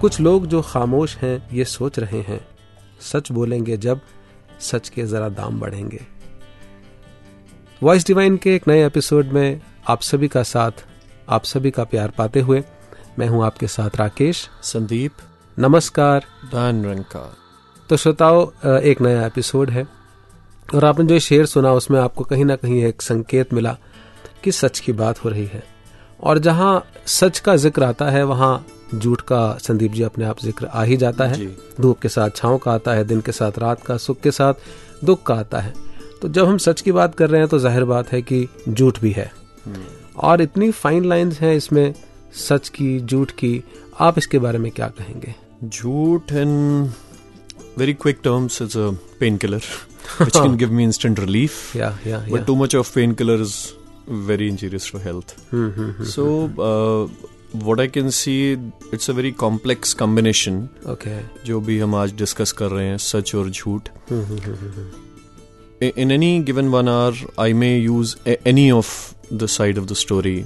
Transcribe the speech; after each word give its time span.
कुछ 0.00 0.20
लोग 0.20 0.46
जो 0.46 0.62
खामोश 0.62 1.16
हैं, 1.16 1.48
ये 1.52 1.64
सोच 1.64 1.98
रहे 1.98 2.20
हैं, 2.20 2.40
सच 3.00 3.32
बोलेंगे 3.32 3.76
जब 3.76 4.00
सच 4.60 4.88
के 4.88 5.06
जरा 5.06 5.28
दाम 5.28 5.60
बढ़ेंगे। 5.60 6.00
वॉइस 7.82 8.06
डिवाइन 8.06 8.36
के 8.36 8.54
एक 8.54 8.68
नए 8.68 8.86
एपिसोड 8.86 9.26
में 9.26 9.60
आप 9.86 10.00
सभी 10.02 10.28
का 10.28 10.42
साथ 10.42 10.82
आप 11.28 11.44
सभी 11.44 11.70
का 11.70 11.82
प्यार 11.84 12.12
पाते 12.16 12.40
हुए 12.40 12.62
मैं 13.18 13.26
हूँ 13.28 13.44
आपके 13.44 13.66
साथ 13.66 13.96
राकेश। 13.96 14.38
संदीप। 14.62 15.16
नमस्कार। 15.56 16.24
दान 16.52 16.84
रंग 16.84 17.04
का 17.04 17.20
तो 17.90 17.96
श्रोताओ 17.96 18.42
एक 18.80 19.00
नया 19.00 19.26
एपिसोड 19.26 19.70
है 19.70 19.86
और 20.68 20.84
आपने 20.84 21.04
जो 21.04 21.18
शेर 21.18 21.46
सुना 21.46 21.72
उसमें 21.72 21.98
आपको 22.00 22.24
कहीं 22.24 22.44
ना 22.44 22.56
कहीं 22.56 22.82
एक 22.84 23.02
संकेत 23.02 23.52
मिला 23.54 23.76
कि 24.44 24.52
सच 24.52 24.80
की 24.80 24.92
बात 24.94 25.24
हो 25.24 25.30
रही 25.30 25.46
है। 25.46 25.62
और 26.20 26.38
जहाँ 26.38 26.84
सच 27.08 27.38
का 27.38 27.56
ज़िक्र 27.56 27.84
आता 27.84 28.10
है 28.10 28.24
वहाँ 28.24 28.66
झूठ 28.94 29.20
का 29.22 29.52
संदीप 29.60 29.92
जी 29.92 30.02
अपने 30.02 30.24
आप 30.24 30.40
ज़िक्र 30.40 30.66
आ 30.66 30.82
ही 30.82 30.96
जाता 30.96 31.26
है। 31.26 31.46
धूप 31.80 32.00
के 32.00 32.08
साथ 32.08 32.36
छांव 32.36 32.58
का 32.58 32.72
आता 32.72 32.94
है 32.94 33.04
दिन 33.04 33.20
के 33.20 33.32
साथ 33.32 33.58
रात 33.58 33.84
का 33.84 33.96
सुख 33.98 34.20
के 34.20 34.30
साथ 34.32 35.04
दुख 35.04 35.22
का 35.26 35.34
आता 35.34 35.60
है। 35.60 35.74
तो 36.22 36.28
जब 36.28 36.48
हम 36.48 36.58
सच 36.58 36.80
की 36.80 36.92
बात 36.92 37.14
कर 37.14 37.30
रहे 37.30 37.40
हैं 37.40 37.48
तो 37.48 37.58
ज़ाहिर 37.58 37.84
बात 37.86 38.12
है 38.12 38.22
कि 38.22 38.46
झूठ 38.68 39.00
भी 39.00 39.12
है। 39.12 39.32
और 40.28 40.40
इतनी 40.42 40.70
फाइन 40.82 41.04
लाइंस 41.04 41.40
हैं 41.40 41.54
इसमें 41.56 41.94
सच 42.48 42.68
की 42.78 42.98
झूठ 43.00 43.30
की 43.40 43.62
आप 44.06 44.18
इसके 44.18 44.38
बारे 44.38 44.58
में 44.58 44.70
क्या 44.72 44.88
कहेंगे 44.98 45.34
झूठ 45.68 46.32
इन 46.32 46.90
very 47.80 47.92
quick 48.02 48.20
terms 48.26 48.54
is 48.64 48.74
a 48.82 48.84
painkiller 49.22 49.58
which 50.18 50.36
can 50.36 50.54
give 50.60 50.70
me 50.76 50.84
instant 50.88 51.18
relief 51.24 51.54
या 51.76 51.88
या 52.06 52.20
but 52.28 52.46
too 52.50 52.54
much 52.60 52.76
of 52.80 52.92
painkiller 52.94 53.34
is 53.46 53.56
very 54.28 54.46
injurious 54.52 54.86
for 54.92 55.00
health 55.06 55.34
so 56.12 56.24
uh, 56.68 57.02
what 57.68 57.82
i 57.84 57.86
can 57.96 58.08
see 58.20 58.36
it's 58.98 59.12
a 59.12 59.16
very 59.18 59.32
complex 59.42 59.92
combination 60.04 60.60
okay 60.92 61.18
जो 61.46 61.60
भी 61.68 61.78
हम 61.78 61.94
आज 61.94 62.14
discuss 62.22 62.52
कर 62.62 62.70
रहे 62.76 62.86
हैं 62.86 62.96
सच 63.08 63.34
और 63.34 63.50
झूठ 63.50 63.88
in 65.80 66.10
any 66.18 66.30
given 66.50 66.70
one 66.72 66.88
hour 66.88 67.12
i 67.38 67.52
may 67.64 67.74
use 67.88 68.16
a- 68.34 68.38
any 68.52 68.66
of 68.72 68.92
the 69.32 69.46
side 69.46 69.78
of 69.78 69.88
the 69.88 70.06
story 70.06 70.38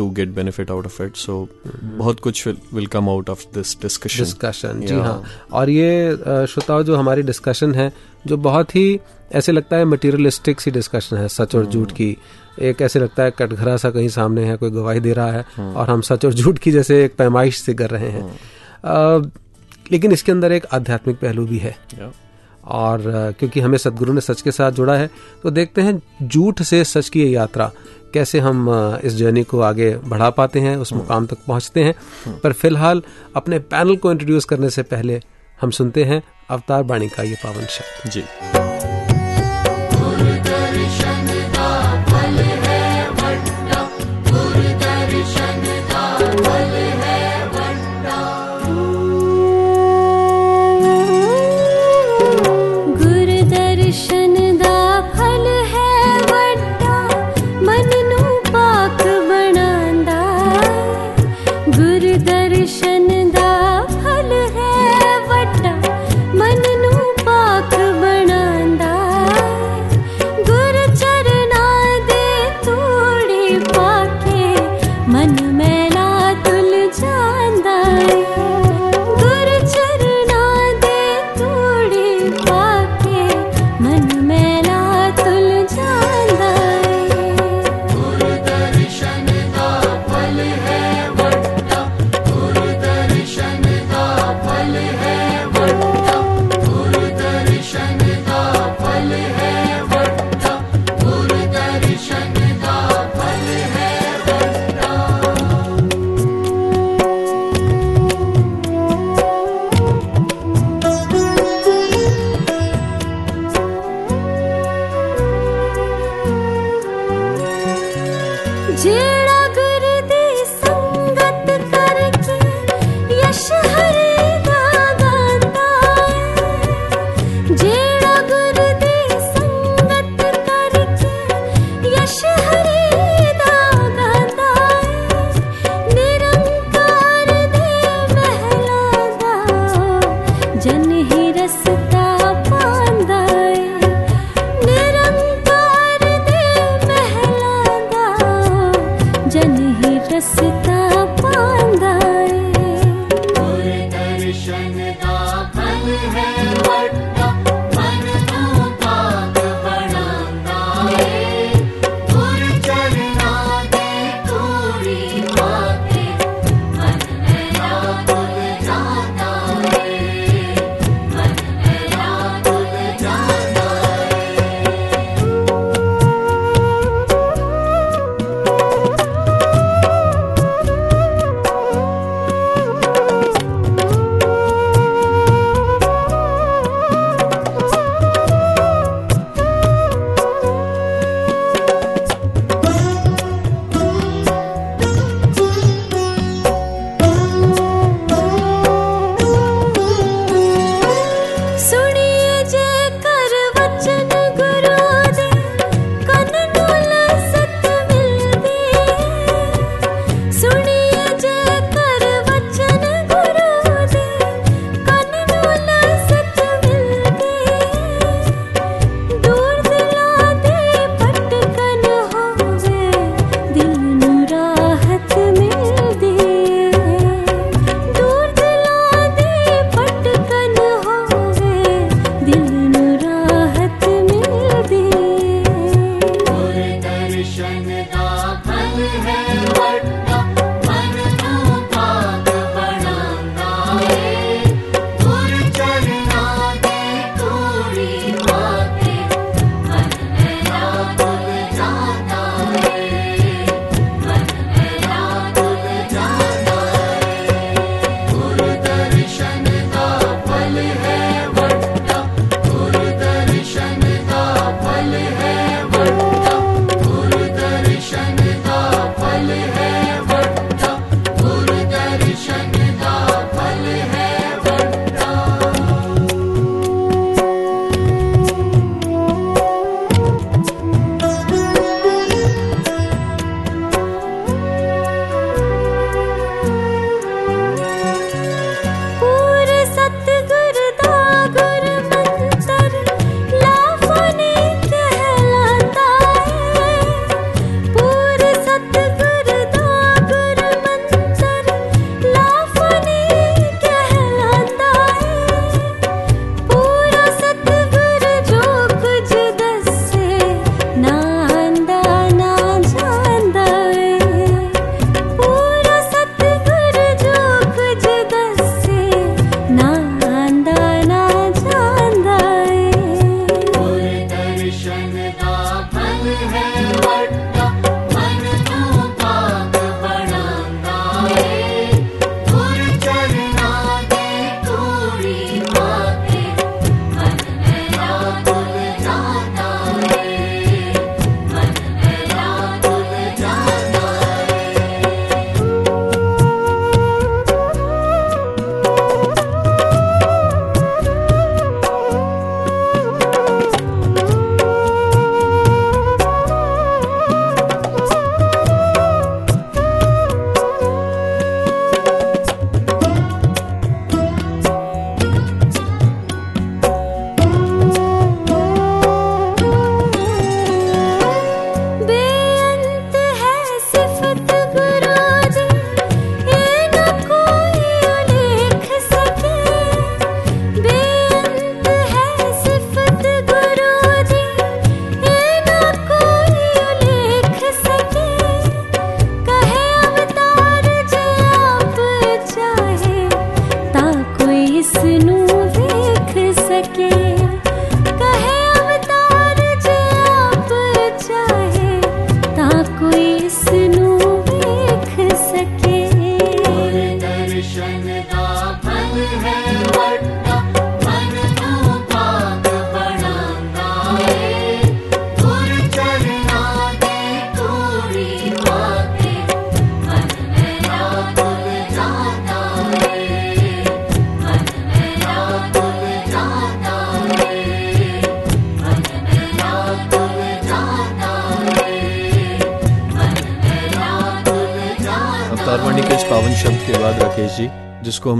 to 0.00 0.14
get 0.14 0.34
benefit 0.38 0.70
out 0.70 0.86
of 0.86 1.00
it. 1.00 1.14
So 1.26 1.46
बहुत 1.84 2.20
कुछ 2.20 2.48
will, 2.48 2.60
will 2.74 2.86
come 2.86 3.08
out 3.08 3.26
of 3.26 3.38
this 3.38 3.76
discussion. 3.76 4.18
Discussion 4.18 4.80
जी 4.80 4.94
हाँ. 4.94 5.24
और 5.52 5.70
ये 5.70 6.16
श्रोताओ 6.46 6.82
जो 6.82 6.96
हमारी 6.96 7.22
discussion 7.22 7.74
है 7.74 7.92
जो 8.26 8.36
बहुत 8.36 8.76
ही 8.76 9.00
ऐसे 9.32 9.52
लगता 9.52 9.76
है 9.76 9.84
मटेरियलिस्टिक 9.84 10.60
सी 10.60 10.70
डिस्कशन 10.70 11.16
है 11.16 11.28
सच 11.28 11.54
और 11.54 11.66
झूठ 11.66 11.92
की। 11.92 12.16
एक 12.62 12.82
ऐसे 12.82 12.98
लगता 12.98 13.22
है 13.22 13.30
कटघरा 13.30 13.76
सा 13.76 13.90
कहीं 13.90 14.08
सामने 14.08 14.44
है 14.44 14.56
कोई 14.56 14.70
गवाही 14.70 15.00
दे 15.00 15.12
रहा 15.12 15.32
है 15.32 15.44
और 15.60 15.90
हम 15.90 16.00
सच 16.00 16.24
और 16.24 16.34
झूठ 16.34 16.58
की 16.58 16.72
जैसे 16.72 17.04
एक 17.04 17.16
पैमाइश 17.16 17.58
से 17.58 17.74
कर 17.74 17.90
रहे 17.90 18.08
हैं। 18.08 18.40
अ, 18.84 19.30
लेकिन 19.92 20.12
इसके 20.12 20.32
अंदर 20.32 20.52
एक 20.52 20.64
आध्यात्मिक 20.64 21.16
पहलू 21.16 21.46
भी 21.46 21.58
है। 21.58 21.76
Yeah. 21.76 22.27
और 22.64 23.02
क्योंकि 23.38 23.60
हमें 23.60 23.78
सदगुरु 23.78 24.12
ने 24.12 24.20
सच 24.20 24.42
के 24.42 24.52
साथ 24.52 24.72
जुड़ा 24.72 24.94
है 24.94 25.10
तो 25.42 25.50
देखते 25.50 25.80
हैं 25.80 26.28
झूठ 26.28 26.62
से 26.62 26.84
सच 26.84 27.08
की 27.08 27.34
यात्रा 27.34 27.70
कैसे 28.14 28.38
हम 28.40 28.68
इस 29.04 29.14
जर्नी 29.14 29.42
को 29.44 29.60
आगे 29.60 29.90
बढ़ा 29.96 30.30
पाते 30.30 30.60
हैं, 30.60 30.76
उस 30.76 30.92
मुकाम 30.92 31.26
तक 31.26 31.38
पहुँचते 31.46 31.84
हैं। 31.84 31.94
पर 32.40 32.52
फ़िलहाल 32.52 33.02
अपने 33.36 33.58
पैनल 33.58 33.96
को 33.96 34.12
इंट्रोड्यूस 34.12 34.44
करने 34.44 34.70
से 34.70 34.82
पहले 34.82 35.20
हम 35.60 35.70
सुनते 35.70 36.04
हैं 36.04 36.22
अवतार 36.50 36.82
बाणी 36.82 37.08
का 37.08 37.22
ये 37.22 37.34
पावन 37.34 37.66
शब्द। 37.66 38.10
जी। 38.10 38.57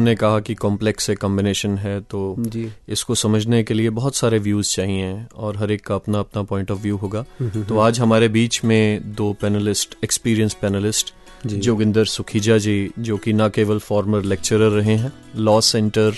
हमने 0.08 0.16
कहा 0.16 0.38
कि 0.40 0.54
कॉम्प्लेक्स 0.54 1.04
से 1.04 1.14
कॉम्बिनेशन 1.14 1.76
है 1.78 2.00
तो 2.00 2.18
जी। 2.38 2.64
इसको 2.88 3.14
समझने 3.14 3.62
के 3.64 3.74
लिए 3.74 3.90
बहुत 3.90 4.14
सारे 4.16 4.38
व्यूज़ 4.38 4.70
चाहिए 4.74 5.24
और 5.36 5.56
हर 5.56 5.70
एक 5.70 5.84
का 5.86 5.94
अपना 5.94 6.18
अपना 6.18 6.42
पॉइंट 6.42 6.70
ऑफ़ 6.70 6.78
व्यू 6.78 6.96
होगा। 6.96 7.24
तो 7.42 7.78
आज 7.78 8.00
हमारे 8.00 8.28
बीच 8.28 8.60
में 8.64 9.14
दो 9.14 9.32
panelist 9.32 9.96
experience 10.04 10.54
panelist 10.62 11.12
Joginder 11.46 12.04
Sukhija 12.04 12.58
ji 12.58 12.78
जो 12.98 13.16
कि 13.16 13.32
न 13.32 13.48
केवल 13.48 13.78
फॉर्मर 13.78 14.22
लेक्चरर 14.24 14.70
रहे 14.70 14.96
हैं 14.96 15.12
लॉ 15.36 15.60
सेंटर 15.60 16.14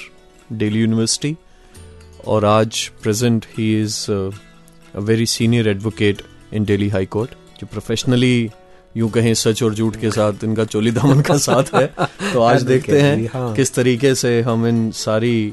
डेली 0.52 0.80
यूनिवर्सिटी 0.80 1.36
और 2.26 2.44
आज 2.44 2.86
present 3.02 3.46
he 3.58 3.70
is 3.82 4.00
a 4.12 5.00
very 5.00 5.26
senior 5.26 5.68
advocate 5.68 6.22
in 6.52 6.64
Delhi 6.64 6.88
high 6.88 7.06
court 7.06 7.30
जो 7.60 7.66
प्रोफेशनली 7.66 8.50
यूँ 8.94 9.10
कहें 9.10 9.32
सच 9.34 9.62
और 9.62 9.74
झूठ 9.74 9.96
के 9.96 10.10
साथ 10.10 10.44
इनका 10.44 10.64
चोली 10.66 10.90
दामन 10.90 11.20
का 11.20 11.36
साथ 11.38 11.74
है। 11.74 11.86
तो 12.32 12.42
आज 12.42 12.62
देखते 12.62 13.00
हैं 13.00 13.28
हाँ। 13.34 13.54
किस 13.54 13.74
तरीके 13.74 14.14
से 14.14 14.40
हम 14.42 14.66
इन 14.66 14.90
सारी 14.96 15.52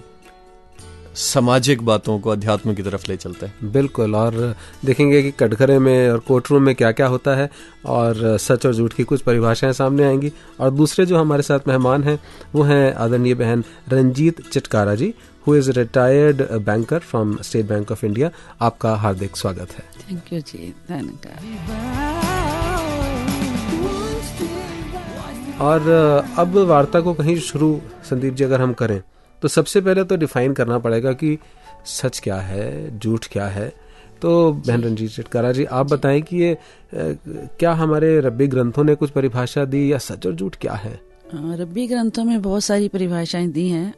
सामाजिक 1.16 1.82
बातों 1.82 2.18
को 2.20 2.30
अध्यात्म 2.30 2.74
की 2.76 2.84
तरफ़ 2.84 3.06
ले 3.10 3.16
चलते 3.18 3.46
हैं। 3.46 3.72
बिल्कुल 3.72 4.16
और 4.16 4.56
देखेंगे 4.86 5.22
कि 5.22 5.32
कटघरे 5.32 5.78
में 5.80 6.10
और 6.10 6.20
कोर्ट 6.20 6.52
रूम 6.52 6.64
में 6.64 6.74
क्या 6.76 6.92
क्या 6.92 7.08
होता 7.08 7.36
है 7.36 7.50
और 7.86 8.38
सच 8.38 8.66
और 8.66 8.74
झूठ 8.76 8.94
की 8.94 9.04
कुछ 9.04 9.22
परिभाषाएँ 9.22 9.74
सामने 9.74 10.04
आएँगी। 10.04 10.32
और 10.60 10.72
दूसरे 10.72 11.06
जो 11.06 11.18
हमारे 11.18 11.44
साथ 11.44 11.68
मेहमान 11.68 12.04
हैं 12.04 12.20
वो 12.56 12.64
हैं 12.64 12.94
आदरणीय 12.96 13.34
बहन 13.36 13.64
Ranjeet 13.90 14.42
Chitkara 14.50 14.96
ji 14.96 15.14
who 15.48 15.56
is 15.56 15.72
retired 15.72 16.42
banker 16.66 17.00
from 17.00 17.38
State 17.42 17.66
Bank 17.66 17.92
of 17.92 18.06
India 18.06 18.32
आपका 18.62 18.96
हार्दिक 18.96 19.38
स्वागत 19.38 19.72
है। 19.72 19.84
थैंक 20.02 20.34
यू 20.34 20.40
जी 20.42 20.74
धन्यवाद। 20.90 22.17
और 25.62 25.90
अब 26.38 26.58
वार्ता 26.68 27.00
को 27.02 27.14
कहीं 27.14 27.38
शुरू 27.40 27.80
संदीप 28.10 28.34
जी 28.34 28.44
अगर 28.44 28.62
हम 28.62 28.74
करें 28.74 29.02
तो 29.42 29.48
सबसे 29.48 29.82
पहले 29.82 30.04
तो 30.04 30.16
डिफाइन 30.16 30.54
करना 30.54 30.78
पड़ेगा 30.80 31.12
कि 31.14 31.38
सच 31.86 32.20
क्या 32.20 32.36
है 32.36 33.00
झूठ 33.00 33.28
क्या 33.32 33.46
है। 33.48 33.68
तो 34.22 34.52
बहन 34.52 34.84
रंजीत 34.84 35.12
चिटकारा 35.12 35.52
जी 35.52 35.66
आप 35.66 35.92
बताएँ 35.92 36.22
कि 36.22 36.38
ये 36.38 36.58
क्या 36.94 37.72
हमारे 37.74 38.20
रब्बी 38.20 38.48
ग्रंथों 38.48 38.84
ने 38.84 38.96
कुछ 38.96 39.10
परिभाषा 39.10 39.66
दी 39.66 39.92
या 39.92 39.98
सच 39.98 40.26
और 40.28 40.34
झूठ 40.34 40.56
क्या 40.56 40.74
है? 40.74 41.00
रब्बी 41.36 41.88
ग्रंथों 41.88 42.24
में 42.24 42.42
बहुत 42.42 42.64
सारी 42.64 42.88
परिभाषाएँ 42.88 43.48
दी 43.48 43.68
हैं 43.70 43.94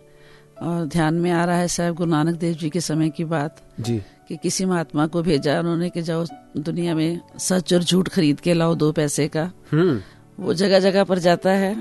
और 0.61 0.85
ध्यान 0.85 1.13
में 1.15 1.31
आ 1.31 1.43
रहा 1.45 1.57
है 1.57 1.67
साहब 1.67 1.95
गुरु 1.95 2.09
नानक 2.09 2.39
देव 2.39 2.53
जी 2.53 2.69
के 2.69 2.81
समय 2.81 3.09
की 3.09 3.23
बात 3.25 3.61
जी। 3.79 3.97
कि 4.27 4.37
किसी 4.37 4.65
महात्मा 4.65 5.07
को 5.07 5.21
भेजा 5.23 5.59
उन्होंने 5.59 5.89
कि 5.89 6.01
जाओ 6.01 6.25
दुनिया 6.57 6.95
में 6.95 7.19
सच 7.39 7.73
और 7.73 7.83
झूठ 7.83 8.09
खरीद 8.09 8.39
के 8.39 8.53
लाओ 8.53 8.75
दो 8.75 8.91
पैसे 8.91 9.27
का। 9.27 9.51
हम्म। 9.71 9.99
वो 10.39 10.53
जगह 10.53 10.79
जगह 10.79 11.03
पर 11.03 11.19
जाता 11.19 11.51
है 11.51 11.75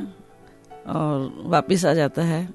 और 0.86 1.32
वापिस 1.46 1.84
आ 1.84 1.94
जाता 1.94 2.22
है। 2.22 2.48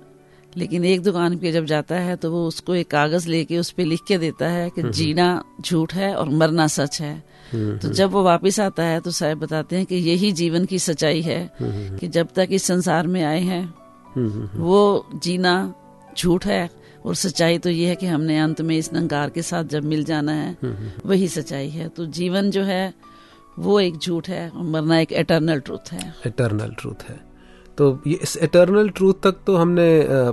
लेकिन 0.57 0.85
एक 0.85 1.01
दुकान 1.01 1.37
पे 1.37 1.51
जब 1.51 1.65
जाता 1.65 1.95
है 1.95 2.15
तो 2.15 2.31
वो 2.31 2.45
उसको 2.47 2.75
एक 2.75 2.89
कागज़ 2.91 3.27
लेके 3.29 3.57
उस 3.57 3.71
पर 3.71 3.83
लिख 3.83 3.99
के 4.07 4.17
देता 4.17 4.47
है 4.47 4.69
कि 4.69 4.83
जीना 4.91 5.43
झूठ 5.61 5.93
है 5.93 6.13
और 6.15 6.29
मरना 6.29 6.67
सच 6.67 6.99
है। 7.01 7.15
तो 7.53 7.89
जब 7.89 8.11
वो 8.11 8.23
वापस 8.23 8.59
आता 8.59 8.83
है 8.83 8.99
तो 8.99 9.11
साहब 9.11 9.39
बताते 9.39 9.75
हैं 9.75 9.85
कि 9.85 9.95
यही 9.95 10.31
जीवन 10.31 10.65
की 10.65 10.79
सच्चाई 10.79 11.21
है 11.21 11.51
कि 11.61 12.07
जब 12.07 12.27
तक 12.35 12.47
इस 12.51 12.63
संसार 12.63 13.07
में 13.07 13.23
आए 13.23 13.41
हैं 13.41 13.65
वो 14.57 15.05
जीना 15.23 15.73
झूठ 16.17 16.45
है 16.45 16.69
और 17.05 17.15
सच्चाई 17.15 17.57
तो 17.57 17.69
ये 17.69 17.87
है 17.87 17.95
कि 17.95 18.05
हमने 18.05 18.39
अंत 18.39 18.61
में 18.61 18.75
इस 18.77 18.91
नंकार 18.93 19.29
के 19.29 19.41
साथ 19.41 19.63
जब 19.65 19.83
मिल 19.83 20.03
जाना 20.03 20.31
है 20.31 20.57
वही 21.05 21.27
सच्चाई 21.27 21.69
है। 21.69 21.87
तो 21.87 22.05
जीवन 22.11 22.51
जो 22.51 22.63
है 22.63 22.93
वो 23.59 23.79
एक 23.79 23.97
झूठ 23.97 24.29
है 24.29 24.51
मरना 24.55 24.99
एक 24.99 25.11
एटर्नल 25.13 25.59
ट्रूथ 25.59 25.91
है। 25.91 26.13
इटर्नल 26.25 26.75
ट्रूथ 26.79 27.03
है। 27.09 27.19
तो 27.77 28.01
ये 28.07 28.19
इस 28.23 28.35
इटर्नल 28.37 28.89
ट्रूथ 28.89 29.13
तक 29.23 29.35
तो 29.47 29.55
हमने 29.55 29.87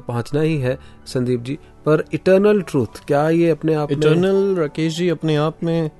पहुँचना 0.07 0.41
ही 0.41 0.57
है 0.59 0.79
संदीप 1.07 1.41
जी। 1.41 1.59
पर 1.87 2.05
इटर्नल 2.15 2.61
ट्रूथ 2.63 3.05
क्या 3.07 3.29
ये 3.31 3.51
अपने 3.51 3.75
आप 3.75 3.93
इटर्नल 3.93 4.55
राकेश 4.57 4.97
जी 4.97 5.09
अपने 5.09 5.37
आप 5.37 5.63
में 5.65 5.91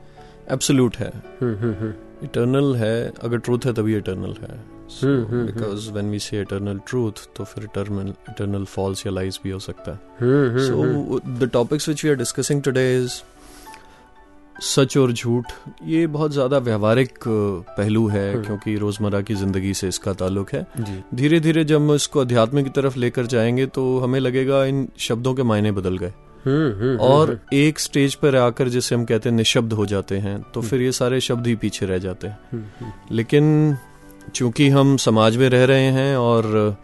एब्सोल्यूट 0.51 0.97
है। 0.97 1.11
हम्म, 1.41 1.55
हम्म, 1.55 1.75
हम्म, 1.75 1.93
इटर्नल 2.25 2.75
है 2.77 3.13
अगर 3.23 3.39
ट्रूथ 3.39 3.67
है 3.67 3.73
तभी 3.73 3.97
इटर्नल 3.97 4.35
है। 4.41 4.59
Hmm, 5.03 5.25
hmm, 5.27 5.47
because 5.47 5.91
when 5.93 6.11
we 6.11 6.19
say 6.19 6.41
eternal 6.41 6.81
truth 6.89 7.27
तो 7.37 7.45
फिर 7.45 7.65
इटर्नल 7.65 8.09
इटर्नल 8.31 8.65
फॉल्स 8.67 9.07
या 9.07 9.13
लाइज 9.13 9.41
भी 9.45 9.51
हो 9.51 9.59
सकता 9.59 9.93
है। 9.93 10.01
Hmm, 10.21 10.49
hmm, 10.49 10.67
so 10.67 11.21
the 11.39 11.51
topics 11.53 11.89
which 11.89 12.05
we 12.05 12.11
are 12.11 12.17
discussing 12.17 12.63
today 12.63 12.85
is 12.97 13.21
सच 14.61 14.97
और 14.97 15.13
झूठ 15.13 15.53
ये 15.87 16.07
बहुत 16.07 16.33
ज़्यादा 16.33 16.59
व्यवहारिक 16.59 17.19
पहलू 17.27 18.07
है 18.09 18.33
हम्म। 18.33 18.45
क्योंकि 18.45 18.77
रोज़मर्रा 18.77 19.21
की 19.21 19.35
ज़िंदगी 19.35 19.73
से 19.75 19.89
इसका 19.89 20.13
ताल्लुक 20.13 20.53
है। 20.53 20.67
धीरे 21.15 21.41
धीरे 21.41 21.65
जब 21.65 21.77
हम 21.77 21.95
इसको 21.95 22.21
अध्यात्म 22.21 22.63
की 22.63 22.71
तरफ़ 22.71 22.99
लेकर 22.99 23.27
जाएँगे 23.27 23.67
तो 23.67 23.99
हमें 23.99 24.19
लगेगा 24.21 24.65
इन 24.65 24.87
शब्दों 24.99 25.35
के 25.35 25.43
मायने 25.43 25.73
बदल 25.73 25.99
गए। 25.99 26.13
हम्म, 26.45 26.71
हम्म, 26.75 26.97
और 26.99 27.39
एक 27.53 27.79
स्टेज 27.79 28.15
पर 28.15 28.37
आकर 28.37 28.69
जिसे 28.69 28.95
हम 28.95 29.05
कहते 29.05 29.29
हैं 29.29 29.37
निशब्द 29.37 29.73
हो 29.73 29.87
जाते 29.87 30.19
हैं 30.19 30.41
तो 30.55 30.61
फिर 30.63 30.83
ये 30.83 30.93
सारे 30.93 31.21
शब्द 31.21 31.47
ही 31.47 31.55
पीछे 31.57 31.87
रह 31.87 31.99
जाते 31.99 32.29
हैं। 32.29 32.95
लेकिन 33.13 33.77
चूँकि 34.35 34.69
हम 34.69 34.97
समाज 34.99 35.37
में 35.37 35.49
रह 35.49 35.65
रहे 35.65 35.91
हैं 35.93 36.17
और 36.17 36.77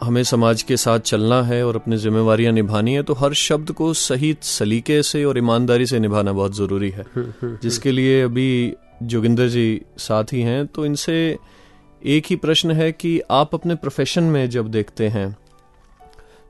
हमें 0.00 0.22
समाज 0.24 0.62
के 0.62 0.76
साथ 0.76 1.00
चलना 1.00 1.42
है 1.42 1.66
और 1.66 1.76
अपनी 1.76 1.96
जिम्मेवारियाँ 1.96 2.52
निभानी 2.52 2.94
है 2.94 3.02
तो 3.02 3.14
हर 3.14 3.34
शब्द 3.34 3.70
को 3.72 3.92
सही 3.94 4.36
सलीके 4.42 5.02
से 5.02 5.24
और 5.24 5.38
ईमानदारी 5.38 5.86
से 5.86 5.98
निभाना 5.98 6.32
बहुत 6.32 6.56
ज़रूरी 6.56 6.90
है। 6.90 7.04
हम्म, 7.14 7.32
हम्म, 7.42 7.58
जिसके 7.62 7.92
लिए 7.92 8.22
अभी 8.22 8.74
जोगिंदर 9.02 9.48
जी 9.48 9.80
साथ 9.98 10.32
ही 10.32 10.40
हैं 10.40 10.66
तो 10.66 10.86
इनसे 10.86 11.38
एक 12.02 12.24
ही 12.26 12.36
प्रश्न 12.36 12.70
है 12.70 12.92
कि 12.92 13.20
आप 13.30 13.54
अपने 13.54 13.74
प्रोफेशन 13.74 14.24
में 14.24 14.48
जब 14.50 14.68
देखते 14.68 15.08
हैं 15.08 15.36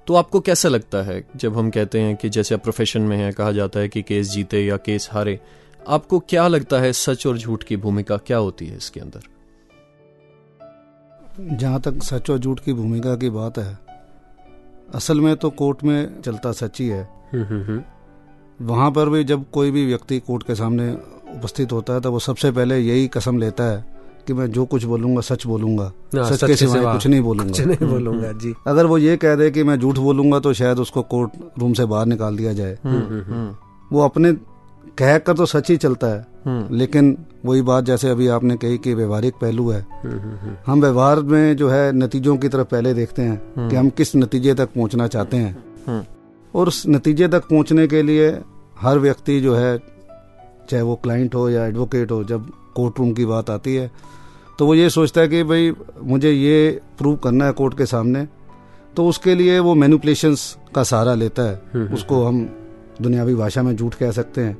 तो 0.06 0.14
आपको 0.14 0.40
कैसा 0.40 0.68
लगता 0.68 1.02
है? 1.02 1.22
जब 1.36 1.56
हम 1.56 1.70
कहते 1.70 2.00
हैं 2.00 2.16
कि 2.16 2.28
जैसे 2.28 2.54
आप 2.54 2.62
प्रोफेशन 2.62 3.02
में 3.02 3.16
हैं 3.16 3.32
कहा 3.32 3.52
जाता 3.52 3.80
है 3.80 3.88
कि 3.88 4.02
केस 4.02 4.30
जीते 4.30 4.64
या 4.64 4.76
केस 4.76 5.08
हारे 5.12 5.38
आपको 5.88 6.18
क्या 6.18 6.48
लगता 6.48 6.80
है 6.80 6.92
सच 6.92 7.26
और 7.26 7.38
झूठ 7.38 7.62
की 7.62 7.76
भूमिका 7.76 8.16
क्या 8.16 8.38
होती 8.38 8.66
है 8.66 8.76
इसके 8.76 9.00
अंदर? 9.00 9.20
जहाँ 11.40 11.80
तक 11.80 12.02
सच 12.02 12.30
और 12.30 12.38
झूठ 12.38 12.60
की 12.60 12.72
भूमिका 12.72 13.14
की 13.16 13.30
बात 13.30 13.58
है 13.58 13.78
असल 14.94 15.20
में 15.20 15.34
तो 15.36 15.50
कोर्ट 15.50 15.82
में 15.84 16.20
चलता 16.22 16.52
सच 16.52 16.80
ही 16.80 16.86
है। 16.88 17.02
हम्म, 17.32 17.44
हम्म, 17.44 17.62
हम्म, 17.62 17.82
वहाँ 18.60 18.90
पर 18.90 19.08
भी 19.08 19.22
जब 19.24 19.44
कोई 19.52 19.70
भी 19.70 19.84
व्यक्ति 19.86 20.18
कोर्ट 20.20 20.42
के 20.42 20.54
सामने 20.54 20.90
उपस्थित 21.34 21.72
होता 21.72 21.92
है 21.92 22.00
तो 22.00 22.12
वो 22.12 22.18
सबसे 22.18 22.50
पहले 22.52 22.78
यही 22.78 23.08
कसम 23.08 23.38
लेता 23.38 23.64
है 23.64 23.84
कि 24.26 24.32
मैं 24.32 24.50
जो 24.52 24.64
कुछ 24.64 24.84
बोलूँगा 24.84 25.20
सच 25.20 25.46
बोलूँगा। 25.46 25.84
हाँ, 26.14 26.24
सच 26.24 26.44
के 26.44 26.56
सिवाय 26.56 26.92
कुछ 26.92 27.06
नहीं 27.06 27.20
कुछ 27.20 27.26
बोलूँगा 27.26 27.64
नहीं 27.64 27.88
बोलूँगा 27.90 28.32
जी। 28.32 28.54
अगर 28.66 28.86
वो 28.86 28.98
ये 28.98 29.16
कह 29.16 29.34
दे 29.34 29.50
कि 29.50 29.62
मैं 29.62 29.78
झूठ 29.78 29.98
बोलूँगा 29.98 30.40
तो 30.40 30.52
शायद 30.52 30.78
उसको 30.78 31.02
कोर्ट 31.02 31.32
रूम 31.58 31.72
से 31.72 31.84
बाहर 31.84 32.06
निकाल 32.06 32.36
दिया 32.36 32.52
जाए। 32.52 32.78
वो 33.90 34.00
अपने 34.00 34.32
कह 34.98 35.18
कर 35.18 35.34
तो 35.34 35.46
सच 35.46 35.70
ही 35.70 35.76
चलता 35.76 36.06
है। 36.06 36.26
हम्म, 36.44 36.76
लेकिन 36.76 37.16
वही 37.44 37.62
बात 37.62 37.84
जैसे 37.84 38.10
अभी 38.10 38.26
आपने 38.28 38.56
कही 38.56 38.78
कि 38.78 38.94
व्यवहारिक 38.94 39.34
पहलू 39.34 39.68
है। 39.70 39.80
हम्म, 40.04 40.18
हम्म, 40.18 40.56
हम 40.66 40.80
व्यवहार 40.80 41.20
में 41.20 41.56
जो 41.56 41.68
है 41.68 41.92
नतीजों 41.92 42.36
की 42.36 42.48
तरफ़ 42.48 42.68
पहले 42.68 42.94
देखते 42.94 43.22
हैं 43.22 43.68
कि 43.68 43.76
हम 43.76 43.88
किस 43.90 44.16
नतीजे 44.16 44.54
तक 44.54 44.66
पहुँचना 44.66 45.06
चाहते 45.06 45.36
हैं। 45.36 46.06
और 46.54 46.68
उस 46.68 46.82
नतीजे 46.88 47.28
तक 47.28 47.40
पहुँचने 47.40 47.86
के 47.86 48.02
लिए 48.02 48.28
हर 48.80 48.98
व्यक्ति 48.98 49.40
जो 49.40 49.54
है 49.54 49.78
चाहे 50.70 50.82
वो 50.82 50.94
क्लाइंट 50.94 51.34
हो 51.34 51.48
या 51.50 51.66
एडवोकेट 51.66 52.10
हो 52.10 52.24
जब 52.24 52.50
कोर्ट 52.74 52.98
रूम 52.98 53.12
की 53.12 53.24
बात 53.24 53.50
आती 53.50 53.74
है 53.74 53.90
तो 54.58 54.66
वो 54.66 54.74
ये 54.74 54.90
सोचता 54.90 55.20
है 55.20 55.28
कि 55.28 55.42
भाई 55.42 55.72
मुझे 56.02 56.30
ये 56.30 56.80
प्रूव 56.98 57.16
करना 57.16 57.44
है 57.44 57.52
कोर्ट 57.52 57.78
के 57.78 57.86
सामने 57.86 58.26
तो 58.96 59.06
उसके 59.06 59.34
लिए 59.34 59.58
वो 59.58 59.74
मैनिपुलेशंस 59.74 60.56
का 60.74 60.82
सहारा 60.82 61.14
लेता 61.14 61.42
है। 61.42 61.84
उसको 61.84 62.24
हम 62.24 62.44
दुनियावी 63.02 63.34
भाषा 63.34 63.62
में 63.62 63.74
झूठ 63.76 63.94
कह 63.94 64.10
सकते 64.10 64.40
हैं। 64.40 64.56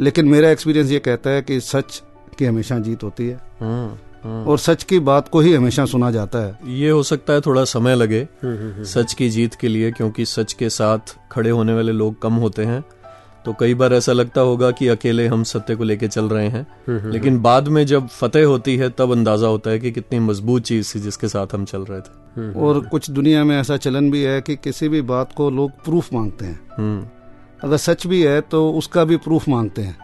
लेकिन 0.00 0.28
मेरा 0.28 0.50
एक्सपीरियंस 0.50 0.90
ये 0.90 0.98
कहता 0.98 1.30
है 1.30 1.42
कि 1.42 1.60
सच 1.60 2.02
की 2.38 2.44
हमेशा 2.44 2.78
जीत 2.78 3.02
होती 3.02 3.28
है। 3.28 3.40
हम्म, 3.60 3.94
हम्म। 4.30 4.48
और 4.48 4.58
सच 4.58 4.84
की 4.84 4.98
बात 4.98 5.28
को 5.28 5.40
ही 5.40 5.54
हमेशा 5.54 5.86
सुना 5.86 6.10
जाता 6.10 6.38
है। 6.38 6.58
ये 6.66 6.90
हो 6.90 7.02
सकता 7.02 7.32
है 7.32 7.40
थोड़ा 7.40 7.64
समय 7.64 7.94
लगे 7.94 8.28
हम्म, 8.42 8.84
सच 8.84 9.12
की 9.12 9.30
जीत 9.30 9.54
के 9.54 9.68
लिए 9.68 9.90
क्योंकि 9.90 10.24
सच 10.24 10.52
के 10.52 10.68
साथ 10.68 10.98
खड़े 11.32 11.50
होने 11.50 11.74
वाले 11.74 11.92
लोग 11.92 12.22
कम 12.22 12.32
होते 12.32 12.64
हैं। 12.64 12.84
तो 13.44 13.54
कई 13.60 13.74
बार 13.74 13.94
ऐसा 13.94 14.12
लगता 14.12 14.40
होगा 14.40 14.70
कि 14.70 14.88
अकेले 14.88 15.26
हम 15.26 15.42
सत्य 15.42 15.76
को 15.76 15.84
लेके 15.84 16.08
चल 16.08 16.24
रहे 16.24 16.48
हैं। 16.48 16.66
हम्म, 16.88 17.12
लेकिन 17.12 17.38
बाद 17.38 17.68
में 17.68 17.86
जब 17.86 18.08
फतेह 18.08 18.46
होती 18.46 18.76
है 18.76 18.90
तब 18.90 19.12
अंदाज़ा 19.12 19.48
होता 19.48 19.70
है 19.70 19.78
कि 19.78 19.90
कितनी 19.90 20.18
मज़बूत 20.18 20.62
चीज़ 20.62 20.94
थी 20.94 21.00
जिसके 21.00 21.28
साथ 21.28 21.46
हम 21.52 21.64
चल 21.64 21.82
रहे 21.82 22.00
थे। 22.00 22.28
और 22.60 22.80
कुछ 22.80 23.10
दुनिया 23.10 23.44
में 23.44 23.60
ऐसा 23.60 23.76
चलन 23.76 24.10
भी 24.10 24.22
है 24.22 24.40
कि 24.40 24.56
किसी 24.56 24.88
भी 24.88 25.02
बात 25.02 25.32
को 25.36 25.50
लोग 25.50 25.70
प्रूफ 25.70 26.14
मांगते 26.14 26.44
हैं। 26.44 26.60
हम्म। 26.76 27.17
अगर 27.64 27.76
सच 27.76 28.06
भी 28.06 28.22
है 28.22 28.40
तो 28.40 28.70
उसका 28.72 29.04
भी 29.04 29.16
प्रूफ 29.16 29.48
मांगते 29.48 29.82
हैं। 29.82 29.96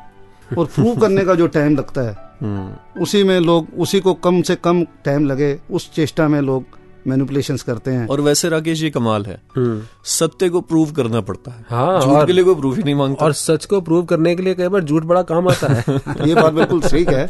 और 0.59 0.67
प्रूफ 0.67 1.01
करने 1.01 1.25
का 1.25 1.35
जो 1.35 1.47
टाइम 1.47 1.77
लगता 1.77 2.01
है 2.01 2.13
हम्म। 2.41 3.03
उसी 3.03 3.25
में 3.25 3.41
लोग 3.41 3.67
उसी 3.79 4.01
को 4.01 4.15
कम 4.15 4.43
से 4.43 4.57
कम 4.57 4.85
टाइम 4.85 5.27
लगे 5.27 5.61
उस 5.71 5.93
चेष्टा 5.95 6.29
में 6.29 6.41
लोग 6.41 6.65
मैनिपुलेशंस 7.07 7.63
करते 7.63 7.91
हैं। 7.91 8.07
और 8.09 8.21
वैसे 8.21 8.49
राकेश 8.49 8.83
ये 8.83 8.91
कमाल 8.91 9.25
है। 9.27 9.41
हम्म, 9.57 9.83
सत्य 10.05 10.49
को 10.49 10.61
प्रूव 10.61 10.91
करना 10.93 11.21
पड़ता 11.21 11.51
है। 11.51 11.65
हाँ 11.71 12.01
झूठ 12.01 12.11
और 12.11 12.27
के 12.27 12.33
लिए 12.33 12.45
कोई 12.45 12.55
प्रूफ 12.55 12.77
ही 12.77 12.83
नहीं 12.83 12.95
माँगता। 12.95 13.25
और 13.25 13.33
सच 13.33 13.65
को 13.65 13.81
प्रूव 13.81 14.05
करने 14.05 14.35
के 14.37 14.43
लिए 14.43 14.55
कई 14.55 14.69
बार 14.69 14.85
झूठ 14.85 15.05
बड़ा 15.05 15.23
काम 15.23 15.49
आता 15.49 15.73
है। 15.73 15.85
ये 16.27 16.35
बात 16.35 16.53
बिल्कुल 16.53 16.81
सही 16.81 17.05
है 17.09 17.27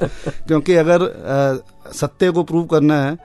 क्योंकि 0.46 0.74
अगर 0.74 1.02
अ, 1.02 1.90
सत्य 1.92 2.30
को 2.30 2.42
प्रूव 2.42 2.64
करना 2.66 3.02
है 3.02 3.16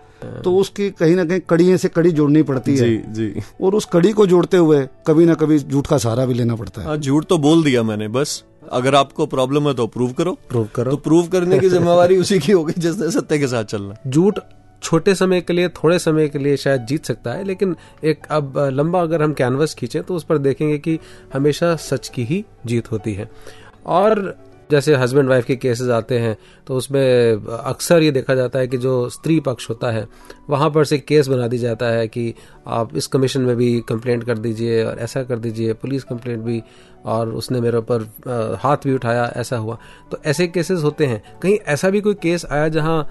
तो 0.43 0.55
उसकी 0.57 0.89
कहीं 0.91 1.15
ना 1.15 1.23
कहीं 1.25 1.39
कड़ी 1.39 1.77
से 1.77 1.87
कड़ी 1.89 2.11
जोड़नी 2.11 2.41
पड़ती 2.43 2.75
है। 2.77 2.89
जी 2.89 2.97
जी। 3.13 3.41
और 3.61 3.75
उस 3.75 3.85
कड़ी 3.85 4.11
को 4.11 4.25
जोड़ते 4.27 4.57
हुए 4.57 4.81
कभी 5.07 5.25
ना 5.25 5.33
कभी 5.33 5.59
झूठ 5.59 5.87
का 5.87 5.97
सहारा 5.97 6.25
भी 6.25 6.33
लेना 6.33 6.55
पड़ता 6.55 6.81
है। 6.81 6.87
हाँ 6.87 6.97
झूठ 6.97 7.25
तो 7.25 7.37
बोल 7.37 7.63
दिया 7.63 7.83
मैंने 7.83 8.07
बस। 8.07 8.43
अगर 8.71 8.95
आपको 8.95 9.25
प्रॉब्लम 9.25 9.67
है 9.67 9.73
तो 9.73 9.85
प्रूव 9.87 10.11
करो। 10.13 10.31
प्रूव 10.49 10.67
करो। 10.75 10.91
तो 10.91 10.97
प्रूव 10.97 11.27
करने 11.27 11.59
की 11.59 11.69
जिम्मेवारी 11.75 12.17
उसी 12.17 12.39
की 12.39 12.51
होगी 12.51 12.73
जिसने 12.77 13.11
सत्य 13.11 13.37
के 13.39 13.47
साथ 13.47 13.63
चलना। 13.63 13.95
झूठ 14.07 14.39
छोटे 14.83 15.15
समय 15.15 15.41
के 15.41 15.53
लिए, 15.53 15.69
थोड़े 15.69 15.99
समय 15.99 16.27
के 16.27 16.39
लिए 16.39 16.57
शायद 16.57 16.81
जीत 16.81 17.05
सकता 17.05 17.31
है, 17.31 17.43
लेकिन 17.43 17.75
एक 18.03 18.25
अब 18.31 18.57
लंबा 18.73 19.01
अगर 19.01 19.21
हम 19.21 19.33
कैनवस 19.33 19.73
खींचें 19.73 20.01
तो 20.03 20.15
उस 20.15 20.23
पर 20.23 20.37
देखेंगे 20.37 20.77
कि 20.77 20.99
हमेशा 21.33 21.75
सच 21.75 22.07
की 22.09 22.23
ही 22.23 22.43
जीत 22.65 22.91
होती 22.91 23.13
है। 23.13 23.29
और 23.85 24.37
जैसे 24.71 24.95
हस्बैंड 24.95 25.29
वाइफ 25.29 25.45
के 25.45 25.55
केसेस 25.55 25.89
आते 25.89 26.19
हैं 26.19 26.37
तो 26.67 26.75
उसमें 26.75 27.33
अक्सर 27.45 28.03
ये 28.03 28.11
देखा 28.11 28.35
जाता 28.35 28.59
है 28.59 28.67
कि 28.67 28.77
जो 28.77 29.09
स्त्री 29.09 29.39
पक्ष 29.39 29.69
होता 29.69 29.91
है 29.91 30.07
वहाँ 30.49 30.69
पर 30.69 30.85
से 30.85 30.97
केस 30.97 31.27
बना 31.27 31.47
दी 31.47 31.57
जाता 31.57 31.85
है 31.85 32.07
कि 32.07 32.33
आप 32.67 32.97
इस 32.97 33.07
कमीशन 33.07 33.41
में 33.41 33.55
भी 33.55 33.81
कंप्लेंट 33.89 34.23
कर 34.23 34.37
दीजिए 34.37 34.83
और 34.83 34.99
ऐसा 34.99 35.23
कर 35.23 35.39
दीजिए 35.39 35.73
पुलिस 35.73 36.03
कंप्लेंट 36.03 36.43
भी 36.43 36.63
और 37.05 37.29
उसने 37.29 37.61
मेरे 37.61 37.77
ऊपर 37.77 38.01
हाथ 38.63 38.77
भी 38.83 38.93
उठाया 38.93 39.33
ऐसा 39.35 39.57
हुआ। 39.57 39.77
तो 40.11 40.19
ऐसे 40.25 40.47
केसेस 40.47 40.83
होते 40.83 41.05
हैं। 41.05 41.39
कहीं 41.39 41.57
ऐसा 41.67 41.89
भी 41.89 42.01
कोई 42.01 42.13
केस 42.13 42.45
आया 42.45 42.67
जहाँ 42.67 43.07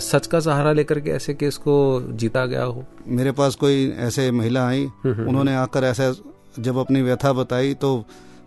सच 0.00 0.26
का 0.26 0.40
सहारा 0.40 0.72
लेकर 0.72 1.00
के 1.00 1.10
ऐसे 1.10 1.34
केस 1.34 1.56
को 1.56 2.02
जीता 2.10 2.46
गया 2.46 2.64
हो? 2.64 2.84
मेरे 3.08 3.32
पास 3.32 3.54
कोई 3.54 3.94
ऐसे 3.98 4.30
महिला 4.30 4.68
आई 4.68 4.84
उन्होंने 5.06 5.54
आकर 5.54 5.84
ऐसा 5.84 6.14
जब 6.58 6.76
अपनी 6.76 7.02
व्यथा 7.02 7.32
बताई 7.32 7.74
तो 7.74 8.04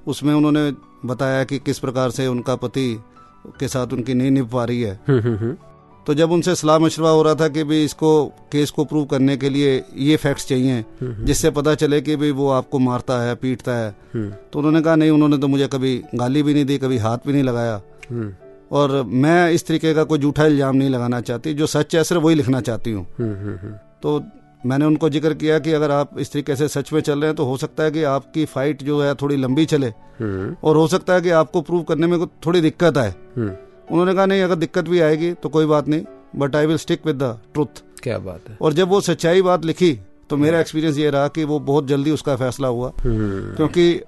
उसमें 0.07 0.33
उन्होंने 0.33 0.71
बताया 1.05 1.43
कि 1.43 1.59
किस 1.59 1.79
प्रकार 1.79 2.12
से 2.12 2.27
उनका 2.27 2.55
पति 2.57 2.88
के 3.59 3.67
साथ 3.67 3.93
उनकी 3.93 4.13
नहीं 4.13 4.31
निभ 4.31 4.50
पा 4.50 4.63
रही 4.65 4.81
है। 4.81 5.00
हम्म, 5.07 5.19
हम्म, 5.19 5.38
हम्म, 5.38 5.55
तो 6.07 6.13
जब 6.13 6.31
उनसे 6.31 6.55
सलाह 6.55 6.77
मशवरा 6.79 7.09
हो 7.09 7.21
रहा 7.21 7.35
था 7.35 7.47
कि 7.47 7.63
भाई 7.63 7.83
इसको 7.83 8.25
केस 8.51 8.71
को 8.71 8.83
प्रूव 8.85 9.05
करने 9.05 9.35
के 9.38 9.50
लिए 9.50 9.83
ये 10.00 10.15
फैक्ट्स 10.17 10.47
चाहिए 10.47 10.83
जिससे 11.01 11.50
पता 11.51 11.74
चले 11.75 12.01
कि 12.01 12.15
भाई 12.15 12.31
वो 12.31 12.50
आपको 12.51 12.79
मारता 12.79 13.21
है 13.21 13.35
पीटता 13.35 13.75
है 13.75 13.91
तो 14.13 14.59
उन्होंने 14.59 14.81
कहा 14.81 14.95
नहीं 14.95 15.12
उन्होंने 15.12 15.38
तो 15.38 15.47
मुझे 15.47 15.67
कभी 15.67 16.01
गाली 16.15 16.43
भी 16.43 16.53
नहीं 16.53 16.65
दी 16.65 16.77
कभी 16.77 16.97
हाथ 16.97 17.27
भी 17.27 17.33
नहीं 17.33 17.43
लगाया। 17.43 17.81
और 18.71 19.01
मैं 19.05 19.51
इस 19.51 19.67
तरीके 19.67 19.93
का 19.93 20.03
कोई 20.03 20.19
झूठा 20.19 20.45
इल्ज़ाम 20.45 20.75
नहीं 20.75 20.89
लगाना 20.89 21.21
चाहती 21.21 21.53
जो 21.53 21.67
सच 21.67 21.95
है 21.95 22.03
सिर्फ़ 22.03 22.24
वही 22.24 22.35
लिखना 22.35 22.62
चाहती 22.62 22.91
हूँ। 22.91 23.05
तो 24.03 24.19
मैंने 24.65 24.86
उनको 24.86 25.10
ज़िक्र 25.10 25.34
किया 25.34 25.57
कि 25.60 25.72
अगर 25.74 25.91
आप 25.91 26.19
इस 26.19 26.31
तरीके 26.31 26.55
से 26.55 26.67
सच 26.67 26.91
में 26.93 27.00
चल 27.01 27.19
रहे 27.19 27.27
हैं 27.27 27.36
तो 27.36 27.45
हो 27.45 27.57
सकता 27.57 27.84
है 27.84 27.91
कि 27.91 28.03
आपकी 28.05 28.45
फाइट 28.48 28.84
जो 28.84 29.01
है 29.01 29.13
थोड़ी 29.15 29.36
लंबी 29.38 29.65
चले। 29.65 29.88
हम्म, 30.19 30.55
और 30.63 30.77
हो 30.77 30.88
सकता 30.88 31.13
है 31.13 31.22
कि 31.22 31.29
आपको 31.31 31.62
प्रूव 31.62 31.84
करने 31.84 32.07
में 32.07 32.25
थोड़ी 32.45 32.62
दिक्कत 32.62 32.98
आए। 32.98 33.13
हम्म, 33.36 33.51
उन्होंने 33.91 34.13
कहा 34.13 34.25
नहीं 34.25 34.41
अगर 34.41 34.55
दिक्कत 34.55 34.88
भी 34.89 35.00
आएगी 35.01 35.31
तो 35.34 35.50
कोई 35.50 35.65
बात 35.65 35.88
नहीं 35.88 36.03
but 36.36 36.55
I 36.55 36.65
will 36.65 36.77
stick 36.77 37.05
with 37.05 37.15
the 37.15 37.38
truth 37.53 37.84
क्या 38.03 38.17
बात 38.19 38.50
है? 38.50 38.57
और 38.62 38.74
जब 38.74 38.89
वो 38.89 39.01
सच्चाई 39.01 39.41
बात 39.41 39.65
लिखी 39.65 39.91
तो 40.29 40.38
मेरा 40.38 40.60
एक्सपीरियंस 40.60 40.98
ये 40.98 41.10
रहा 41.10 41.27
कि 41.27 41.43
वो 41.43 41.60
बहुत 41.62 41.88
जल्दी 41.88 42.12
उसका 42.12 42.36
फैसला 42.36 42.67
हुआ। 42.67 42.91
क्योंकि 42.98 44.00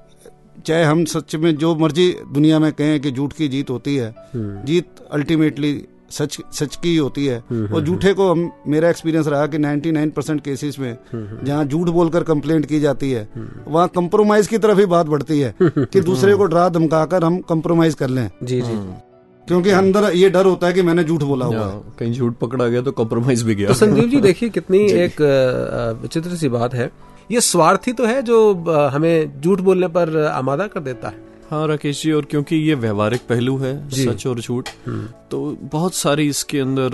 चाहे 0.66 0.84
हम 0.84 1.04
सच 1.06 1.36
में 1.36 1.56
जो 1.56 1.76
मर्ज़ी 1.76 2.10
दुनिया 2.34 2.60
में 2.60 2.72
कहें 2.74 3.00
कि 3.00 3.12
झूठ 3.12 3.34
की 3.34 3.48
जीत 3.48 3.70
होती 3.70 3.96
है 3.96 4.14
जीत 4.36 5.06
अल्टीमेटली 5.12 5.74
सच 6.12 6.38
सच 6.54 6.76
की 6.76 6.90
ही 6.90 6.98
होती 6.98 7.26
है। 7.26 7.38
और 7.74 7.82
झूठे 7.82 8.14
को 8.14 8.30
हम 8.32 8.50
मेरा 8.68 8.90
एक्सपीरियंस 8.90 9.28
रहा 9.28 9.48
कि 9.48 9.58
99 9.58 10.12
परसेंट 10.12 10.42
केसेस 10.42 10.80
में 10.80 10.98
जहाँ 11.16 11.66
झूठ 11.66 11.90
बोलकर 11.90 12.24
कंप्लेंट 12.24 12.66
की 12.66 12.80
जाती 12.80 13.12
है 13.12 13.28
वहाँ 13.68 13.88
कंप्रोमाइज 13.88 14.48
की 14.48 14.58
तरफ़ 14.58 14.80
ही 14.80 14.86
बात 14.86 15.06
बढ़ती 15.06 15.40
है 15.40 15.54
कि 15.64 16.02
दूसरे 16.02 16.36
को 16.36 16.46
डरा 16.46 16.70
धमकाकर 16.70 17.24
हम 17.24 17.40
कंप्रोमाइज 17.42 17.96
कर 17.96 18.10
लें। 18.10 18.30
जी 18.44 18.62
जी। 18.62 18.78
क्योंकि 19.48 19.70
अंदर 19.70 20.10
ये 20.14 20.30
डर 20.30 20.46
होता 20.46 20.68
है 20.68 20.74
कि 20.74 20.82
मैंने 20.82 21.04
झूठ 21.04 21.24
बोला 21.24 21.46
हुआ 21.46 21.66
है। 21.66 21.82
कहीं 22.00 22.14
झूठ 22.14 22.34
पकड़ा 22.38 22.68
गया 22.68 22.82
तो 22.82 22.92
कॉम्प्रोमाइज 22.92 23.44
भी 23.44 23.56
गया। 23.56 23.68
तो 23.68 23.74
संदीप 23.74 24.10
जी 24.10 24.20
देखिए 24.22 24.50
कितनी 24.50 24.80
एक 25.04 25.22
विचित्र 26.02 26.36
सी 26.36 26.50
बात 26.50 26.74
है। 26.74 26.90
ये 27.32 27.42
स्वार्थी 27.42 27.94
तो 27.94 28.06
है 28.06 28.22
जो 28.22 28.54
हमें 28.94 29.42
झूठ 29.42 29.60
बोलने 29.60 29.88
पर 29.88 30.18
आमादा 30.26 30.68
कर 30.68 30.80
देता 30.80 31.08
है। 31.08 31.26
हाँ 31.52 31.68
राकेश 31.68 32.02
जी 32.04 32.12
और 32.12 32.26
क्योंकि 32.26 32.56
ये 32.56 32.76
व्यवहारिक 32.76 33.22
पहलू 33.22 33.58
है 33.58 33.90
सच 33.90 34.26
और 34.28 34.40
झूठ 34.40 34.70
तो 35.32 35.58
बहुत 35.64 35.94
सारी 35.94 36.28
इसके 36.28 36.60
अंदर 36.60 36.90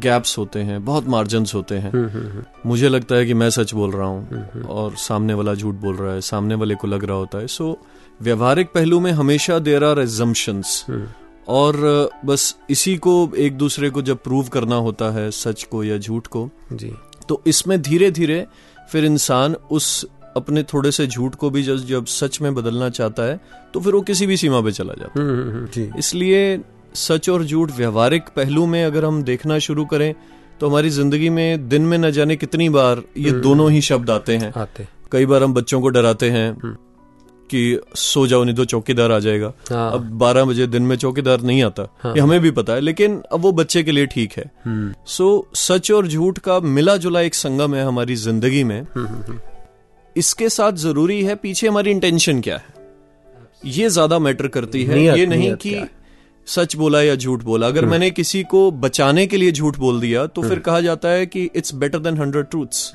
गैप्स 0.00 0.36
होते 0.38 0.60
हैं 0.60 0.84
बहुत 0.84 1.08
मार्जिन्स 1.08 1.54
होते 1.54 1.74
हैं। 1.74 2.44
मुझे 2.66 2.88
लगता 2.88 3.14
है 3.14 3.26
कि 3.26 3.34
मैं 3.34 3.48
सच 3.50 3.74
बोल 3.74 3.90
रहा 3.90 4.06
हूँ 4.06 4.62
और 4.62 4.94
सामने 4.96 5.34
वाला 5.34 5.54
झूठ 5.54 5.74
बोल 5.74 5.96
रहा 5.96 6.14
है 6.14 6.20
सामने 6.20 6.54
वाले 6.54 6.74
को 6.74 6.86
लग 6.86 7.04
रहा 7.04 7.16
होता 7.16 7.38
है। 7.38 7.46
सो 7.46 7.76
व्यवहारिक 8.22 8.68
पहलू 8.68 9.00
में 9.00 9.10
हमेशा 9.12 9.58
देर 9.58 9.84
आर 9.84 10.00
एजम्पन्स 10.00 10.84
और 11.48 12.10
बस 12.24 12.54
इसी 12.70 12.96
को 12.96 13.32
एक 13.36 13.56
दूसरे 13.58 13.90
को 13.90 14.02
जब 14.02 14.22
प्रूव 14.22 14.48
करना 14.48 14.76
होता 14.76 15.10
है 15.10 15.30
सच 15.30 15.62
को 15.62 15.84
या 15.84 15.98
झूठ 15.98 16.26
को 16.26 16.48
जी। 16.72 16.92
तो 17.28 17.42
इसमें 17.46 17.80
धीरे 17.82 18.10
धीरे 18.10 18.46
फिर 18.90 19.04
इंसान 19.04 19.54
उस 19.70 20.06
अपने 20.36 20.62
थोड़े 20.62 20.90
से 20.92 21.06
झूठ 21.06 21.34
को 21.34 21.50
भी 21.50 21.62
जब 21.62 21.76
जब 21.86 22.06
सच 22.08 22.40
में 22.40 22.54
बदलना 22.54 22.88
चाहता 22.90 23.22
है 23.22 23.40
तो 23.74 23.80
फिर 23.80 23.94
वो 23.94 24.00
किसी 24.02 24.26
भी 24.26 24.36
सीमा 24.36 24.60
पे 24.60 24.72
चला 24.72 24.94
जाता 24.98 25.20
है। 25.20 25.26
हम्म, 25.26 25.40
हम्म, 25.40 25.66
हम्म, 25.66 25.98
इसलिए 25.98 26.60
सच 26.96 27.28
और 27.30 27.44
झूठ 27.44 27.72
व्यवहारिक 27.72 28.28
पहलू 28.36 28.66
में 28.66 28.84
अगर 28.84 29.04
हम 29.04 29.22
देखना 29.22 29.58
शुरू 29.60 29.84
करें 29.86 30.14
तो 30.60 30.68
हमारी 30.68 30.90
ज़िंदगी 30.90 31.28
में 31.30 31.68
दिन 31.68 31.82
में 31.82 31.96
न 31.98 32.10
जाने 32.10 32.36
कितनी 32.36 32.68
बार 32.68 33.02
ये 33.16 33.30
दोनों 33.40 33.70
ही 33.70 33.80
शब्द 33.82 34.10
आते 34.10 34.36
हैं। 34.36 34.52
आते 34.56 34.86
कई 35.12 35.26
बार 35.26 35.42
हम 35.42 35.54
बच्चों 35.54 35.80
को 35.80 35.88
डराते 35.88 36.30
हैं 36.30 36.76
कि 37.50 37.80
सो 37.96 38.26
जाओ 38.26 38.44
नहीं 38.44 38.54
तो 38.56 38.64
चौकीदार 38.64 39.12
आ 39.12 39.18
जाएगा। 39.18 39.52
हाँ। 39.70 39.90
अब 39.92 40.10
12 40.18 40.44
बजे 40.44 40.66
दिन 40.66 40.82
में 40.82 40.96
चौकीदार 40.96 41.40
नहीं 41.40 41.62
आता। 41.62 41.82
ये 42.06 42.20
हमें 42.20 42.40
भी 42.40 42.50
पता 42.50 42.72
है 42.72 42.80
लेकिन 42.80 43.20
अब 43.32 43.40
वो 43.40 43.52
बच्चे 43.52 43.82
के 43.82 43.92
लिए 43.92 44.06
ठीक 44.06 44.32
है। 44.32 44.50
सो 45.06 45.30
सच 45.56 45.90
और 45.90 46.06
झूठ 46.08 46.38
का 46.38 46.58
मिला 46.60 46.96
जुला 46.96 47.20
एक 47.20 47.34
संगम 47.34 47.74
है 47.74 47.84
हमारी 47.84 48.14
ज़िंदगी 48.16 48.62
में। 48.64 48.80
इसके 50.16 50.48
साथ 50.48 50.72
ज़रूरी 50.72 51.22
है 51.24 51.34
पीछे 51.34 51.68
हमारी 51.68 51.90
इंटेंशन 51.90 52.40
क्या 52.40 52.56
है? 52.56 52.64
ये 53.64 53.88
ज़्यादा 53.88 54.18
मैटर 54.18 54.46
करती 54.46 54.84
है। 54.84 54.94
नियत- 54.94 55.18
ये 55.18 55.26
नहीं 55.26 55.40
नियत 55.40 55.58
कि 55.62 55.70
सच 56.46 56.76
बोला 56.76 57.02
या 57.02 57.14
झूठ 57.14 57.42
बोला। 57.42 57.66
अगर 57.66 57.84
मैंने 57.86 58.10
किसी 58.10 58.42
को 58.42 58.70
बचाने 58.70 59.26
के 59.26 59.36
लिए 59.36 59.52
झूठ 59.52 59.78
बोल 59.78 60.00
दिया 60.00 60.26
तो 60.26 60.42
फिर 60.42 60.58
कहा 60.58 60.80
जाता 60.80 61.08
है 61.08 61.26
कि 61.26 61.50
it's 61.56 61.74
better 61.74 61.98
than 61.98 62.18
hundred 62.18 62.46
truths 62.46 62.92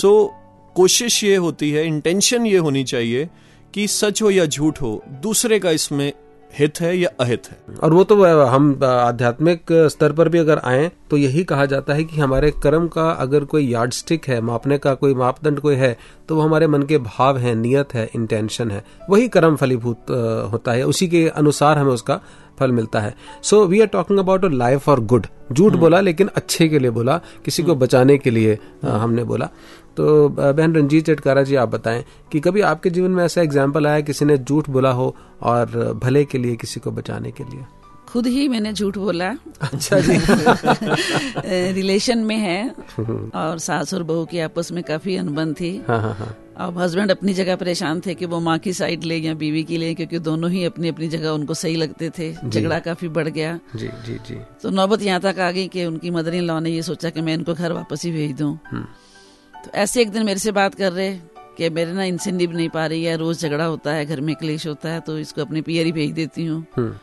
so 0.00 0.34
कोशिश 0.74 1.24
ये 1.24 1.36
होती 1.36 1.70
है 1.70 1.86
इंटेंशन 1.86 2.46
ये 2.46 2.56
होनी 2.56 2.84
चाहिए 2.84 3.28
कि 3.74 3.88
सच 3.88 4.22
हो 4.22 4.30
या 4.30 4.46
झूठ 4.46 4.82
हो 4.82 5.04
दूसरे 5.08 5.58
का 5.58 5.70
इसमें 5.70 6.12
हित 6.52 6.80
है 6.80 6.96
या 6.98 7.10
अहित 7.20 7.46
है? 7.46 7.56
और 7.82 7.92
वो 7.92 8.02
तो 8.04 8.22
हम 8.46 8.68
आध्यात्मिक 8.84 9.72
स्तर 9.90 10.12
पर 10.12 10.28
भी 10.28 10.38
अगर 10.38 10.58
आए 10.64 10.90
तो 11.10 11.16
यही 11.16 11.44
कहा 11.44 11.64
जाता 11.66 11.94
है 11.94 12.04
कि 12.04 12.20
हमारे 12.20 12.50
कर्म 12.62 12.86
का 12.88 13.10
अगर 13.10 13.44
कोई 13.44 13.66
यार्ड 13.68 13.92
स्टिक 13.92 14.26
है 14.28 14.40
मापने 14.40 14.78
का 14.78 14.94
कोई 14.94 15.14
मापदंड 15.14 15.60
कोई 15.60 15.74
है 15.76 15.96
तो 16.28 16.36
वो 16.36 16.42
हमारे 16.42 16.66
मन 16.66 16.82
के 16.82 16.98
भाव 17.00 17.38
है 17.38 17.54
नियत 17.54 17.94
है 17.94 18.08
इंटेंशन 18.14 18.70
है। 18.70 18.84
वही 19.10 19.28
कर्म 19.28 19.56
फलीभूत 19.56 20.10
होता 20.52 20.72
है 20.72 20.86
उसी 20.86 21.08
के 21.08 21.26
अनुसार 21.28 21.78
हमें 21.78 21.92
उसका 21.92 22.20
फल 22.58 22.72
मिलता 22.72 23.00
है। 23.00 23.14
So 23.42 23.64
we 23.66 23.80
are 23.80 23.86
talking 23.86 24.18
about 24.18 24.44
life 24.44 24.80
for 24.80 25.00
good 25.02 25.26
झूठ 25.52 25.72
बोला 25.74 26.00
लेकिन 26.00 26.30
अच्छे 26.36 26.68
के 26.68 26.78
लिए 26.78 26.90
बोला 26.90 27.20
किसी 27.44 27.62
को 27.62 27.74
बचाने 27.74 28.16
के 28.18 28.30
लिए 28.30 28.58
हमने 28.82 29.24
बोला। 29.24 29.48
तो 29.96 30.28
बहन 30.28 30.74
रंजीत 30.74 31.06
चटकारा 31.06 31.42
जी 31.42 31.54
आप 31.54 31.68
बताएँ 31.68 32.04
कि 32.32 32.40
कभी 32.40 32.60
आपके 32.70 32.90
जीवन 32.90 33.10
में 33.10 33.24
ऐसा 33.24 33.42
एग्ज़ाम्पल 33.42 33.86
आया 33.86 34.00
किसी 34.00 34.24
ने 34.24 34.38
झूठ 34.38 34.70
बोला 34.70 34.90
हो 34.90 35.14
और 35.42 35.92
भले 36.02 36.24
के 36.24 36.38
लिए 36.38 36.56
किसी 36.56 36.80
को 36.80 36.90
बचाने 36.90 37.30
के 37.30 37.44
लिए? 37.44 37.64
खुद 38.08 38.26
ही 38.26 38.46
मैंने 38.48 38.72
झूठ 38.72 38.96
बोला। 38.98 39.28
अच्छा 39.62 39.98
जी। 40.00 40.16
रिलेशन 41.72 42.18
में 42.18 42.36
है 42.36 42.68
और 43.34 43.58
सास 43.58 43.94
और 43.94 44.02
बहू 44.02 44.24
की 44.24 44.38
आपस 44.38 44.72
में 44.72 44.82
काफ़ी 44.84 45.16
अनबन 45.16 45.52
थी। 45.60 45.70
हाँ 45.88 46.00
हाँ 46.00 46.14
हाँ। 46.14 46.36
अब 46.56 46.78
हस्बैंड 46.78 47.10
अपनी 47.10 47.34
जगह 47.34 47.56
परेशान 47.56 48.00
थे 48.06 48.14
कि 48.14 48.26
वो 48.26 48.40
माँ 48.40 48.58
की 48.58 48.72
साइड 48.72 49.04
ले 49.04 49.16
या 49.16 49.34
बीवी 49.34 49.62
की 49.64 49.76
ले 49.76 49.94
क्योंकि 49.94 50.18
दोनों 50.18 50.50
ही 50.50 50.64
अपनी 50.64 50.88
अपनी 50.88 51.08
जगह 51.08 51.30
उनको 51.30 51.54
सही 51.54 51.76
लगते 51.76 52.10
थे। 52.18 52.32
झगड़ा 52.48 52.78
काफ़ी 52.78 53.08
बढ़ 53.08 53.28
गया। 53.28 53.58
जी 53.76 53.88
जी 54.06 54.18
जी। 54.28 54.36
तो 54.62 54.70
नौबत 54.70 55.02
यहाँ 55.02 55.20
तक 55.20 55.38
आ 55.38 55.50
गई 55.50 55.68
कि 55.68 55.84
उनकी 55.84 56.10
मदर 56.10 56.34
इन 56.34 56.44
लॉ 56.44 56.58
ने 56.60 56.70
ये 56.70 56.82
सोचा 56.82 57.10
कि 57.10 57.20
मैं 57.20 57.34
इनको 57.34 57.54
घर 57.54 57.72
वापस 57.72 58.04
ही 58.04 58.12
भेज 58.12 58.36
दूँ। 58.36 58.56
तो 59.64 59.70
ऐसे 59.74 60.00
एक 60.02 60.10
दिन 60.10 60.24
मेरे 60.24 60.38
से 60.38 60.52
बात 60.52 60.74
कर 60.74 60.92
रहे 60.92 61.12
कि 61.58 61.68
मेरे 61.70 61.92
ना 61.92 62.04
इनसे 62.04 62.30
निभ 62.32 62.54
नहीं 62.56 62.68
पा 62.68 62.86
रही 62.86 63.04
है 63.04 63.16
रोज 63.16 63.40
झगड़ा 63.40 63.64
होता 63.64 63.92
है 63.92 64.06
घर 64.06 64.20
में 64.20 64.34
क्लेश 64.36 64.66
होता 64.66 64.88
है 64.88 65.00
तो 65.00 65.18
इसको 65.18 65.40
अपने 65.40 65.62
पियर 65.62 65.86
ही 65.86 65.92
भेज 65.92 66.10
देती 66.12 66.44
हूँ। 66.46 66.64
हम्म, 66.76 66.94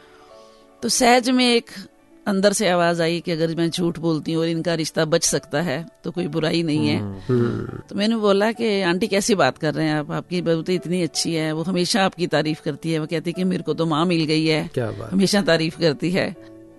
तो 0.83 0.89
सहज 0.89 1.29
में 1.29 1.45
एक 1.45 1.69
अंदर 2.27 2.53
से 2.53 2.67
आवाज़ 2.69 3.01
आई 3.01 3.19
कि 3.19 3.31
अगर 3.31 3.55
मैं 3.55 3.69
झूठ 3.69 3.97
बोलती 3.99 4.33
हूँ 4.33 4.41
और 4.43 4.49
इनका 4.49 4.73
रिश्ता 4.73 5.05
बच 5.05 5.23
सकता 5.23 5.61
है 5.61 5.77
तो 6.03 6.11
कोई 6.11 6.27
बुराई 6.27 6.61
नहीं 6.63 6.87
है। 6.87 6.97
हम्म, 7.27 7.79
तो 7.89 7.95
मैंने 7.95 8.15
बोला 8.17 8.51
कि 8.51 8.81
आंटी 8.81 9.07
कैसी 9.07 9.35
बात 9.35 9.57
कर 9.57 9.73
रहे 9.73 9.85
हैं 9.85 9.93
आप? 9.93 10.11
आपकी 10.11 10.41
बहू 10.41 10.61
तो 10.61 10.71
इतनी 10.71 11.01
अच्छी 11.03 11.33
है 11.33 11.51
वो 11.51 11.63
हमेशा 11.63 12.03
आपकी 12.05 12.27
तारीफ़ 12.27 12.61
करती 12.61 12.91
है 12.91 12.99
वो 12.99 13.05
कहती 13.05 13.29
है 13.29 13.33
कि 13.33 13.43
मेरे 13.43 13.63
को 13.63 13.73
तो 13.73 13.85
माँ 13.85 14.05
मिल 14.05 14.25
गई 14.25 14.45
है 14.45 14.69
क्या 14.73 14.91
बात। 14.91 15.13
हमेशा 15.13 15.41
तारीफ़ 15.41 15.79
करती 15.79 16.11
है। 16.11 16.31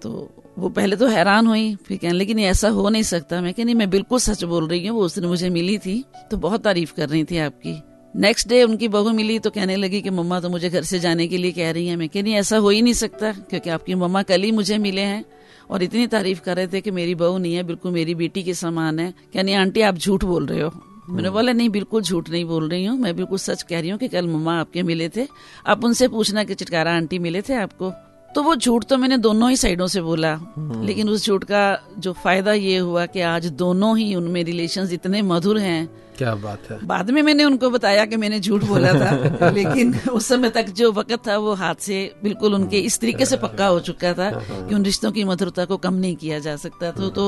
तो 0.03 0.13
वो 0.61 0.69
पहले 0.69 0.97
तो 0.97 1.07
हैरान 1.07 1.47
हुई, 1.47 1.75
फिर 1.77 1.99
कहने 1.99 2.13
लेकिन 2.13 2.39
ऐसा 2.41 2.69
हो 2.69 2.89
नहीं 2.89 3.03
सकता। 3.03 3.41
मैं 3.41 3.53
कि 3.55 3.65
नहीं, 3.65 3.75
मैं 3.75 3.89
बिल्कुल 3.91 4.19
सच 4.19 4.45
बोल 4.45 4.67
रही 4.69 4.87
हूँ, 4.87 4.97
वो 4.99 5.05
उस 5.05 5.15
दिन 5.15 5.29
मुझे 5.29 5.49
मिली 5.51 5.77
थी 5.79 6.05
तो 6.31 6.37
बहुत 6.37 6.63
तारीफ़ 6.63 6.93
कर 6.95 7.09
रही 7.09 7.25
थी 7.25 7.39
आपकी। 7.39 7.75
नेक्स्ट 8.15 8.49
डे 8.49 8.63
उनकी 8.63 8.89
बहू 8.89 9.11
मिली 9.11 9.39
तो 9.39 9.51
कहने 9.51 9.77
लगी 9.77 10.01
कि 10.03 10.11
मम्मा 10.11 10.41
तो 10.41 10.49
मुझे 10.49 10.71
घर 10.71 10.83
से 10.83 10.99
जाने 10.99 11.27
के 11.29 11.39
लिए 11.39 11.53
कह 11.53 11.71
रही 11.71 11.87
है। 11.87 11.97
मैं 11.97 12.09
कि 12.09 12.23
नहीं, 12.23 12.35
ऐसा 12.35 12.57
हो 12.57 12.71
ही 12.71 12.83
नहीं 12.83 12.95
सकता, 12.95 13.33
क्योंकि 13.33 13.71
आपकी 13.71 13.95
मम्मा 13.95 14.23
कल 14.23 14.43
ही 14.43 14.51
मुझे 14.53 14.79
मिले 14.79 15.01
हैं 15.01 15.25
और 15.71 15.83
इतनी 15.83 16.07
तारीफ़ 16.07 16.41
कर 16.41 16.57
रहे 16.57 16.67
थे 16.67 16.81
कि 16.81 16.91
मेरी 16.91 17.15
बहू 17.15 17.39
नहीं 17.39 17.55
है, 17.55 17.63
बिल्कुल 17.63 17.93
मेरी 17.93 18.15
बेटी 18.15 18.43
के 18.43 18.55
समान 18.55 18.99
है। 18.99 19.13
क्या 19.33 19.43
नहीं, 19.43 19.55
आंटी, 19.55 19.81
आप 19.81 19.95
झूठ 19.95 20.25
बोल 20.25 20.47
रहे 20.47 20.61
हो। 20.61 20.71
मैंने 21.11 21.31
बोला, 21.31 21.53
नहीं, 21.53 21.69
बिल्कुल 21.69 22.03
झूठ 22.03 22.31
नहीं 22.31 22.45
बोल 22.45 22.69
रही 22.69 22.85
हूँ, 22.85 22.99
मैं 22.99 23.17
बिल्कुल 23.17 23.39
सच 23.39 23.63
कह 23.63 23.81
रही 23.81 23.91
हूँ 23.91 23.99
कि 23.99 24.09
कल 24.09 24.27
मम्मा 24.27 24.61
आपके 24.61 24.83
मिले 24.83 25.09
थे। 25.09 25.27
आप 25.67 25.85
उनसे 25.85 26.09
पूछना 26.09 26.45
कि 26.45 26.55
चिटकारा 26.55 26.97
आंटी 26.97 27.19
मिले 27.19 27.43
थे 27.43 27.55
आपको? 27.55 27.93
तो 28.35 28.43
वो 28.43 28.55
झूठ 28.57 28.85
तो 28.85 28.97
मैंने 28.97 29.17
दोनों 29.19 29.51
ही 29.51 29.57
साइडों 29.57 29.87
से 29.87 30.01
बोला। 30.01 30.39
लेकिन 30.85 31.09
उस 31.09 31.27
झूठ 31.27 31.45
का 31.45 31.63
जो 31.99 32.13
फ़ायदा 32.13 32.53
ये 32.53 32.77
हुआ 32.79 33.07
कि 33.07 33.21
आज 33.21 33.47
दोनों 33.47 33.97
ही 33.99 34.15
उनमें 34.15 34.45
रिलेशन 34.45 34.89
इतने 34.93 35.23
मधुर 35.23 35.59
हैं 35.59 35.89
क्या 36.21 36.35
बात 36.35 36.71
है? 36.71 36.79
बाद 36.87 37.11
में 37.11 37.21
मैंने 37.23 37.45
उनको 37.45 37.69
बताया 37.71 38.05
कि 38.07 38.17
मैंने 38.17 38.39
झूठ 38.41 38.65
बोला 38.65 38.93
था 38.93 39.51
लेकिन 39.55 39.95
उस 40.13 40.27
समय 40.27 40.51
तक 40.51 40.67
जो 40.77 40.91
वक्त 40.93 41.17
था 41.29 41.37
वो 41.39 41.55
हाथ 41.55 41.75
से 41.81 41.99
बिल्कुल 42.23 42.55
उनके 42.55 42.79
इस 42.81 42.99
तरीके 43.01 43.27
से 43.27 43.37
पक्का 43.37 43.67
हो 43.67 43.79
चुका 43.81 44.13
था 44.13 44.31
कि 44.51 44.75
उन 44.75 44.85
रिश्तों 44.85 45.13
की 45.13 45.25
मधुरता 45.25 45.65
को 45.65 45.77
कम 45.77 45.95
नहीं 45.95 46.17
किया 46.17 46.39
जा 46.39 46.57
सकता। 46.57 46.91
तो 46.91 47.09
तो 47.11 47.25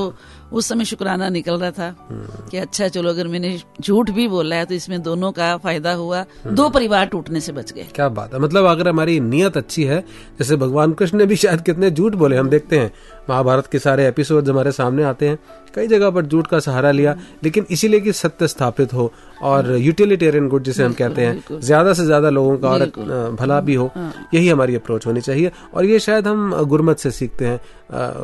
उस 0.53 0.67
समय 0.67 0.85
शुक्राना 0.85 1.29
निकल 1.29 1.59
रहा 1.61 1.71
था 1.71 1.89
कि 2.51 2.59
अच्छा 2.59 2.89
चलो 2.89 3.09
अगर 3.09 3.29
मैंने 3.29 3.57
झूठ 3.81 4.11
भी 4.11 4.29
बोला 4.29 4.57
है 4.57 4.65
तो 4.65 4.75
इसमें 4.75 5.01
दोनों 5.03 5.33
का 5.33 5.57
फ़ायदा 5.57 5.93
हुआ। 5.93 6.25
दो 6.47 6.69
परिवार 6.69 7.07
टूटने 7.07 7.41
से 7.41 7.53
बच 7.53 7.73
गए। 7.73 7.87
क्या 7.95 8.09
बात 8.09 8.35
है? 8.35 8.41
मतलब 8.41 8.67
अगर 8.67 8.89
हमारी 8.89 9.19
नियत 9.21 9.57
अच्छी 9.57 9.85
है 9.85 10.01
जैसे 10.39 10.57
भगवान 10.57 10.93
कृष्ण 10.93 11.19
ने 11.19 11.27
भी 11.27 11.37
शायद 11.37 11.61
कितने 11.61 11.91
झूठ 11.91 12.15
बोले 12.15 12.37
हम 12.37 12.49
देखते 12.49 12.79
हैं 12.79 12.93
महाभारत 13.31 13.67
के 13.73 13.79
सारे 13.79 14.07
एपिसोड 14.09 14.49
हमारे 14.49 14.73
सामने 14.73 15.03
आते 15.05 15.29
हैं। 15.29 15.39
कई 15.75 15.87
जगह 15.89 16.11
पर 16.11 16.27
जूट 16.27 16.47
का 16.47 16.59
सहारा 16.61 16.91
लिया 16.91 17.15
लेकिन 17.45 17.67
इसीलिए 17.71 18.01
कि 18.01 18.13
सत्य 18.15 18.49
स्थापित 18.49 18.93
हो 18.95 19.11
और 19.43 19.71
यूटिलिटेरियन 19.79 20.49
गुड 20.49 20.63
जिसे 20.63 20.85
हम 20.85 20.93
कहते 20.93 21.27
हैं 21.27 21.61
ज़्यादा 21.61 21.93
से 21.93 22.05
ज़्यादा 22.05 22.31
लोगों 22.31 22.57
का 22.59 22.71
और 22.71 23.37
भला 23.41 23.61
भी 23.61 23.75
हो 23.75 23.91
यही 24.35 24.49
हमारी 24.49 24.75
अप्रोच 24.77 25.07
होनी 25.07 25.21
चाहिए। 25.21 25.53
और 25.75 25.85
ये 25.85 25.99
शायद 26.01 26.27
हम 26.27 26.55
गुरमत 26.65 26.99
से 26.99 27.11
सीखते 27.13 27.47
हैं 27.47 27.61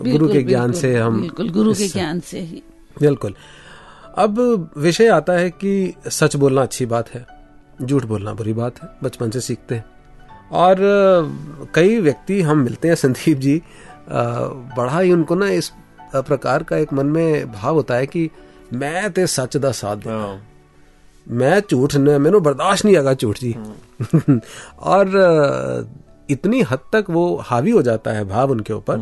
गुरु 0.04 0.28
के 0.28 0.42
ज्ञान 0.44 0.72
से 0.74 0.94
हम 0.96 1.26
गुरु 1.32 1.74
के 1.74 1.88
ज्ञान 1.88 2.20
से 2.22 2.40
ही। 2.40 2.62
बिल्कुल। 2.96 3.34
अब 4.18 4.70
विषय 4.78 5.08
आता 5.10 5.32
है 5.32 5.50
कि 5.52 5.94
सच 6.10 6.36
बोलना 6.36 6.62
अच्छी 6.62 6.86
बात 6.86 7.10
है 7.10 7.26
झूठ 7.78 8.04
बोलना 8.04 8.32
बुरी 8.34 8.52
बात 8.54 8.82
है 8.82 8.88
बचपन 9.02 9.30
से 9.30 9.40
सीखते 9.40 9.74
हैं। 9.74 9.84
और 10.54 10.76
कई 11.74 11.98
व्यक्ति 12.00 12.40
हम 12.42 12.58
मिलते 12.58 12.88
हैं 12.88 12.94
संदीप 12.96 13.38
जी 13.38 13.60
बड़ा 14.10 14.98
ही 14.98 15.12
उनको 15.12 15.34
ना 15.34 15.48
इस 15.50 15.70
प्रकार 16.14 16.62
का 16.62 16.76
एक 16.76 16.92
मन 16.92 17.06
में 17.06 17.52
भाव 17.52 17.74
होता 17.74 17.94
है 17.94 18.06
कि 18.06 18.28
मैं 18.72 19.10
ते 19.12 19.26
सच 19.26 19.56
दा 19.56 19.70
साथ 19.72 19.96
देना। 19.96 20.40
मैं 21.26 21.60
झूठ 21.70 21.94
न 21.96 22.20
मैंने 22.20 22.38
बर्दाश्त 22.40 22.84
नहीं 22.84 22.96
आगा 22.96 23.14
झूठ 23.14 23.38
जी। 23.38 23.54
और 24.80 25.88
इतनी 26.30 26.60
हद 26.62 26.78
तक 26.92 27.04
वो 27.10 27.24
हावी 27.40 27.70
हो 27.70 27.82
जाता 27.82 28.10
है 28.10 28.24
भाव 28.24 28.50
उनके 28.50 28.72
ऊपर 28.72 28.98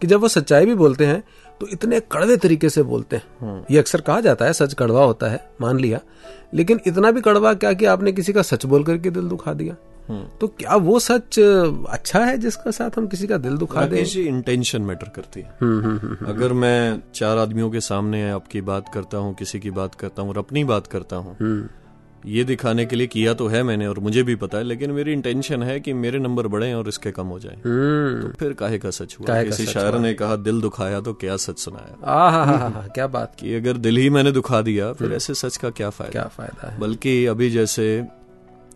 कि 0.00 0.06
जब 0.06 0.20
वो 0.20 0.28
सच्चाई 0.28 0.66
भी 0.66 0.74
बोलते 0.74 1.06
हैं 1.06 1.22
तो 1.60 1.66
इतने 1.66 2.00
कड़वे 2.12 2.36
तरीके 2.36 2.68
से 2.70 2.82
बोलते 2.82 3.16
हैं। 3.16 3.64
ये 3.70 3.78
अक्सर 3.78 4.00
कहा 4.00 4.20
जाता 4.20 4.44
है 4.44 4.52
सच 4.52 4.74
कड़वा 4.74 5.04
होता 5.04 5.30
है 5.30 5.44
मान 5.60 5.78
लिया। 5.78 6.00
लेकिन 6.54 6.80
इतना 6.86 7.10
भी 7.10 7.20
कड़वा 7.20 7.52
क्या 7.54 7.72
कि 7.72 7.84
आपने 7.84 8.12
किसी 8.12 8.32
का 8.32 8.42
सच 8.42 8.64
बोल 8.66 8.84
करके 8.84 9.10
दिल 9.10 9.28
दुखा 9.28 9.52
दिया? 9.52 9.74
तो 10.40 10.46
क्या 10.48 10.76
वो 10.76 10.98
सच 10.98 11.38
अच्छा 11.88 12.24
है 12.24 12.38
जिसका 12.38 12.70
साथ 12.70 12.98
हम 12.98 13.06
किसी 13.06 13.26
का 13.26 13.36
दिल 13.38 13.56
दुखा 13.56 13.86
दें? 13.86 14.04
इंटेंशन 14.26 14.82
मैटर 14.82 15.08
करती 15.08 15.40
है। 15.40 15.56
हम्म, 15.60 15.84
हम्म, 15.84 15.98
हम्म, 15.98 16.26
अगर 16.26 16.52
मैं 16.52 17.02
चार 17.14 17.38
आदमियों 17.38 17.70
के 17.70 17.80
सामने 17.80 18.30
आपकी 18.30 18.60
बात 18.60 18.88
करता 18.94 19.18
हूँ 19.18 19.34
किसी 19.34 19.60
की 19.60 19.70
बात 19.70 19.94
करता 19.94 20.22
हूँ 20.22 20.30
और 20.30 20.38
अपनी 20.38 20.64
बात 20.64 20.86
करता 20.86 21.16
हूँ 21.16 21.68
ये 22.26 22.42
दिखाने 22.44 22.84
के 22.86 22.96
लिए 22.96 23.06
किया 23.06 23.32
तो 23.34 23.46
है 23.48 23.62
मैंने 23.62 23.86
और 23.86 23.98
मुझे 23.98 24.22
भी 24.22 24.34
पता 24.36 24.58
है 24.58 24.64
लेकिन 24.64 24.90
मेरी 24.90 25.12
इंटेंशन 25.12 25.62
है 25.62 25.78
कि 25.80 25.92
मेरे 25.92 26.18
नंबर 26.18 26.46
बढ़े 26.46 26.72
और 26.74 26.88
इसके 26.88 27.10
कम 27.10 27.26
हो 27.26 27.38
जाए। 27.38 27.54
तो 27.56 28.28
फिर 28.38 28.52
काहे 28.52 28.78
का 28.78 28.90
सच 28.90 29.16
हुआ? 29.20 29.26
का 29.26 29.42
किसी 29.42 29.66
शायर 29.66 29.98
ने 29.98 30.12
कहा 30.14 30.36
दिल 30.36 30.60
दुखाया 30.60 31.00
तो 31.00 31.12
क्या 31.14 31.36
सच 31.36 31.58
सुनाया? 31.58 31.96
आहा 32.12 32.86
क्या 32.94 33.06
बात 33.06 33.34
की 33.40 33.54
अगर 33.54 33.76
दिल 33.76 33.96
ही 33.96 34.10
मैंने 34.10 34.32
दुखा 34.32 34.60
दिया 34.62 34.92
फिर 34.92 35.12
ऐसे 35.12 35.34
सच 35.34 35.56
का 35.56 35.70
क्या 35.70 35.90
फ़ायदा? 35.90 36.12
क्या 36.12 36.24
फ़ायदा 36.24 36.70
है? 36.70 36.78
बल्कि 36.80 37.24
अभी 37.26 37.50
जैसे 37.50 38.06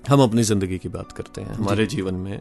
हम 0.08 0.22
अपनी 0.22 0.42
ज़िंदगी 0.42 0.78
की 0.78 0.88
बात 0.88 1.12
करते 1.12 1.40
हैं। 1.40 1.54
हमारे 1.54 1.86
जीवन 1.86 2.14
में 2.14 2.40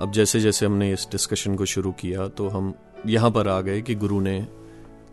अब 0.00 0.12
जैसे 0.12 0.40
जैसे 0.40 0.66
हमने 0.66 0.92
इस 0.92 1.06
डिस्कशन 1.12 1.54
को 1.56 1.64
शुरू 1.66 1.92
किया 1.92 2.26
तो 2.28 2.48
हम 2.48 2.72
यहाँ 3.06 3.30
पर 3.30 3.48
आ 3.48 3.60
गए 3.60 3.80
कि 3.82 3.94
गुरु 3.94 4.20
ने 4.20 4.40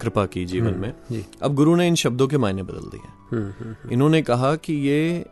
कृपा 0.01 0.25
की 0.25 0.45
जीवन 0.45 0.73
में। 0.73 0.93
जी। 1.11 1.25
अब 1.41 1.53
गुरु 1.55 1.75
ने 1.75 1.87
इन 1.87 1.95
शब्दों 1.95 2.27
के 2.27 2.37
मायने 2.37 2.63
बदल 2.63 2.89
दिए 2.89 3.11
हम्म, 3.31 3.53
हम्म, 3.59 3.89
इन्होंने 3.91 4.21
कहा 4.21 4.55
कि 4.55 4.73
ये 4.87 5.25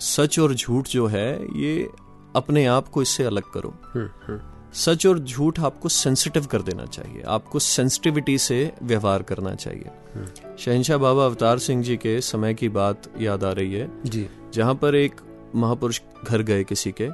सच 0.00 0.38
और 0.38 0.54
झूठ 0.54 0.88
जो 0.88 1.06
है 1.06 1.30
ये 1.56 1.88
अपने 2.36 2.64
आप 2.66 2.88
को 2.88 3.02
इससे 3.02 3.24
अलग 3.24 3.50
करो। 3.54 3.74
हम्म, 3.84 4.08
हम्म, 4.26 4.40
सच 4.74 5.06
और 5.06 5.18
झूठ 5.18 5.60
आपको 5.60 5.88
सेंसिटिव 5.88 6.46
कर 6.46 6.62
देना 6.62 6.84
चाहिए। 6.86 7.22
आपको 7.28 7.58
सेंसिटिविटी 7.58 8.36
से 8.38 8.72
व्यवहार 8.82 9.22
करना 9.22 9.54
चाहिए। 9.54 9.90
शहनशाह 10.58 10.98
बाबा 10.98 11.24
अवतार 11.24 11.58
सिंह 11.58 11.82
जी 11.82 11.96
के 11.96 12.20
समय 12.20 12.54
की 12.54 12.68
बात 12.70 13.10
याद 13.20 13.44
आ 13.44 13.52
रही 13.52 13.72
है 13.72 13.90
जी। 14.04 14.26
जहाँ 14.54 14.74
पर 14.74 14.94
एक 14.94 15.20
महापुरुष 15.56 16.00
घर 16.24 16.42
गए 16.42 16.64
किसी 16.64 16.92
के 17.00 17.08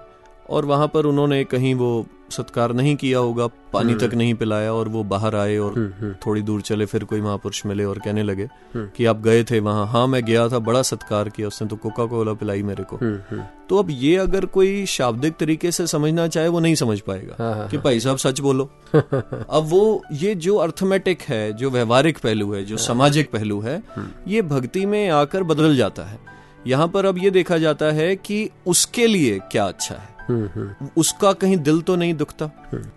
और 0.50 0.64
वहाँ 0.64 0.86
पर 0.88 1.04
उन्होंने 1.06 1.44
कहीं 1.44 1.74
वो 1.74 2.06
सत्कार 2.32 2.72
नहीं 2.72 2.94
किया 2.96 3.18
होगा 3.18 3.46
पानी 3.72 3.94
तक 3.94 4.14
नहीं 4.14 4.34
पिलाया 4.34 4.72
और 4.72 4.88
वो 4.88 5.02
बाहर 5.04 5.34
आए 5.36 5.56
और 5.58 5.72
हम्म, 5.72 5.92
हम्म, 6.00 6.14
थोड़ी 6.26 6.42
दूर 6.42 6.60
चले 6.60 6.86
फिर 6.86 7.04
कोई 7.04 7.20
महापुरुष 7.20 7.64
मिले 7.66 7.84
और 7.84 7.98
कहने 7.98 8.22
लगे 8.22 8.44
हम्म। 8.74 8.88
कि 8.96 9.04
आप 9.04 9.20
गए 9.22 9.44
थे 9.44 9.60
वहाँ। 9.60 9.86
हाँ 9.86 10.06
मैं 10.06 10.24
गया 10.24 10.48
था 10.48 10.58
बड़ा 10.58 10.82
सत्कार 10.82 11.28
किया 11.28 11.48
उसने 11.48 11.68
तो 11.68 11.76
कोका 11.76 12.06
कोला 12.06 12.32
पिलाई 12.32 12.62
मेरे 12.62 12.84
को। 12.84 12.96
हम्म, 12.96 13.18
हम्म, 13.30 13.42
तो 13.68 13.78
अब 13.78 13.90
ये 13.90 14.16
अगर 14.16 14.46
कोई 14.46 14.86
शाब्दिक 14.86 15.36
तरीके 15.36 15.72
से 15.72 15.86
समझना 15.86 16.26
चाहे 16.28 16.48
वो 16.48 16.60
नहीं 16.60 16.74
समझ 16.74 17.00
पाएगा 17.00 17.36
हाँ, 17.38 17.54
हाँ, 17.54 17.68
कि 17.68 17.78
भाई 17.78 18.00
साहब 18.00 18.16
सच 18.16 18.40
बोलो। 18.40 18.70
अब 18.94 19.66
वो 19.68 20.02
ये 20.12 20.34
जो 20.34 20.56
अर्थमेटिक 20.56 21.22
है 21.22 21.52
जो 21.52 21.70
व्यवहारिक 21.70 22.18
पहलू 22.18 22.52
है 22.54 22.64
जो 22.64 22.76
हाँ। 22.76 22.84
सामाजिक 22.86 23.30
पहलू 23.30 23.60
है 23.60 23.82
ये 24.28 24.42
भक्ति 24.42 24.86
में 24.86 25.08
आकर 25.10 25.42
बदल 25.42 25.76
जाता 25.76 26.02
है। 26.02 26.37
यहाँ 26.66 26.88
पर 26.88 27.06
अब 27.06 27.18
ये 27.18 27.30
देखा 27.30 27.58
जाता 27.58 27.86
है 27.86 28.16
कि 28.16 28.48
उसके 28.66 29.06
लिए 29.06 29.38
क्या 29.52 29.64
अच्छा 29.64 29.94
है। 29.94 30.16
हम्म, 30.28 30.48
हम्म, 30.54 30.88
उसका 30.96 31.32
कहीं 31.32 31.56
दिल 31.56 31.80
तो 31.80 31.96
नहीं 31.96 32.14
दुखता। 32.14 32.50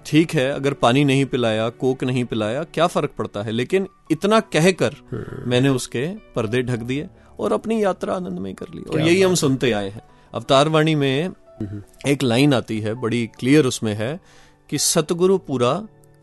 ठीक 0.06 0.34
है 0.34 0.52
अगर 0.52 0.74
पानी 0.74 1.04
नहीं 1.04 1.26
पिलाया 1.26 1.70
कोक 1.70 2.04
नहीं 2.04 2.26
पिलाया 2.26 2.64
क्या 2.64 2.88
फ़र्क 2.88 3.12
पड़ता 3.18 3.42
है? 3.42 3.52
लेकिन 3.52 3.88
इतना 4.12 4.40
कहकर 4.40 4.96
मैंने 5.48 5.70
उसके 5.70 6.08
पर्दे 6.36 6.62
ढक 6.62 6.80
दिए 6.80 7.08
और 7.40 7.54
अपनी 7.54 7.84
यात्रा 7.84 8.14
आनंद 8.14 8.40
में 8.40 8.54
कर 8.56 8.66
ली। 8.76 8.82
और 8.82 9.02
यही 9.02 9.22
हम 9.22 9.36
सुनते 9.36 9.72
आए 9.72 9.90
हैं। 9.90 10.02
अवतार 10.34 10.68
वाणी 10.68 10.96
में 10.96 11.30
एक 12.08 12.24
लाइन 12.24 12.54
आती 12.54 12.80
है 12.80 12.94
बड़ी 12.94 13.30
क्लियर 13.40 13.66
उसमें 13.66 13.94
है 13.94 14.20
कि 14.70 14.78
सतगुरु 14.78 15.38
पूरा 15.38 15.74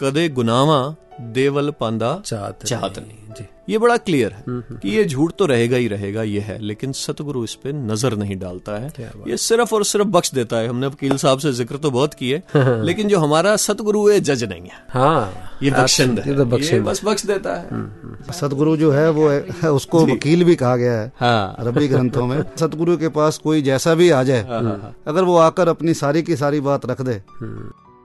कदे 0.00 0.28
गुनावा 0.28 0.96
देवल 1.20 1.70
पांदा 1.70 2.22
चाहत 2.26 2.64
चाहत 2.64 2.98
नहीं। 2.98 3.34
जी। 3.34 3.46
ये 3.68 3.78
बड़ा 3.78 3.96
क्लियर 3.98 4.32
है 4.32 4.42
कि 4.72 4.90
ये 4.90 5.04
झूठ 5.04 5.32
तो 5.38 5.46
रहेगा 5.46 5.76
ही 5.76 5.88
रहेगा 5.88 6.22
ये 6.22 6.40
है 6.40 6.58
लेकिन 6.60 6.92
सतगुरु 6.94 7.42
इस 7.44 7.54
पे 7.54 7.72
नज़र 7.74 8.16
नहीं 8.16 8.36
डालता 8.38 8.76
है। 8.76 8.92
ये 9.28 9.36
सिर्फ़ 9.38 9.74
और 9.74 9.84
सिर्फ़ 9.84 10.08
बख्श 10.08 10.32
देता 10.34 10.56
है। 10.56 10.68
हमने 10.68 10.86
वकील 10.86 11.16
साहब 11.16 11.38
से 11.38 11.52
ज़िक्र 11.52 11.76
तो 11.76 11.90
बहुत 11.90 12.14
किए 12.14 12.42
लेकिन 12.56 13.08
जो 13.08 13.18
हमारा 13.18 13.56
सतगुरु 13.58 14.06
है 14.08 14.20
जज 14.20 14.44
नहीं 14.44 14.62
है। 14.62 14.82
हाँ। 14.90 15.50
ये 15.62 15.70
बख्शिंद 15.70 16.18
है 16.18 16.28
ये 16.28 16.36
तो 16.36 16.58
ये 16.58 16.80
बस 16.80 17.00
बख्श 17.04 17.26
देता 17.26 17.54
है। 17.54 18.32
सतगुरु 18.32 18.76
जो 18.76 18.90
है 18.90 19.08
वो 19.10 19.28
है, 19.28 19.70
उसको 19.70 20.04
वकील 20.06 20.44
भी 20.44 20.56
कहा 20.56 20.76
गया 20.76 20.92
है 20.92 21.12
हाँ। 21.16 21.54
अरबी 21.58 21.88
ग्रंथों 21.88 22.26
में। 22.26 22.42
सतगुरु 22.60 22.96
के 22.96 23.08
पास 23.10 23.38
कोई 23.38 23.62
जैसा 23.62 23.94
भी 23.94 24.10
आ 24.10 24.22
जाए 24.22 24.42
अगर 25.06 25.22
वो 25.24 25.36
आकर 25.40 25.68
अपनी 25.68 25.94
सारी 25.96 26.22
की 26.22 26.36
सारी 26.36 26.60
बात 26.62 26.86
रख 26.86 27.02
दे 27.02 27.20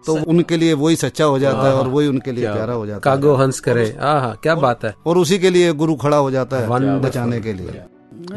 तो 0.05 0.15
उनके 0.27 0.57
लिए 0.57 0.73
वही 0.73 0.95
सच्चा 0.95 1.25
हो 1.25 1.39
जाता 1.39 1.67
है 1.67 1.73
और 1.73 1.87
वही 1.87 2.07
उनके 2.07 2.31
लिए 2.31 2.51
प्यारा 2.53 2.73
हो 2.73 2.85
जाता 2.85 3.09
है। 3.09 3.15
कागो 3.15 3.33
हंस 3.35 3.59
करे। 3.59 3.89
आहा 4.01 4.33
क्या 4.43 4.55
बात 4.55 4.85
है। 4.85 4.93
और 5.05 5.17
उसी 5.17 5.39
के 5.39 5.49
लिए 5.49 5.73
गुरु 5.73 5.95
खड़ा 5.95 6.17
हो 6.17 6.31
जाता 6.31 6.57
है. 6.57 6.99
बचाने 7.01 7.41
के 7.41 7.53
लिए। 7.53 7.81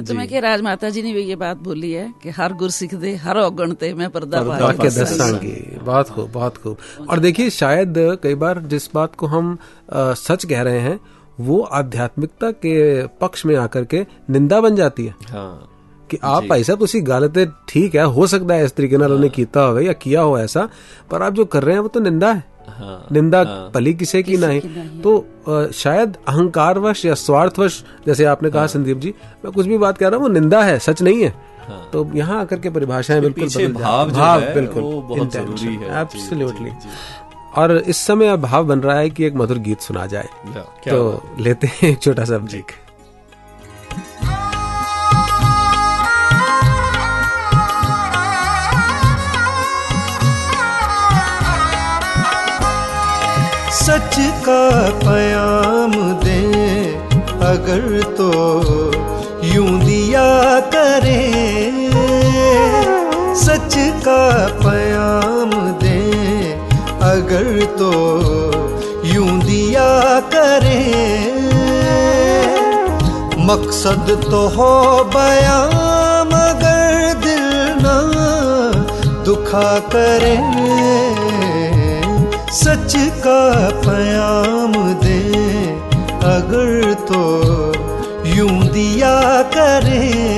तो 0.09 0.15
मैं 0.15 0.27
कि 0.29 0.41
राजमाता 0.41 0.89
जी 0.91 1.03
ने 1.03 1.13
भी 1.13 1.23
ये 1.23 1.37
बात 1.37 1.57
बोली 1.57 1.91
है 1.93 2.13
कि 2.23 2.31
हर 2.31 2.53
गुर 2.53 2.71
सिख 2.71 2.95
दे 2.95 3.15
हर 3.17 3.39
औगण 3.39 3.73
ते 3.73 3.93
मैं 3.95 4.09
पर्दा 4.11 4.41
के 4.73 4.89
दस 4.89 5.17
सांगी 5.19 5.53
बहुत 5.83 6.09
खूब 6.09 6.31
बहुत 6.33 6.57
खूब। 6.57 6.77
और 7.11 7.19
देखिए 7.19 7.51
शायद 7.51 7.95
कई 8.23 8.35
बार 8.35 8.59
जिस 8.73 8.89
बात 8.95 9.15
को 9.15 9.27
हम 9.27 9.57
अ, 9.93 10.13
सच 10.15 10.45
कह 10.45 10.63
रहे 10.63 10.81
हैं 10.81 10.99
वो 11.41 11.61
आध्यात्मिकता 11.79 12.51
के 12.65 13.07
पक्ष 13.21 13.45
में 13.47 13.55
आकर 13.57 13.85
के 13.85 14.05
निंदा 14.31 14.61
बन 14.61 14.77
जाती 14.77 15.07
है। 15.07 15.15
हाँ। 15.31 15.69
कि 16.10 16.18
आप 16.28 16.44
भाई 16.46 16.64
साहब 16.64 16.82
उसी 16.82 17.00
गलत 17.08 17.38
है 17.38 17.46
ठीक 17.70 17.94
है 17.96 18.04
हो 18.16 18.26
सकता 18.28 18.54
है 18.54 18.66
इस 18.66 18.74
तरीके 18.78 18.98
ਨਾਲ 18.98 19.12
ਉਹਨੇ 19.14 19.30
ਕੀਤਾ 19.36 19.66
ਹੋਵੇ 19.68 19.84
या 19.86 19.94
किया 20.02 20.22
हो 20.22 20.38
ऐसा 20.40 20.64
पर 21.12 21.22
आप 21.24 21.34
जो 21.34 21.46
कर 21.54 21.64
रहे 21.64 21.76
हैं 21.76 21.84
वो 21.84 21.92
तो 21.94 22.00
निंदा 22.00 22.32
है 22.32 22.44
हाँ 22.80 22.98
निंदा 23.12 23.40
भली 23.76 23.94
किसे 23.94 24.22
की 24.24 24.38
नहीं 24.38 24.60
तो 25.02 25.14
अ, 25.48 25.54
शायद 25.76 26.18
अहंकारवश 26.28 27.06
या 27.06 27.16
स्वार्थवश 27.22 27.78
जैसे 28.08 28.26
आपने 28.34 28.52
कहा 28.52 28.66
संदीप 28.74 29.00
जी 29.00 29.14
मैं 29.46 29.54
कुछ 29.54 29.66
भी 29.68 29.78
बात 29.78 29.98
कह 29.98 30.08
रहा 30.08 30.18
हूँ 30.18 30.28
वो 30.28 30.34
निंदा 30.34 30.62
है 30.64 30.78
सच 30.88 31.02
नहीं 31.02 31.24
है 31.24 31.32
तो 31.94 32.04
यहाँ 32.16 32.40
आकर 32.42 32.60
के 32.60 32.70
परिभाषाएं 32.78 33.20
बिल्कुल 33.22 33.44
पीछे 33.44 33.68
बदल 33.68 33.82
भाव 33.82 34.04
जाती 34.04 34.14
जो 34.14 34.20
भाव 34.20 34.40
है, 34.42 34.54
बिल्कुल 34.56 34.84
वो 34.84 35.02
बहुत 35.10 35.34
जरूरी 35.34 35.74
है। 35.76 35.80
जी, 35.80 36.00
एब्सोल्युटली 36.02 36.70
जी, 36.72 36.76
जी। 36.86 37.60
और 37.62 37.78
इस 37.94 37.98
समय 38.08 38.28
अब 38.28 38.42
भाव 38.44 38.66
बन 38.68 38.80
रहा 38.82 38.98
है 39.00 39.10
कि 39.12 39.26
एक 39.26 39.36
मधुर 39.36 39.58
गीत 39.68 39.82
सुना 39.82 40.06
जाए 40.14 40.28
या, 40.56 40.64
क्या 40.84 40.94
तो 40.94 41.00
लेते 41.40 41.68
हैं 41.74 41.90
एक 41.92 42.00
छोटा 42.02 42.26
सा 42.26 42.38
ब्रेक 42.46 42.72
सच 53.87 54.17
का 54.19 54.91
पयाम 54.99 55.93
दे। 56.13 56.41
अगर 57.43 58.03
तो 58.03 58.31
यूँ 59.45 59.81
दिया 59.81 60.61
करे। 60.61 61.23
सच 63.35 63.75
का 63.79 64.47
पयाम 64.65 65.51
दे। 65.79 66.01
अगर 67.03 67.65
तो 67.79 67.93
यूँ 69.05 69.41
दिया 69.41 70.21
करे। 70.35 70.83
मकसद 73.39 74.25
तो 74.31 74.49
हो 74.49 75.05
बयां 75.05 75.65
मगर 76.27 77.15
दिल 77.25 77.49
ना 77.83 77.97
दुखा 79.25 79.79
करे। 79.79 80.37
सच 82.53 82.95
का 82.97 83.71
पयाम 83.71 84.73
दे। 85.01 85.21
अगर 86.27 86.95
तो 86.95 87.23
यूँ 88.27 88.63
दिया 88.69 89.43
करे। 89.43 90.37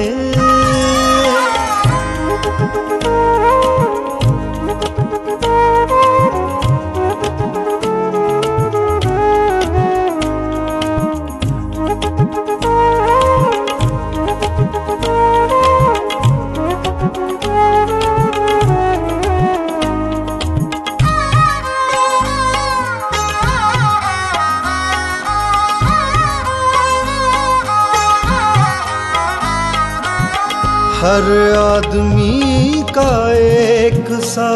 हर 31.19 31.31
आदमी 31.59 32.83
का 32.89 33.13
एक 33.37 34.11
सा 34.25 34.51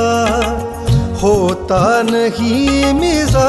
होता 1.23 1.81
नहीं 2.03 2.93
मिजाज। 2.95 3.41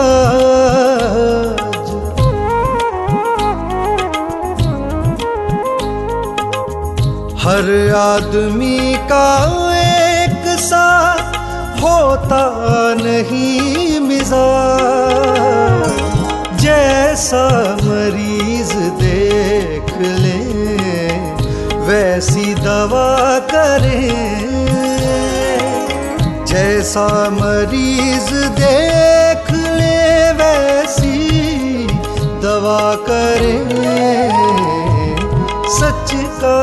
हर 7.43 7.69
आदमी 7.97 8.79
का 9.11 9.29
एक 9.75 10.47
सा 10.61 10.87
होता 11.83 12.43
नहीं 13.03 13.99
मिजाज। 14.09 15.93
जैसा 16.63 17.45
मरीज़ 17.83 18.73
देख 19.03 19.97
ले 20.23 20.32
वैसी 21.93 22.53
दवा 22.55 23.39
करें 23.49 24.45
जैसा 26.51 27.05
मरीज़ 27.31 28.31
देख 28.59 29.51
ले 29.51 30.31
वैसी 30.39 31.19
दवा 32.45 32.81
करें। 33.09 33.61
सच 35.75 36.11
का 36.41 36.57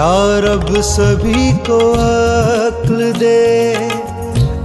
यार 0.00 0.44
अब 0.44 0.80
सभी 0.80 1.52
को 1.52 1.78
अक्ल 1.92 3.12
दे। 3.12 3.74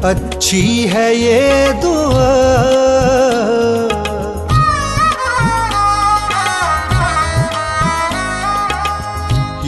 अच्छी 0.07 0.87
है 0.87 1.15
ये 1.15 1.73
दुआ। 1.73 2.29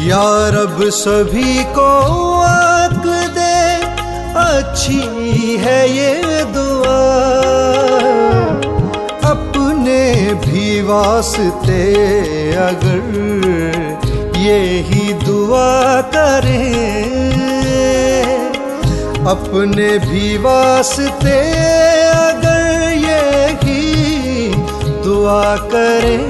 यार 0.05 0.55
अब 0.55 0.89
सभी 0.89 1.63
को 1.63 1.89
अक्ल 2.41 3.27
दे। 3.27 3.57
अच्छी 4.39 5.57
है 5.57 5.89
ये 5.89 6.43
दुआ। 6.43 6.99
अपने 9.31 10.33
भी 10.33 10.81
वास्ते 10.81 11.93
अगर 12.51 13.27
ये 14.37 14.59
ही 14.87 15.06
दुआ 15.47 16.01
करें। 16.13 17.03
अपने 19.27 19.87
भी 19.99 20.37
वास्ते 20.37 21.35
अगर 22.07 22.65
ये 23.03 23.21
ही 23.61 24.51
दुआ 25.03 25.55
करें। 25.73 26.25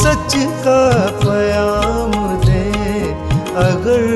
सच 0.00 0.34
का 0.64 0.82
पयाम 1.22 2.12
दे 2.44 2.66
अगर 3.66 4.15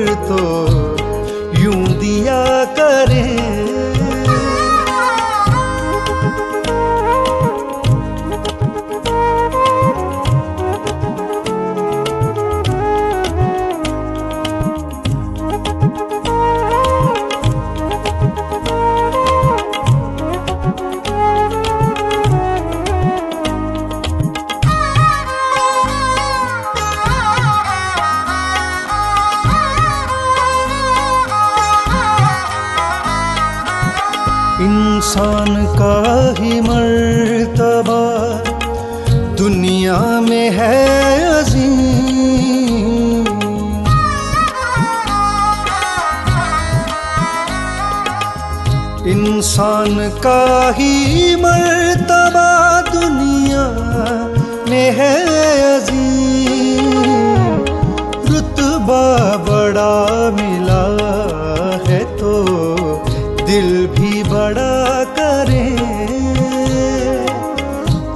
का 50.23 50.71
ही 50.77 51.35
मर्तबा 51.35 52.49
दुनिया 52.89 53.63
में 54.69 54.91
है 54.97 55.15
अजीम। 55.67 56.91
रुतबा 58.27 59.03
बड़ा 59.47 59.93
मिला 60.31 60.83
है 61.87 61.99
तो 62.17 62.33
दिल 63.45 63.69
भी 63.95 64.23
बड़ा 64.23 65.03
करे। 65.17 65.65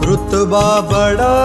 रुतबा 0.05 0.67
बड़ा 0.91 1.35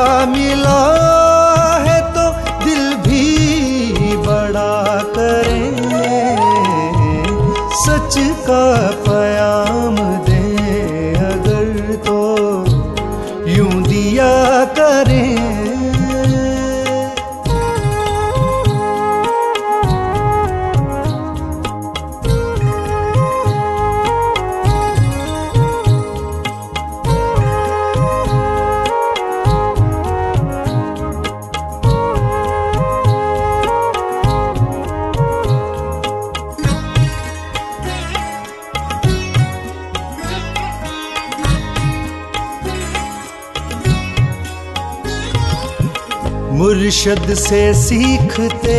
मुर्शद 47.01 47.33
से 47.35 47.61
सीखते 47.75 48.73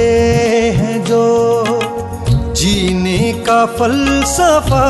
हैं 0.77 0.97
जो 1.05 1.21
जीने 2.53 3.31
का 3.41 3.65
फलसफा 3.77 4.81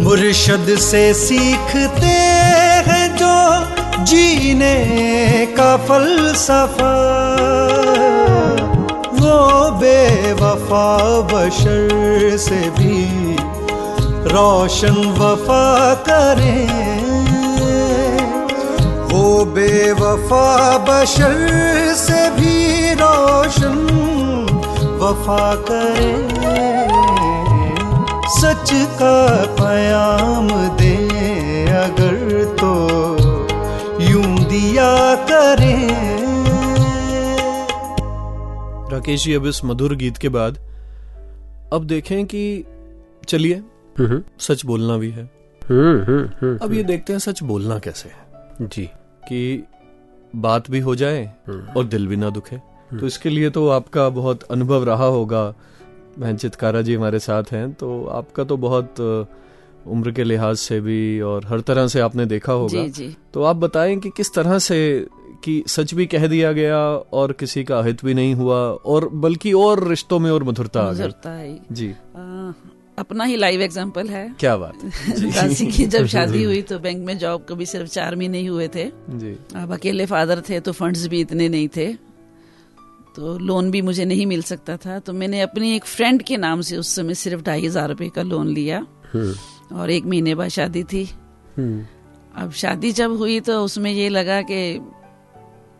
मुर्शद 0.00 0.74
से 0.80 1.04
सीखते 1.14 2.16
हैं 2.88 3.06
जो 3.16 3.36
जीने 4.06 4.74
का 5.56 5.76
फलसफा 5.86 6.92
वो 9.20 9.38
बेवफा 9.80 10.86
बशर 11.32 12.36
से 12.38 12.68
भी 12.78 13.51
रोशन 14.26 14.96
वफा 15.18 15.94
करें। 16.08 16.66
वो 19.12 19.44
बेवफा 19.44 20.78
बशर 20.78 21.94
से 21.94 22.20
भी 22.30 22.92
रोशन 22.94 23.78
वफा 25.02 25.54
करें। 25.70 26.30
सच 28.32 28.70
का 29.00 29.18
पयाम 29.60 30.48
दे 30.76 30.94
अगर 31.72 32.44
तो 32.60 32.72
यूँ 34.02 34.38
दिया 34.44 35.14
करें। 35.30 35.88
राकेश 38.92 39.24
जी, 39.24 39.34
अब 39.34 39.46
इस 39.46 39.64
मधुर 39.64 39.94
गीत 39.94 40.16
के 40.16 40.28
बाद 40.28 40.58
अब 41.72 41.84
देखें 41.86 42.24
कि 42.26 42.42
चलिए 43.28 43.62
सच 44.38 44.64
बोलना 44.64 44.96
भी 44.96 45.10
है। 45.10 45.30
हम्म 45.62 46.02
हम्म 46.02 46.30
हम्म 46.40 46.58
अब 46.58 46.72
ये 46.72 46.82
देखते 46.82 47.12
हैं 47.12 47.20
सच 47.20 47.42
बोलना 47.42 47.78
कैसे 47.78 48.08
है। 48.08 48.68
जी। 48.68 48.84
कि 49.28 49.64
बात 50.36 50.70
भी 50.70 50.80
हो 50.80 50.94
जाए 50.96 51.32
और 51.76 51.84
दिल 51.84 52.06
भी 52.06 52.16
ना 52.16 52.30
दुखे। 52.30 52.56
तो 53.00 53.06
इसके 53.06 53.28
लिए 53.28 53.50
तो 53.50 53.68
आपका 53.68 54.08
बहुत 54.08 54.42
अनुभव 54.42 54.84
रहा 54.84 55.04
होगा। 55.04 55.54
बहन 56.18 56.36
चितकारा 56.36 56.82
जी 56.82 56.94
हमारे 56.94 57.18
साथ 57.18 57.42
हैं 57.50 57.72
तो 57.72 58.06
आपका 58.06 58.44
तो 58.44 58.56
बहुत 58.56 59.00
उम्र 59.86 60.10
के 60.10 60.24
लिहाज 60.24 60.56
से 60.56 60.80
भी 60.80 61.20
और 61.20 61.46
हर 61.46 61.60
तरह 61.60 61.86
से 61.86 62.00
आपने 62.00 62.26
देखा 62.26 62.52
होगा। 62.52 62.82
जी 62.82 62.88
जी। 62.88 63.16
तो 63.34 63.42
आप 63.42 63.56
बताएँ 63.56 63.96
कि 63.96 64.10
किस 64.16 64.34
तरह 64.34 64.58
से 64.58 65.06
कि 65.44 65.64
सच 65.66 65.94
भी 65.94 66.06
कह 66.06 66.26
दिया 66.26 66.52
गया 66.52 66.78
और 67.12 67.32
किसी 67.32 67.64
का 67.64 67.78
अहित 67.78 68.04
भी 68.04 68.14
नहीं 68.14 68.34
हुआ 68.34 68.56
और 68.70 69.08
बल्कि 69.08 69.52
और 69.52 69.88
रिश्तों 69.88 70.18
में 70.18 70.30
और 70.30 70.44
मधुरता 70.44 70.80
आ 70.80 70.92
गई। 70.92 71.58
जी। 71.72 71.90
आ, 71.90 71.94
अपना 73.02 73.24
ही 73.24 73.36
लाइव 73.36 73.62
एग्जांपल 73.62 74.08
है। 74.08 74.28
क्या 74.40 74.56
बात 74.56 74.82
है। 74.84 75.30
दासी 75.30 75.66
की 75.66 75.86
जब 75.86 76.06
शादी 76.06 76.42
हुई 76.42 76.62
तो 76.62 76.78
बैंक 76.78 77.04
में 77.06 77.16
जॉब 77.18 77.46
कभी 77.48 77.66
सिर्फ़ 77.66 77.90
चार 77.90 78.16
महीने 78.16 78.38
ही 78.38 78.46
हुए 78.46 78.68
थे। 78.68 78.84
जी। 79.10 79.36
अब 79.56 79.72
अकेले 79.72 80.06
फादर 80.06 80.42
थे 80.48 80.60
तो 80.60 80.72
फंड्स 80.72 81.06
भी 81.06 81.20
इतने 81.20 81.48
नहीं 81.48 81.68
थे। 81.76 81.92
तो 83.16 83.36
लोन 83.38 83.70
भी 83.70 83.80
मुझे 83.82 84.04
नहीं 84.04 84.26
मिल 84.26 84.42
सकता 84.42 84.76
था। 84.76 84.98
तो 84.98 85.12
मैंने 85.12 85.40
अपनी 85.40 85.74
एक 85.76 85.84
फ्रेंड 85.86 86.22
के 86.22 86.36
नाम 86.36 86.60
से 86.60 86.76
उस 86.76 86.94
समय 86.96 87.14
सिर्फ़ 87.14 87.42
ढाई 87.42 87.66
हज़ार 87.66 87.88
रुपये 87.88 88.08
का 88.08 88.22
लोन 88.22 88.48
लिया। 88.48 88.86
और 89.72 89.90
एक 89.90 90.04
महीने 90.04 90.34
बाद 90.34 90.48
शादी 90.48 90.82
थी। 90.84 91.04
हम्म, 91.56 91.84
अब 92.34 92.52
शादी 92.52 92.92
जब 92.92 93.16
हुई 93.16 93.38
तो 93.40 93.60
उसमें 93.64 93.90
ये 93.92 94.08
लगा 94.08 94.40
कि 94.42 94.60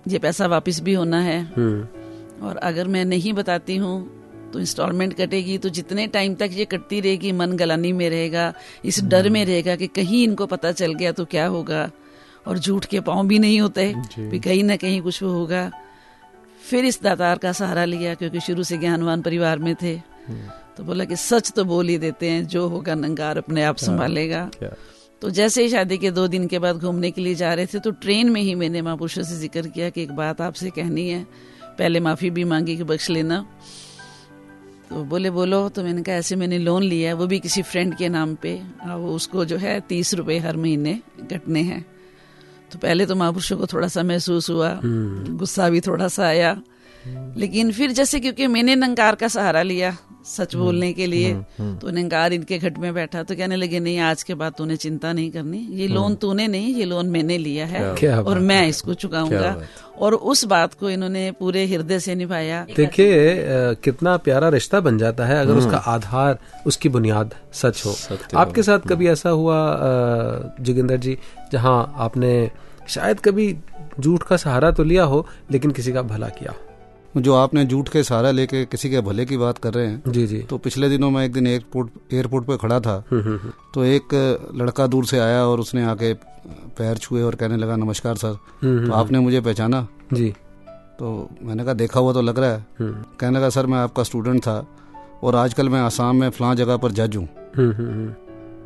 ये 0.08 0.18
पैसा 0.18 0.46
वापस 0.46 0.80
भी 0.80 0.94
होना 0.94 1.20
है। 1.20 1.40
हम्म, 1.56 2.46
और 2.46 2.56
अगर 2.62 2.88
मैं 2.88 3.04
नहीं 3.04 3.32
बताती 3.32 3.76
हूँ 3.76 3.94
तो 4.52 4.60
इंस्टॉलमेंट 4.60 5.14
कटेगी 5.14 5.56
तो 5.58 5.68
जितने 5.70 6.06
टाइम 6.08 6.34
तक 6.34 6.50
ये 6.52 6.64
कटती 6.66 7.00
रहेगी 7.00 7.32
मन 7.32 7.52
गलानी 7.56 7.92
में 7.92 8.08
रहेगा 8.10 8.52
इस 8.84 9.02
डर 9.04 9.28
में 9.30 9.44
रहेगा 9.44 9.76
कि 9.76 9.86
कहीं 9.90 10.22
इनको 10.24 10.46
पता 10.46 10.72
चल 10.72 10.94
गया 10.94 11.12
तो 11.12 11.24
क्या 11.26 11.46
होगा? 11.46 11.90
और 12.46 12.58
झूठ 12.58 12.84
के 12.84 13.00
पाँव 13.02 13.26
भी 13.26 13.38
नहीं 13.38 13.60
होते 13.60 13.92
भी 14.20 14.38
कहीं 14.40 14.62
ना 14.64 14.76
कहीं 14.76 15.00
कुछ 15.02 15.22
होगा। 15.22 15.70
फिर 16.62 16.84
इस 16.84 17.02
दातार 17.02 17.38
का 17.38 17.52
सहारा 17.52 17.84
लिया 17.84 18.14
क्योंकि 18.14 18.40
शुरू 18.40 18.62
से 18.62 18.78
ज्ञानवान 18.78 19.22
परिवार 19.22 19.58
में 19.58 19.74
थे। 19.74 19.96
तो 20.76 20.84
बोला 20.84 21.04
कि 21.04 21.16
सच 21.16 21.52
तो 21.52 21.64
बोल 21.64 21.88
ही 21.88 21.98
देते 21.98 22.30
हैं 22.30 22.46
जो 22.46 22.66
होगा 22.68 22.94
नंगार 22.94 23.38
अपने 23.38 23.62
आप 23.64 23.76
संभालेगा। 23.78 24.48
तो 25.22 25.30
जैसे 25.30 25.62
ही 25.62 25.68
शादी 25.68 25.98
के 25.98 26.10
दो 26.10 26.26
दिन 26.28 26.46
के 26.46 26.58
बाद 26.58 26.76
घूमने 26.76 27.10
के 27.10 27.20
लिए 27.20 27.34
जा 27.34 27.52
रहे 27.54 27.66
थे 27.66 27.78
तो 27.78 27.90
ट्रेन 28.02 28.30
में 28.30 28.40
ही 28.40 28.54
मैंने 28.54 28.82
महापुरुषों 28.82 29.22
से 29.22 29.36
ज़िक्र 29.38 29.68
किया 29.68 29.90
कि 29.90 30.02
एक 30.02 30.12
बात 30.12 30.40
आपसे 30.40 30.70
कहनी 30.70 31.08
है। 31.08 31.22
पहले 31.78 32.00
माफ़ी 32.00 32.30
भी 32.30 32.44
मांगी 32.44 32.76
कि 32.76 32.84
बख्श 32.84 33.10
लेना। 33.10 33.44
तो 34.92 35.02
बोले 35.04 35.30
बोलो 35.30 35.68
तो 35.68 35.82
मैंने 35.82 36.02
कहा 36.02 36.14
ऐसे 36.14 36.36
मैंने 36.36 36.58
लोन 36.58 36.82
लिया 36.82 37.08
है 37.08 37.14
वो 37.14 37.26
भी 37.26 37.38
किसी 37.40 37.62
फ्रेंड 37.62 37.94
के 37.96 38.08
नाम 38.08 38.34
पे। 38.34 38.52
और 38.84 38.96
वो 38.98 39.14
उसको 39.14 39.44
जो 39.44 39.56
है 39.56 39.80
तीस 39.80 40.12
रुपये 40.14 40.38
हर 40.38 40.56
महीने 40.56 40.92
कटने 41.30 41.60
हैं। 41.62 41.84
तो 42.72 42.78
पहले 42.78 43.06
तो 43.06 43.14
महापुरुषों 43.14 43.56
को 43.56 43.66
थोड़ा 43.66 43.88
सा 43.88 44.02
महसूस 44.02 44.50
हुआ 44.50 44.80
गुस्सा 44.84 45.68
भी 45.70 45.80
थोड़ा 45.80 46.08
सा 46.08 46.26
आया। 46.26 46.52
लेकिन 47.36 47.72
फिर 47.72 47.92
जैसे 47.92 48.20
क्योंकि 48.20 48.46
मैंने 48.46 48.74
नंकार 48.74 49.14
का 49.14 49.28
सहारा 49.28 49.62
लिया 49.62 49.96
सच 50.26 50.54
बोलने 50.54 50.92
के 50.92 51.06
लिए। 51.06 51.32
तो 51.60 51.90
नंकार 51.90 52.32
इनके 52.32 52.58
घट 52.58 52.78
में 52.78 52.92
बैठा 52.94 53.22
तो 53.22 53.34
कहने 53.36 53.56
लगे 53.56 53.80
नहीं 53.80 53.98
आज 54.00 54.22
के 54.22 54.34
बाद 54.34 54.52
तूने 54.58 54.76
चिंता 54.76 55.12
नहीं 55.12 55.30
करनी। 55.30 55.58
ये 55.72 55.86
लोन 55.88 56.14
तूने 56.14 56.46
नहीं 56.48 56.74
ये 56.74 56.84
लोन 56.84 57.06
मैंने 57.08 57.38
लिया 57.38 57.66
है 57.66 58.14
और 58.14 58.38
मैं 58.40 58.66
इसको 58.68 58.94
चुकाऊँगा। 58.96 59.56
और 59.98 60.14
उस 60.14 60.44
बात 60.44 60.74
को 60.74 60.90
इन्होंने 60.90 61.30
पूरे 61.32 61.64
हृदय 61.66 61.98
से 61.98 62.14
निभाया। 62.14 62.64
देखिए 62.76 63.36
कितना 63.84 64.16
प्यारा 64.18 64.48
रिश्ता 64.48 64.80
बन 64.80 64.98
जाता 64.98 65.26
है 65.26 65.40
अगर 65.40 65.54
उसका 65.54 65.76
आधार 65.88 66.38
उसकी 66.66 66.88
बुनियाद 66.88 67.34
सच 67.52 67.84
हो। 67.86 67.94
आपके 68.36 68.62
साथ 68.62 68.88
कभी 68.88 69.08
ऐसा 69.08 69.30
हुआ 69.30 69.58
जोगिंदर 70.60 70.96
जी 70.96 71.16
जहाँ 71.52 71.94
आपने 71.98 72.50
शायद 72.88 73.20
कभी 73.20 73.54
झूठ 74.00 74.22
का 74.22 74.36
सहारा 74.36 74.70
तो 74.70 74.84
लिया 74.84 75.04
हो 75.04 75.26
लेकिन 75.50 75.70
किसी 75.70 75.92
का 75.92 76.02
भला 76.04 76.28
किया 76.30 76.52
हो? 76.52 76.58
जो 77.16 77.34
आपने 77.34 77.64
झूठ 77.64 77.88
के 77.88 78.02
सहारा 78.02 78.30
लेके 78.30 78.64
किसी 78.64 78.90
के 78.90 79.00
भले 79.00 79.24
की 79.26 79.36
बात 79.36 79.58
कर 79.58 79.74
रहे 79.74 79.86
हैं 79.86 80.12
जी 80.12 80.26
जी। 80.26 80.38
तो 80.40 80.58
पिछले 80.58 80.88
दिनों 80.88 81.10
मैं 81.10 81.24
एक 81.24 81.32
दिन 81.32 81.46
एयरपोर्ट 81.46 82.12
एयरपोर्ट 82.12 82.46
पे 82.46 82.56
खड़ा 82.56 82.78
था। 82.80 82.94
हम्म, 83.10 83.22
हम्म, 83.22 83.36
हम्म, 83.36 83.52
तो 83.74 83.84
एक 83.84 84.14
लड़का 84.54 84.86
दूर 84.86 85.06
से 85.06 85.18
आया 85.18 85.44
और 85.46 85.60
उसने 85.60 85.84
आके 85.84 86.12
पैर 86.78 86.96
छुए 86.96 87.22
और 87.22 87.34
कहने 87.34 87.56
लगा 87.56 87.76
नमस्कार 87.76 88.16
सर। 88.16 88.34
तो 88.64 88.92
आपने 88.92 89.18
मुझे 89.18 89.40
पहचाना? 89.40 89.86
जी। 90.12 90.30
तो 90.98 91.28
मैंने 91.42 91.64
कहा 91.64 91.74
देखा 91.74 92.00
हुआ 92.00 92.12
तो 92.12 92.22
लग 92.22 92.38
रहा 92.38 92.50
है। 92.50 92.66
कहने 92.80 93.38
लगा 93.38 93.48
सर 93.48 93.66
मैं 93.66 93.78
आपका 93.78 94.02
स्टूडेंट 94.02 94.42
था 94.42 94.64
और 95.22 95.34
आजकल 95.34 95.68
मैं 95.68 95.80
आसाम 95.80 96.16
में 96.16 96.28
फलां 96.30 96.54
जगह 96.56 96.76
पर 96.76 96.92
जज 96.92 97.16
हूँ। 97.16 97.26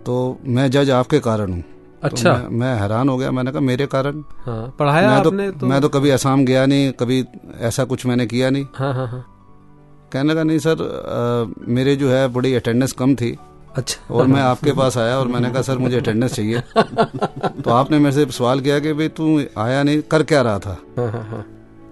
तो 0.07 0.39
मैं 0.47 0.71
जज 0.71 0.91
आपके 0.91 1.19
कारण 1.21 1.53
हूँ। 1.53 1.65
तो 2.03 2.09
अच्छा। 2.09 2.33
मैं, 2.33 2.49
मैं 2.49 2.81
हैरान 2.81 3.09
हो 3.09 3.17
गया। 3.17 3.31
मैंने 3.31 3.51
कहा 3.53 3.61
मेरे 3.61 3.87
कारण? 3.87 4.23
हाँ 4.45 4.75
पढ़ाया 4.79 5.11
मैं 5.11 5.23
तो, 5.23 5.31
आपने 5.31 5.51
तो? 5.51 5.67
मैं 5.67 5.81
तो 5.81 5.89
कभी 5.89 6.11
असम 6.11 6.45
गया 6.45 6.67
नहीं 6.67 6.93
कभी 6.93 7.25
ऐसा 7.61 7.85
कुछ 7.85 8.07
मैंने 8.07 8.27
किया 8.27 8.51
नहीं। 8.51 8.67
हाँ 8.75 8.95
हाँ 8.95 9.07
हाँ। 9.09 9.25
कहने 10.13 10.35
का 10.35 10.43
नहीं 10.43 10.59
सर 10.59 10.73
आ, 10.73 11.65
मेरे 11.69 11.97
जो 11.97 12.11
है 12.11 12.29
बड़ी 12.29 12.55
अटेंडेंस 12.55 12.93
कम 12.93 13.15
थी। 13.15 13.37
अच्छा। 13.77 14.15
और 14.15 14.27
मैं 14.27 14.41
आपके 14.41 14.73
पास 14.73 14.99
आया 14.99 15.19
और 15.19 15.29
मैंने 15.29 15.51
कहा 15.51 15.63
सर 15.63 15.79
मुझे 15.79 15.97
अटेंडेंस 15.97 16.35
चाहिए। 16.35 16.61
तो 17.65 17.71
आपने 17.71 17.99
मेरे 17.99 18.13
से 18.13 18.33
सवाल 18.33 18.61
किया 18.61 18.79
कि 18.79 18.93
भाई 18.93 19.09
तू 19.09 19.43
आया 19.59 19.83
नहीं 19.83 20.03
कर 20.03 20.23
क्या 20.23 20.43
रहा 20.43 20.59
था? 20.59 20.79
हाँ 20.99 21.11
हाँ 21.11 21.25
हाँ। 21.25 21.47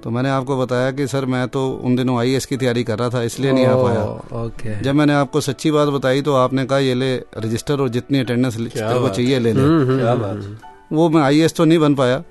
तो 0.05 0.11
मैंने 0.11 0.29
आपको 0.29 0.57
बताया 0.57 0.90
कि 0.93 1.07
सर 1.07 1.25
मैं 1.25 1.47
तो 1.49 1.61
उन 1.85 1.97
दिनों 1.97 2.19
आई 2.19 2.38
की 2.49 2.57
तैयारी 2.57 2.83
कर 2.85 2.99
रहा 2.99 3.09
था 3.11 3.23
इसलिए 3.23 3.53
नहीं 3.53 3.67
आ 3.67 3.75
पाया। 3.75 4.03
ओके। 4.40 4.81
जब 4.83 4.95
मैंने 4.95 5.14
आपको 5.14 5.40
सच्ची 5.40 5.71
बात 5.71 5.88
बताई 5.88 6.23
तो 6.23 6.35
आपने 6.35 6.64
कहा 6.64 6.79
ये 6.79 6.95
ले 6.95 7.14
रजिस्टर 7.38 7.81
और 7.81 7.88
जितनी 7.88 8.19
अटेंडेंस 8.19 8.57
को 8.57 9.09
चाहिए 9.09 9.38
ले 9.38 9.53
ले। 9.53 9.61
हम्म, 9.61 9.99
क्या 10.01 10.14
बात 10.14 10.93
वो 10.93 11.09
मैं 11.09 11.23
आई 11.23 11.47
तो 11.57 11.64
नहीं 11.64 11.79
बन 11.79 11.95
पाया 11.95 12.23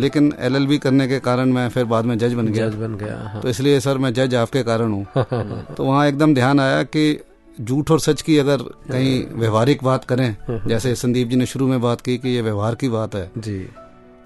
लेकिन 0.00 0.32
एलएलबी 0.40 0.78
करने 0.78 1.08
के 1.08 1.18
कारण 1.20 1.52
मैं 1.52 1.68
फिर 1.68 1.84
बाद 1.84 2.04
में 2.04 2.16
जज 2.18 2.34
बन 2.34 2.46
गया। 2.46 2.68
जज 2.68 2.74
बन 2.74 2.94
गया 2.96 3.16
हाँ। 3.24 3.40
तो 3.42 3.48
इसलिए 3.48 3.80
सर 3.80 3.98
मैं 3.98 4.12
जज 4.14 4.34
आपके 4.34 4.62
कारण 4.62 4.92
हूँ। 4.92 5.06
तो 5.76 5.84
वहाँ 5.84 6.06
एकदम 6.08 6.34
ध्यान 6.34 6.60
आया 6.60 6.82
कि 6.82 7.20
झूठ 7.60 7.90
और 7.90 8.00
सच 8.00 8.22
की 8.22 8.38
अगर 8.38 8.62
कहीं 8.90 9.24
व्यवहारिक 9.34 9.84
बात 9.84 10.04
करें 10.04 10.36
जैसे 10.68 10.94
संदीप 10.94 11.28
जी 11.28 11.36
ने 11.36 11.46
शुरू 11.46 11.66
में 11.68 11.80
बात 11.80 12.00
की 12.00 12.16
कि 12.18 12.28
ये 12.28 12.42
व्यवहार 12.42 12.74
की 12.74 12.88
बात 12.88 13.14
है। 13.14 13.30
जी। 13.38 13.58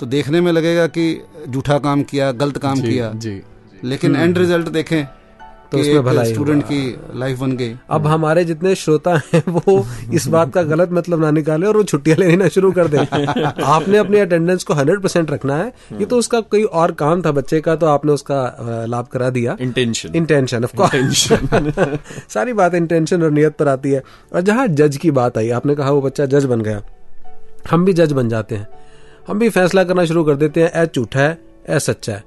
तो 0.01 0.07
देखने 0.07 0.41
में 0.41 0.53
लगेगा 0.53 0.87
कि 0.89 1.05
झूठा 1.49 1.79
काम 1.79 2.03
किया 2.03 2.31
गलत 2.35 2.59
काम 2.59 2.81
जी, 2.81 2.93
किया। 2.93 3.13
जी। 3.17 3.41
लेकिन 3.85 4.17
एंड 4.17 4.39
रिज़ल्ट 4.39 4.69
देखें 4.69 5.05
तो 5.73 5.79
उसमें 5.79 6.03
भलाई 6.05 6.33
स्टूडेंट 6.33 6.63
की 6.63 7.19
लाइफ 7.19 7.39
बन 7.39 7.53
गई। 7.57 7.75
अब 7.91 8.07
हमारे 8.07 8.45
जितने 8.45 8.75
श्रोता 8.75 9.15
हैं 9.25 9.43
वो 9.49 9.87
इस 10.15 10.27
बात 10.27 10.53
का 10.55 10.63
गलत 10.63 10.89
मतलब 10.93 11.21
ना 11.21 11.31
निकाले 11.31 11.67
और 11.67 11.77
वो 11.77 11.83
छुट्टियाँ 11.83 12.17
लेना 12.19 12.49
शुरू 12.49 12.73
कर 12.73 12.89
दे। 12.89 12.97
आपने 13.65 13.99
अपनी 13.99 14.19
अटेंडेंस 14.19 14.65
को 14.65 14.75
हंड्रेड 14.75 15.01
परसेंट 15.01 15.31
रखना 15.31 15.57
है 15.57 15.73
ये 16.01 16.07
तो 16.07 16.19
उसका 16.19 16.41
कोई 16.41 16.63
और 16.63 16.93
काम 16.93 17.23
था 17.23 17.33
बच्चे 17.33 17.61
का 17.61 17.77
तो 17.77 17.87
आपने 17.87 18.13
उसका 18.13 18.85
लाभ 18.89 19.07
करा 19.13 19.31
दिया। 19.31 19.57
इंटेंशन 19.61 20.15
इंटेंशन 20.15 20.65
ऑफ़ 20.65 20.77
कोर्स 20.77 21.27
सारी 22.35 22.53
बात 22.53 22.75
इंटेंशन 22.75 23.23
और 23.23 23.31
नियत 23.31 23.57
पर 23.57 23.69
आती 23.69 23.91
है। 23.91 24.03
और 24.33 24.41
जहाँ 24.41 24.69
जज 24.69 24.97
की 24.97 25.11
बात 25.11 25.39
आई 25.39 25.51
आपने 25.51 25.75
कहा 25.75 25.91
वो 25.91 26.03
बच्चा 26.03 26.27
जज 26.27 26.45
बन 26.45 26.61
गया। 26.61 26.83
हम 27.71 27.85
भी 27.85 27.93
जज 27.93 28.13
बन 28.13 28.29
जाते 28.29 28.55
हैं। 28.55 28.69
हम 29.29 29.39
भी 29.39 29.49
फैसला 29.49 29.85
करना 29.85 30.05
शुरू 30.05 30.25
कर 30.25 30.37
देते 30.37 30.63
हैं 30.63 30.83
ए 30.83 30.87
झूठा 30.95 31.21
है 31.21 31.39
ए 31.71 31.79
सच्चा 31.79 32.13
है। 32.13 32.25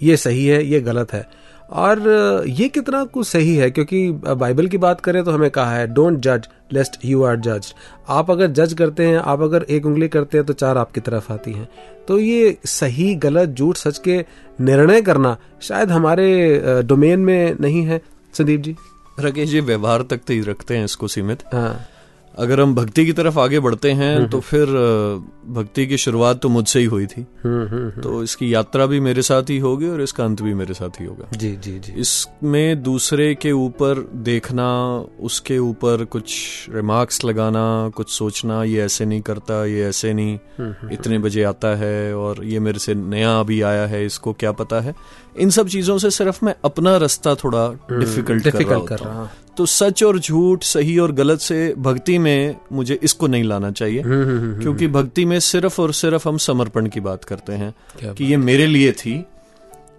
ये 0.00 0.16
सही 0.16 0.46
है 0.46 0.64
ये 0.64 0.80
गलत 0.80 1.12
है। 1.12 1.28
और 1.70 2.00
ये 2.48 2.68
कितना 2.68 3.02
कुछ 3.04 3.26
सही 3.26 3.54
है 3.56 3.70
क्योंकि 3.70 4.10
बाइबल 4.12 4.66
की 4.68 4.78
बात 4.78 5.00
करें 5.00 5.22
तो 5.24 5.30
हमें 5.30 5.50
कहा 5.50 5.74
है 5.74 5.86
डोंट 5.86 6.18
जज 6.18 6.48
लेस्ट 6.72 6.98
यू 7.04 7.22
आर 7.24 7.36
जज 7.38 7.72
आप 8.08 8.30
अगर 8.30 8.46
जज 8.50 8.72
करते 8.74 9.06
हैं 9.06 9.18
आप 9.18 9.42
अगर 9.42 9.66
एक 9.70 9.86
उंगली 9.86 10.08
करते 10.08 10.38
हैं 10.38 10.46
तो 10.46 10.52
चार 10.52 10.78
आपकी 10.78 11.00
तरफ़ 11.00 11.32
आती 11.32 11.52
हैं। 11.52 11.68
तो 12.08 12.18
ये 12.18 12.56
सही 12.64 13.14
गलत 13.16 13.48
झूठ 13.48 13.76
सच 13.76 13.98
के 13.98 14.18
निर्णय 14.60 15.02
करना 15.02 15.36
शायद 15.62 15.90
हमारे 15.90 16.82
डोमेन 16.86 17.20
में 17.20 17.56
नहीं 17.60 17.84
है। 17.86 18.00
संदीप 18.34 18.60
जी? 18.60 18.76
राकेश 19.20 19.48
जी 19.50 19.60
व्यवहार 19.60 20.02
तक 20.02 20.20
तो 20.26 20.32
ही 20.32 20.40
रखते 20.40 20.76
हैं 20.76 20.84
इसको 20.84 21.08
सीमित। 21.08 21.44
हाँ। 21.52 21.78
अगर 22.34 22.60
हम 22.60 22.74
भक्ति 22.74 23.04
की 23.06 23.12
तरफ़ 23.12 23.38
आगे 23.38 23.60
बढ़ते 23.60 23.90
हैं 23.92 24.28
तो 24.30 24.40
फिर 24.40 24.66
भक्ति 25.48 25.86
की 25.86 25.96
शुरुआत 25.96 26.40
तो 26.40 26.48
मुझसे 26.48 26.80
ही 26.80 26.84
हुई 26.84 27.06
थी। 27.06 27.24
हम्म 27.44 27.66
हम्म 27.68 28.00
तो 28.02 28.22
इसकी 28.22 28.52
यात्रा 28.54 28.86
भी 28.86 29.00
मेरे 29.00 29.22
साथ 29.22 29.50
ही 29.50 29.58
होगी 29.58 29.88
और 29.88 30.02
इसका 30.02 30.24
अंत 30.24 30.42
भी 30.42 30.54
मेरे 30.54 30.74
साथ 30.74 31.00
ही 31.00 31.06
होगा। 31.06 31.28
जी 31.36 31.50
जी 31.56 31.78
जी। 31.78 31.92
इसमें 31.92 32.82
दूसरे 32.82 33.34
के 33.34 33.52
ऊपर 33.52 34.08
देखना 34.24 34.68
उसके 35.20 35.58
ऊपर 35.58 36.04
कुछ 36.04 36.34
रिमार्क्स 36.70 37.24
लगाना 37.24 37.90
कुछ 37.96 38.10
सोचना 38.10 38.62
ये 38.64 38.82
ऐसे 38.82 39.04
नहीं 39.04 39.20
करता 39.20 39.64
ये 39.64 39.84
ऐसे 39.84 40.12
नहीं 40.12 40.38
इतने 40.92 41.18
बजे 41.18 41.42
आता 41.42 41.76
है 41.76 42.14
और 42.16 42.44
ये 42.44 42.60
मेरे 42.60 42.78
से 42.78 42.94
नया 42.94 43.38
अभी 43.40 43.60
आया 43.62 43.86
है 43.86 44.04
इसको 44.06 44.32
क्या 44.32 44.52
पता 44.52 44.80
है? 44.80 44.94
इन 45.36 45.50
सब 45.50 45.68
चीज़ों 45.68 45.98
से 45.98 46.10
सिर्फ़ 46.10 46.44
मैं 46.44 46.54
अपना 46.64 46.96
रास्ता 46.96 47.34
थोड़ा 47.34 47.68
डिफ़िकल्ट 47.92 48.48
कर 48.48 48.62
रहा 48.64 48.78
कर 48.78 48.98
हूँ। 48.98 49.06
रहा 49.06 49.28
तो 49.56 49.66
सच 49.66 50.02
और 50.02 50.18
झूठ 50.18 50.62
सही 50.62 50.98
और 50.98 51.12
गलत 51.12 51.40
से 51.40 51.74
भक्ति 51.78 52.18
में 52.18 52.56
मुझे 52.72 52.98
इसको 53.02 53.26
नहीं 53.26 53.44
लाना 53.44 53.70
चाहिए 53.70 54.02
हम्म 54.02 54.22
हम्म 54.22 54.38
हम्म 54.38 54.60
क्योंकि 54.60 54.88
भक्ति 54.88 55.24
में 55.24 55.38
सिर्फ़ 55.40 55.80
और 55.82 55.92
सिर्फ़ 55.92 56.28
हम 56.28 56.36
समर्पण 56.38 56.86
की 56.86 57.00
बात 57.00 57.24
करते 57.24 57.52
हैं 57.52 57.74
कि 58.14 58.24
ये 58.24 58.36
मेरे 58.36 58.66
लिए 58.66 58.92
थी 58.92 59.24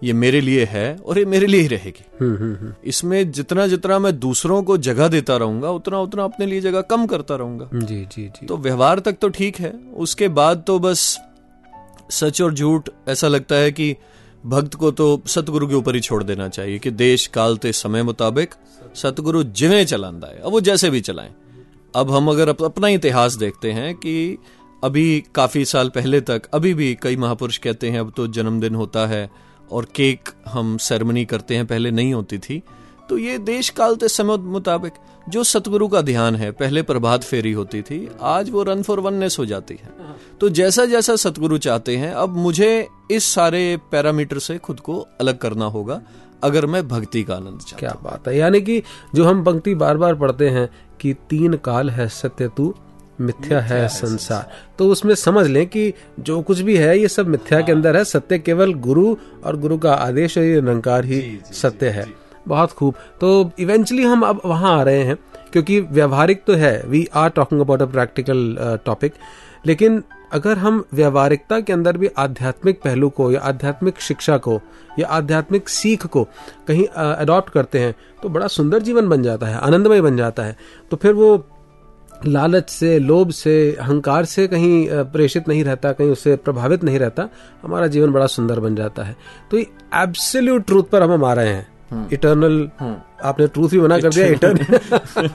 ये 0.04 0.14
मेरे 0.14 0.42
लिए 0.42 0.64
है 0.66 0.96
और 0.96 1.18
ये 1.20 1.26
मेरे 1.26 1.48
लिए 1.48 1.62
ही 1.62 1.68
रहेगी। 1.68 2.06
हम्म 2.22 2.36
हम्म 2.36 2.56
हम्म। 2.56 2.74
इसमें 2.86 3.32
जितना 3.32 3.66
जितना 3.68 4.00
मैं 4.00 4.18
दूसरों 4.20 4.62
को 4.64 4.78
जगह 4.78 5.08
देता 5.08 5.36
रहूँगा 5.38 5.72
उतना 5.72 6.00
उतना 6.00 6.24
अपने 6.24 6.46
लिए 6.46 6.62
जगह 6.62 6.82
कम 6.82 7.06
करता 7.06 7.36
रहूँगा। 7.36 7.70
जी 7.74 8.06
जी 8.06 8.28
जी। 8.28 8.46
तो 8.46 8.58
व्यवहार 8.58 9.00
तक 9.00 9.18
तो 9.22 9.30
ठीक 9.30 9.60
है 9.60 9.74
उसके 9.98 10.28
बाद 10.40 10.64
तो 10.68 10.80
बस 10.80 11.04
सच 12.12 12.42
और 12.42 12.54
झूठ 12.54 12.90
ऐसा 13.08 13.28
लगता 13.28 13.56
है 13.56 13.72
कि 13.72 13.96
भक्त 14.46 14.76
को 14.76 14.92
तो 14.92 15.22
सतगुरु 15.28 15.68
के 15.68 15.76
ऊपर 15.76 15.96
ही 15.96 16.02
छोड़ 16.02 16.24
देना 16.24 16.48
चाहिए 16.48 16.80
कि 16.80 16.92
देश 16.92 17.28
काल 17.28 17.58
ते 17.58 17.72
समय 17.72 18.04
मुताबिक 18.04 18.54
सतगुरु 18.96 19.44
जिन्हें 19.44 19.86
चला 19.86 20.08
है, 20.08 20.40
अब 20.40 20.52
वो 20.52 20.62
जैसे 20.62 20.90
भी 20.90 21.02
चलाएँ। 21.02 21.30
अब 21.96 22.12
हम 22.12 22.30
अगर 22.30 22.50
अपना 22.50 22.88
इतिहास 22.88 23.34
देखते 23.34 23.72
हैं 23.72 23.94
कि 23.96 24.38
अभी 24.84 25.24
काफ़ी 25.36 25.66
साल 25.66 25.90
पहले 25.90 26.22
तक, 26.22 26.42
अभी 26.54 26.74
भी 26.74 26.94
कई 26.96 27.16
महापुरुष 27.16 27.58
कहते 27.58 27.90
हैं, 27.90 28.00
अब 28.00 28.14
तो 28.18 28.28
जन्मदिन 28.28 28.76
होता 28.76 29.06
है 29.08 29.30
और 29.72 29.86
केक 29.86 30.30
हम 30.48 30.78
सेरेमनी 30.78 31.26
करते 31.26 31.56
हैं, 31.56 31.66
पहले 31.68 31.92
नहीं 31.92 32.14
होती 32.14 32.38
थी। 32.38 32.62
तो 33.10 33.18
ये 33.18 33.38
देश 33.38 33.70
काल 33.70 33.96
के 33.96 34.08
समय 34.08 34.38
मुताबिक 34.38 34.94
जो 35.30 35.44
सतगुरु 35.44 35.88
का 35.88 36.02
ध्यान 36.02 36.36
है 36.36 36.52
पहले 36.52 36.82
प्रभात 36.82 37.24
फेरी 37.24 37.52
होती 37.52 37.82
थी 37.82 38.08
आज 38.22 38.50
वो 38.50 38.64
रन 38.64 38.82
फॉर 38.82 39.00
वननेस 39.00 39.36
हो 39.40 39.46
जाती 39.46 39.74
है। 39.74 39.90
तो 40.42 40.50
जैसा 40.50 40.86
जैसा 40.86 41.16
सतगुरु 41.16 41.58
चाहते 41.58 41.98
हैं 41.98 42.12
अब 42.14 42.38
मुझे 42.38 42.88
इस 43.12 43.34
सारे 43.34 43.78
पैरामीटर 43.92 44.40
से 44.40 44.58
खुद 44.58 44.80
को 44.80 45.00
अलग 45.22 45.38
करना 45.38 45.66
होगा 45.66 46.02
अगर 46.44 46.66
मैं 46.66 46.88
भक्ति 46.88 47.24
का 47.24 47.36
आनंद 47.36 47.60
चाहता 47.60 47.80
क्या 47.80 47.96
बात 48.04 48.28
है। 48.28 48.38
यानी 48.38 48.62
कि 48.62 48.82
जो 49.16 49.26
हम 49.26 49.44
पंक्ति 49.44 49.76
बार 49.76 49.98
बार 49.98 50.16
पढ़ते 50.16 50.50
हैं 50.50 50.70
कि 51.02 51.14
तीन 51.30 51.54
काल 51.56 51.90
है 51.90 52.08
सत्य 52.10 52.48
तू 52.48 52.74
मिथ्या 53.22 53.60
है 53.62 53.88
संसार। 53.88 54.52
तो 54.80 54.88
उसमें 54.90 55.14
समझ 55.16 55.46
लें 55.48 55.66
कि 55.68 55.94
जो 56.20 56.42
कुछ 56.42 56.60
भी 56.60 56.78
है 56.78 56.98
ये 57.00 57.08
सब 57.08 57.28
मिथ्या 57.28 57.60
के 57.62 57.72
अंदर 57.72 57.98
है। 57.98 58.04
सत्य 58.04 58.40
केवल 58.40 58.74
गुरु 58.80 59.16
और 59.46 59.58
गुरु 59.58 59.78
का 59.78 59.94
आदेश 59.94 60.38
और 60.38 60.44
निरंकार 60.44 61.06
ही 61.06 61.22
सत्य 61.52 61.90
है। 61.90 62.06
बहुत 62.48 62.72
खूब। 62.72 62.96
तो 63.22 63.52
इवेंचुअली 63.60 64.04
हम 64.04 64.22
अब 64.22 64.42
वहाँ 64.46 64.78
आ 64.80 64.82
रहे 64.84 65.04
हैं, 65.04 65.18
क्योंकि 65.52 65.80
व्यवहारिक 65.82 66.44
तो 66.48 66.54
है 66.54 66.82
we 66.88 67.08
are 67.16 67.30
talking 67.30 67.62
about 67.62 67.82
a 67.82 67.86
practical 67.86 68.56
topic 68.86 69.14
लेकिन 69.66 70.04
अगर 70.34 70.58
हम 70.58 70.84
व्यवहारिकता 70.94 71.60
के 71.60 71.74
अंदर 71.74 71.98
भी 71.98 72.10
आध्यात्मिक 72.18 72.82
पहलू 72.82 73.10
को 73.10 73.32
या 73.32 73.40
आध्यात्मिक 73.42 74.00
शिक्षा 74.02 74.38
को 74.38 74.60
या 75.00 75.08
आध्यात्मिक 75.08 75.70
सीख 75.70 76.06
को 76.06 76.24
कहीं 76.68 76.86
अडॉप्ट 76.86 77.50
करते 77.50 77.80
हैं 77.80 77.96
तो 78.22 78.30
बड़ा 78.30 78.48
सुंदर 78.48 78.82
जीवन 78.82 79.10
बन 79.10 79.24
जाता 79.24 79.48
है, 79.48 79.58
आनंदमय 79.58 80.02
बन 80.02 80.18
जाता 80.18 80.44
है। 80.44 80.56
तो 80.92 80.98
फिर 80.98 81.14
वो 81.14 81.44
लालच 82.26 82.70
से, 82.70 82.98
लोभ 83.00 83.30
से, 83.32 83.76
अहंकार 83.76 84.26
से 84.26 84.48
कहीं 84.48 84.88
प्रेषित 85.12 85.48
नहीं 85.48 85.64
रहता, 85.64 85.92
कहीं 85.92 86.10
उससे 86.10 86.36
प्रभावित 86.38 86.84
नहीं 86.84 87.00
रहता, 87.00 87.28
हमारा 87.64 87.88
जीवन 87.88 88.12
बड़ा 88.12 88.26
सुंदर 88.28 88.60
बन 88.60 88.76
जाता 88.76 89.04
है। 89.04 89.16
तो 89.52 89.58
एब्सोल्यूट 89.58 90.66
ट्रूथ 90.66 90.84
पर 90.84 91.04
हम 91.04 91.12
हम 91.12 91.26
आ 91.26 91.34
रहे 91.34 91.50
हैं। 91.50 91.68
इटर्नल 92.14 92.70
आपने 93.24 93.48
ट्रूथ 93.48 93.70
भी 93.70 93.80
मना 93.80 93.98
कर 94.00 94.10
दिया 94.10 94.28
इटर्नल 94.28 95.28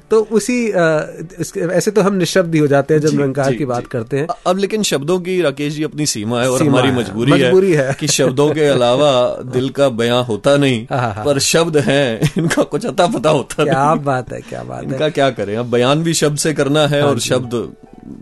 तो 0.10 0.20
उसी 0.32 0.56
ऐसे 0.68 1.90
तो 1.90 2.00
हम 2.00 2.14
निशब्द 2.14 2.54
ही 2.54 2.60
हो 2.60 2.66
जाते 2.66 2.94
हैं 2.94 3.00
जब 3.00 3.10
निरंकार 3.10 3.54
की 3.54 3.64
बात 3.64 3.86
करते 3.86 4.18
हैं। 4.18 4.26
अब 4.46 4.58
लेकिन 4.58 4.82
शब्दों 4.82 5.18
की 5.20 5.40
राकेश 5.42 5.72
जी 5.74 5.82
अपनी 5.82 6.06
सीमा 6.06 6.40
है 6.42 6.50
और 6.50 6.62
हमारी 6.62 6.88
है, 6.88 6.98
मजबूरी, 6.98 7.32
मजबूरी 7.32 7.72
है। 7.72 7.96
कि 8.00 8.08
शब्दों 8.08 8.50
के 8.54 8.66
अलावा 8.66 9.12
दिल 9.52 9.68
का 9.70 9.88
बयां 9.88 10.24
होता 10.24 10.56
नहीं 10.56 10.86
पर 11.24 11.38
शब्द 11.38 11.76
हैं 11.78 12.32
इनका 12.38 12.62
कुछ 12.62 12.86
अता 12.86 13.06
पता 13.06 13.30
होता 13.30 13.64
क्या 13.64 13.94
बात 13.94 14.32
है 14.32 14.40
क्या 14.40 14.62
बात 14.62 14.84
है। 14.84 14.88
इनका 14.88 15.08
क्या 15.08 15.30
करें? 15.30 15.56
अब 15.56 15.70
बयान 15.70 16.02
भी 16.02 16.14
शब्द 16.14 16.38
से 16.38 16.54
करना 16.54 16.86
है 16.86 17.02
और 17.02 17.18
शब्द 17.20 17.72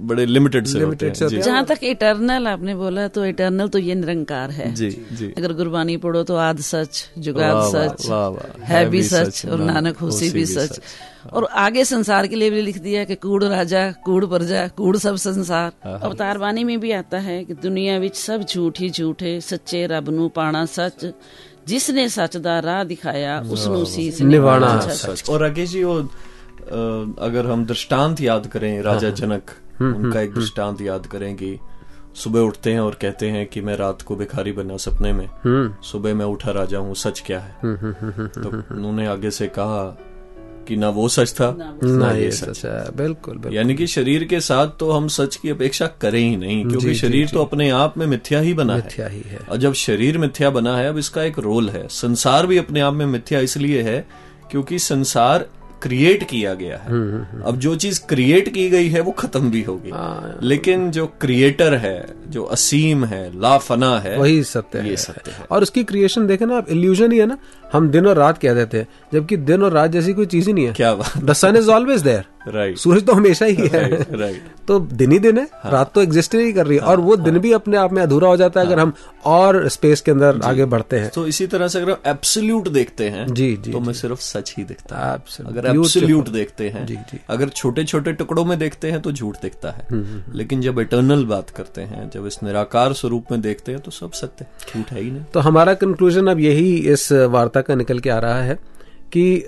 बड़े 0.08 0.26
लिमिटेड 0.26 0.66
से 0.66 0.80
होते 0.80 0.86
Limited 0.86 1.18
से 1.18 1.26
हैं 1.26 1.26
होते 1.26 1.30
जी 1.30 1.36
हैं। 1.36 1.44
जहाँ 1.44 1.64
तक 1.66 1.84
इटर्नल 1.84 2.48
आपने 2.48 2.76
बोला 2.76 3.08
तो 3.08 3.26
इटर्नल 3.26 3.68
तो 3.68 3.80
ये 3.80 3.96
निरंकार 3.96 4.52
है 4.52 4.74
जी 4.76 4.90
जी 5.14 5.28
अगर 5.38 5.54
गुरबानी 5.54 5.96
पढ़ो 5.98 6.24
तो 6.24 6.36
आद 6.38 6.60
सच 6.70 7.04
जुगाद 7.20 7.54
वाह, 7.54 7.68
वाह, 7.68 7.88
सच 7.88 8.10
वाह, 8.10 8.28
वाह। 8.30 8.66
है 8.66 8.86
भी 8.90 9.04
सच 9.04 9.46
और 9.46 9.60
नानक 9.60 9.74
नानक 9.74 9.98
होसी 9.98 10.16
होसी 10.16 10.30
भी 10.30 10.40
भी 10.40 10.46
सच 10.46 10.72
सच। 10.72 11.32
और 11.34 11.46
आगे 11.62 11.86
संसार 11.86 12.28
के 12.28 12.36
लिए 12.36 12.50
भी 12.50 12.62
लिख 12.62 12.78
दिया 12.80 13.04
कि 13.04 13.16
कूड़ 13.16 13.44
राजा 13.46 13.84
कूड़ 14.06 14.26
प्रजा 14.26 14.68
कूड़ 14.78 14.96
सब 14.98 15.16
संसार 15.26 15.72
अवतार 16.02 16.38
बानी 16.38 16.64
में 16.64 16.80
भी 16.80 16.92
आता 16.92 17.20
है 17.20 17.44
कि 17.44 17.54
दुनिया 17.64 17.98
विच 17.98 18.16
सब 18.18 18.44
झूठ 18.46 18.80
ही 18.80 18.90
झूठ 18.92 19.24
है 19.24 19.40
सच्चे 19.42 19.86
रब 19.88 20.10
ਨੂੰ 20.12 20.30
ਪਾਣਾ 20.32 20.66
ਸੱਚ 20.72 21.12
ਜਿਸ 21.68 21.90
ਨੇ 21.90 22.08
ਸੱਚ 22.08 22.38
ਦਾ 22.38 22.62
ਰਾਹ 22.62 22.84
ਦਿਖਾਇਆ 22.86 23.40
ਉਸ 23.52 23.68
ਨੂੰ 23.68 23.86
ਸੀਸ 23.86 24.22
ਨਿਵਾਣਾ 24.22 24.68
ਨਿਵਾਣਾ 24.68 24.94
सच 24.96 25.30
और 25.30 25.44
राकेश 25.46 25.72
जी 25.72 25.84
वो 25.84 25.96
अ, 25.96 26.06
अगर 26.63 27.47
हम 27.47 27.65
दृष्टांत 27.67 28.21
याद 28.21 28.47
करें 28.47 28.83
राजा 28.83 29.11
जनक 29.11 29.51
उनका 29.83 30.21
एक 30.21 30.35
दृष्टांत 30.35 30.81
याद 30.81 31.07
करें 31.07 31.35
कि 31.37 31.59
सुबह 32.15 32.41
उठते 32.41 32.73
हैं 32.73 32.81
और 32.81 32.95
कहते 32.95 33.29
हैं 33.31 33.47
कि 33.47 33.61
मैं 33.61 33.77
रात 33.77 34.03
को 34.03 34.17
भिखारी 34.17 34.53
बना 34.53 34.77
सपने 34.77 35.13
में। 35.13 35.29
सुबह 35.83 36.15
मैं 36.15 36.25
उठा 36.27 36.51
राजा 36.51 36.79
हूँ 36.79 36.95
सच 36.95 37.23
क्या 37.27 37.39
है? 37.41 37.55
तो 37.63 38.75
उन्होंने 38.75 39.07
आगे 39.07 39.31
से 39.31 39.47
कहा 39.49 39.85
कि 40.69 40.77
ना 40.77 40.89
वो 40.89 41.09
सच 41.09 41.33
था 41.33 41.51
ना 41.59 41.75
ना 41.83 42.11
ये 42.11 42.31
सच 42.31 42.65
है। 42.65 42.97
बिल्कुल 42.97 43.35
बिल्कुल। 43.35 43.55
यानी 43.55 43.75
कि 43.75 43.87
शरीर 43.87 44.25
के 44.25 44.41
साथ 44.41 44.69
तो 44.81 44.91
हम 44.91 45.09
सच 45.09 45.37
की 45.37 45.51
अपेक्षा 45.51 45.87
करें 46.01 46.21
ही 46.21 46.37
नहीं 46.37 46.65
क्योंकि 46.65 46.87
जी, 46.87 46.95
शरीर 46.95 47.27
जी, 47.27 47.33
तो 47.33 47.45
अपने 47.45 47.69
आप 47.71 47.97
में 47.99 48.07
मिथ्या 48.07 48.41
ही 48.41 48.53
बना 48.55 48.77
मिथ्या 48.77 49.07
है 49.07 49.15
ही 49.15 49.23
है। 49.27 49.39
और 49.39 49.57
जब 49.57 49.73
शरीर 49.73 50.19
मिथ्या 50.19 50.51
बना 50.51 50.77
है 50.77 50.89
अब 50.89 50.99
इसका 50.99 51.23
एक 51.23 51.39
रोल 51.39 51.71
है। 51.71 51.87
संसार 51.89 52.47
भी 52.47 52.59
अपने 52.59 52.81
आप 52.81 52.95
में 52.95 53.05
मिथ्या 53.07 53.41
इसलिए 53.41 53.83
है 53.83 54.07
क्योंकि 54.51 54.79
संसार 54.79 55.49
क्रिएट 55.83 56.23
किया 56.25 56.55
गया 56.55 56.77
है। 56.77 57.01
अब 57.43 57.57
जो 57.57 57.75
चीज़ 57.77 58.01
क्रिएट 58.09 58.49
की 58.49 58.69
गई 58.71 58.89
है 58.89 59.01
वो 59.01 59.13
खत्म 59.13 59.51
भी 59.51 59.63
होगी। 59.63 59.91
लेकिन 60.47 60.91
जो 60.91 61.07
क्रिएटर 61.21 61.75
है 61.75 61.97
जो 62.29 62.43
असीम 62.53 63.05
है 63.05 63.41
लाफना 63.41 63.99
है 63.99 64.17
वही 64.19 64.43
सत्य 64.45 64.79
है। 64.79 64.97
सत्य 64.97 65.31
है। 65.31 65.47
और 65.51 65.63
उसकी 65.63 65.85
क्रिएशन 65.85 66.27
देखे 66.27 66.47
ना 66.47 66.57
आप 66.57 66.71
इल्यूजन 66.71 67.13
ही 67.13 67.19
है 67.19 67.27
ना 67.27 67.39
हम 67.73 67.89
दिन 67.91 68.07
और 68.07 68.17
रात 68.17 68.39
कह 68.39 68.55
देते 68.55 68.79
हैं 68.79 68.89
जबकि 69.15 69.37
दिन 69.37 69.63
और 69.63 69.73
रात 69.73 69.91
जैसी 69.91 70.13
कोई 70.13 70.27
चीज़ 70.27 70.47
ही 70.47 70.53
नहीं 70.53 70.67
है। 70.67 70.73
क्या 70.73 70.95
बात। 70.95 71.19
The 71.19 71.33
sun 71.33 71.57
is 71.57 71.71
always 71.71 72.03
there 72.03 72.42
right 72.49 72.79
सूरज 72.79 73.05
तो 73.07 73.13
हमेशा 73.13 73.47
ही 73.47 73.69
है। 73.73 73.89
राइट 74.13 74.45
तो 74.69 74.79
दिन 74.81 75.13
ही 75.13 75.19
दिन 75.19 75.39
है 75.39 75.49
हाँ। 75.55 75.73
रात 75.73 75.93
तो 75.95 76.03
एग्जिस्ट 76.03 76.35
ही 76.35 76.41
नहीं 76.41 76.53
कर 76.53 76.67
रही। 76.67 76.77
है 76.77 76.83
हाँ, 76.83 76.91
और 76.91 77.01
वो 77.01 77.17
दिन 77.17 77.39
भी 77.39 77.53
अपने 77.53 77.77
आप 77.77 77.93
में 77.93 78.03
अधूरा 78.03 78.29
हो 78.29 78.37
जाता 78.37 78.61
है 78.61 78.67
अगर 78.67 78.79
हम 78.79 78.93
और 79.27 79.69
स्पेस 79.69 80.01
के 80.01 80.11
अंदर 80.11 80.41
आगे 80.45 80.65
बढ़ते 80.67 80.99
हैं। 80.99 81.11
तो 81.11 81.27
इसी 81.27 81.47
तरह 81.47 81.69
से 81.69 81.79
अगर 81.79 81.91
हम 81.91 81.97
एब्सोल्यूट 82.07 82.69
देखते 82.69 83.09
हैं 83.09 83.27
जी, 83.27 83.57
जी, 83.57 83.73
तो 83.73 83.81
मैं 83.81 83.93
सिर्फ़ 83.93 84.21
सच 84.21 84.55
ही 84.59 84.65
दिखता 84.65 84.97
है। 84.99 85.47
अगर 85.47 85.67
एब्सोल्यूट 85.67 86.29
देखते 86.29 86.69
हैं। 86.69 86.87
अगर 87.31 87.49
छोटे 87.51 87.85
छोटे 87.85 88.13
टुकड़ों 88.13 88.45
में 88.45 88.59
देखते 88.59 88.91
हैं 88.91 89.01
तो 89.03 89.13
झूठ 89.13 89.37
दिखता 89.43 89.71
है। 89.71 89.87
हम्म, 89.91 90.23
लेकिन 90.35 90.61
जब 90.61 90.79
इटर्नल 90.81 91.25
बात 91.25 91.51
करते 91.51 91.81
हैं 91.83 92.09
जब 92.11 92.27
इस 92.27 92.43
निराकार 92.43 92.93
स्वरूप 92.93 93.33
में 93.33 93.41
देखते 93.41 93.73
हैं 93.73 93.81
तो 93.81 93.91
सब 93.91 94.13
सत्य 94.13 94.45
है, 94.45 94.51
झूठ 94.73 94.93
है 94.93 95.01
ही 95.01 95.11
नहीं। 95.11 95.25
तो 95.35 95.41
हमारा 95.41 95.75
कंक्लूजन 95.77 96.27
अब 96.27 96.41
यही 96.41 96.77
इस 96.93 97.11
वार्ता 97.13 97.61
का 97.61 97.75
निकल 97.75 97.99
के 97.99 98.11
आ 98.11 98.19
रहा 98.19 98.43
है। 98.43 98.59
कि 99.13 99.45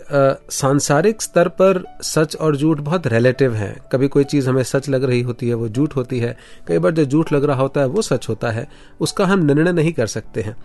सांसारिक 0.51 1.23
स्तर 1.23 1.49
पर 1.51 1.83
सच 2.03 2.37
और 2.37 2.57
झूठ 2.57 2.79
बहुत 2.79 3.07
रिलेटिव 3.07 3.55
है। 3.55 3.75
कभी 3.93 4.09
कोई 4.09 4.25
चीज़ 4.25 4.49
हमें 4.49 4.63
सच 4.63 4.89
लग 4.89 5.05
रही 5.05 5.21
होती 5.21 5.49
है, 5.49 5.55
वो 5.55 5.69
झूठ 5.69 5.97
होती 5.97 6.19
है। 6.19 6.37
कई 6.69 6.79
बार 6.79 6.93
जो 6.93 7.05
झूठ 7.05 7.33
लग 7.33 7.45
रहा 7.45 7.61
होता 7.61 7.81
है, 7.81 7.87
वो 7.87 8.03
सच 8.03 8.29
होता 8.29 8.51
है। 8.51 8.67
उसका 9.01 9.27
हम 9.27 9.45
निर्णय 9.45 9.73
नहीं 9.73 9.93
कर 9.93 10.07
सकते 10.07 10.43
हैं। 10.43 10.57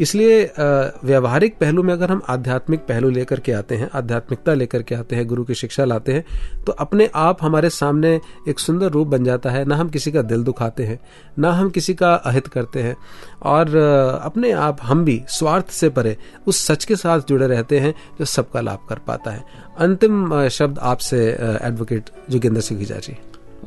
इसलिए 0.00 0.42
व्यवहारिक 0.58 1.58
पहलू 1.58 1.82
में 1.82 1.92
अगर 1.94 2.10
हम 2.10 2.22
आध्यात्मिक 2.28 2.80
पहलू 2.80 3.10
लेकर 3.10 3.40
के 3.40 3.52
आते 3.52 3.76
हैं, 3.76 3.90
आध्यात्मिकता 3.94 4.54
लेकर 4.54 4.82
के 4.82 4.94
आते 4.94 5.16
हैं, 5.16 5.26
गुरु 5.26 5.44
की 5.44 5.54
शिक्षा 5.54 5.84
लाते 5.84 6.12
हैं 6.12 6.24
तो 6.64 6.72
अपने 6.74 7.10
आप 7.16 7.42
हमारे 7.42 7.70
सामने 7.70 8.20
एक 8.48 8.58
सुंदर 8.58 8.90
रूप 8.90 9.08
बन 9.08 9.24
जाता 9.24 9.50
है। 9.50 9.64
ना 9.64 9.76
हम 9.76 9.88
किसी 9.88 10.12
का 10.12 10.22
दिल 10.22 10.42
दुखाते 10.42 10.84
हैं, 10.84 10.98
ना 11.38 11.50
हम 11.52 11.70
किसी 11.70 11.94
का 11.94 12.14
अहित 12.14 12.46
करते 12.46 12.82
हैं। 12.82 12.96
और 13.44 13.76
अपने 14.22 14.50
आप 14.52 14.78
हम 14.82 15.04
भी 15.04 15.20
स्वार्थ 15.28 15.70
से 15.70 15.88
परे 15.88 16.16
उस 16.46 16.64
सच 16.66 16.84
के 16.84 16.96
साथ 16.96 17.20
जुड़े 17.28 17.46
रहते 17.46 17.78
हैं, 17.78 17.94
जो 18.18 18.24
सबका 18.48 18.60
लाभ 18.62 18.86
कर 18.88 18.98
पाता 19.06 19.30
है। 19.30 19.44
अंतिम 19.78 20.48
शब्द 20.50 20.78
आपसे 20.80 21.18
एडवोकेट 21.62 22.10
जोगिंदर 22.30 22.60
सिंह 22.62 22.84
जी 22.84 23.16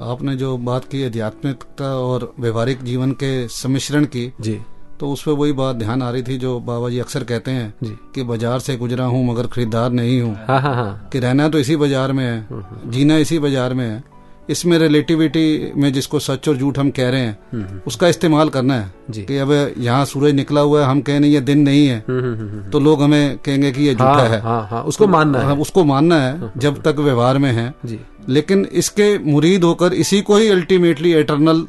आपने 0.01 0.35
जो 0.35 0.57
बात 0.59 0.85
की 0.85 1.03
अध्यात्मिकता 1.03 1.85
और 1.97 2.33
व्यवहारिक 2.39 2.83
जीवन 2.83 3.11
के 3.13 3.31
सम्मिश्रण 3.53 4.05
की 4.07 4.31
जी। 4.41 4.59
तो 4.99 5.09
उस 5.11 5.23
पर 5.23 5.31
वही 5.33 5.51
बात 5.53 5.75
ध्यान 5.75 6.01
आ 6.01 6.09
रही 6.11 6.23
थी 6.23 6.37
जो 6.37 6.59
बाबा 6.61 6.89
जी 6.89 6.99
अक्सर 6.99 7.23
कहते 7.23 7.51
हैं 7.51 7.73
जी। 7.83 7.95
कि 8.15 8.23
बाज़ार 8.23 8.59
से 8.59 8.75
गुजरा 8.77 9.05
हूँ 9.05 9.25
मगर 9.27 9.47
खरीदार 9.47 9.91
नहीं 9.91 10.21
हूँ। 10.21 10.35
हाँ 10.47 10.59
हाँ 10.61 10.73
हाँ। 10.75 11.09
कि 11.13 11.19
रहना 11.19 11.47
तो 11.49 11.59
इसी 11.59 11.75
बाज़ार 11.75 12.11
में 12.11 12.25
है 12.25 12.91
जीना 12.91 13.17
इसी 13.17 13.39
बाज़ार 13.39 13.73
में 13.73 13.85
है। 13.85 14.03
इसमें 14.49 14.77
रिलेटिविटी 14.79 15.71
में 15.75 15.91
जिसको 15.93 16.19
सच 16.19 16.49
और 16.49 16.57
झूठ 16.57 16.79
हम 16.79 16.89
कह 16.89 17.09
रहे 17.09 17.21
हैं 17.21 17.81
उसका 17.87 18.07
इस्तेमाल 18.07 18.49
करना 18.49 18.75
है 18.75 18.93
जी। 19.09 19.21
कि 19.21 19.37
अब 19.37 19.51
यहाँ 19.77 20.05
सूरज 20.05 20.33
निकला 20.33 20.61
हुआ 20.61 20.81
है 20.81 20.87
हम 20.87 21.01
कह 21.01 21.19
नहीं 21.19 21.31
ये 21.31 21.41
दिन 21.41 21.59
नहीं 21.59 21.87
है। 21.87 21.99
तो 22.71 22.79
लोग 22.79 23.03
हमें 23.03 23.37
कहेंगे 23.37 23.71
कि 23.71 23.83
ये 23.83 23.93
झूठा 23.93 24.11
हाँ 24.11 24.27
है। 24.27 24.41
हाँ 24.41 24.67
हाँ 24.71 24.83
उसको 24.83 25.07
मानना 25.07 25.39
हाँ, 25.39 25.55
है। 25.55 25.61
उसको 25.61 25.83
मानना 25.83 26.21
है 26.21 26.51
जब 26.57 26.81
तक 26.81 26.95
व्यवहार 26.99 27.37
में 27.37 27.51
है। 27.51 27.73
जी। 27.85 27.99
लेकिन 28.29 28.65
इसके 28.73 29.17
मुरीद 29.23 29.63
होकर 29.63 29.93
इसी 29.95 30.21
को 30.21 30.37
ही 30.37 30.47
अल्टीमेटली 30.49 31.11
एटर्नल 31.13 31.65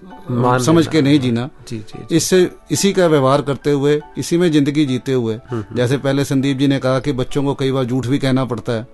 समझ 0.64 0.86
के 0.86 1.02
नहीं 1.02 1.18
जीना। 1.20 1.48
जी 1.68 1.76
जी 1.78 1.98
जी। 2.00 2.16
इससे 2.16 2.48
इसी 2.70 2.92
का 2.92 3.06
व्यवहार 3.06 3.42
करते 3.42 3.70
हुए 3.70 4.00
इसी 4.18 4.36
में 4.36 4.50
ज़िंदगी 4.52 4.84
जीते 4.86 5.12
हुए 5.12 5.38
जैसे 5.52 5.96
पहले 5.98 6.24
संदीप 6.24 6.58
जी 6.58 6.66
ने 6.68 6.78
कहा 6.78 7.00
कि 7.00 7.12
बच्चों 7.12 7.42
को 7.44 7.54
कई 7.54 7.72
बार 7.72 7.84
झूठ 7.84 8.06
भी 8.06 8.18
कहना 8.18 8.44
पड़ता 8.44 8.72
है। 8.72 8.86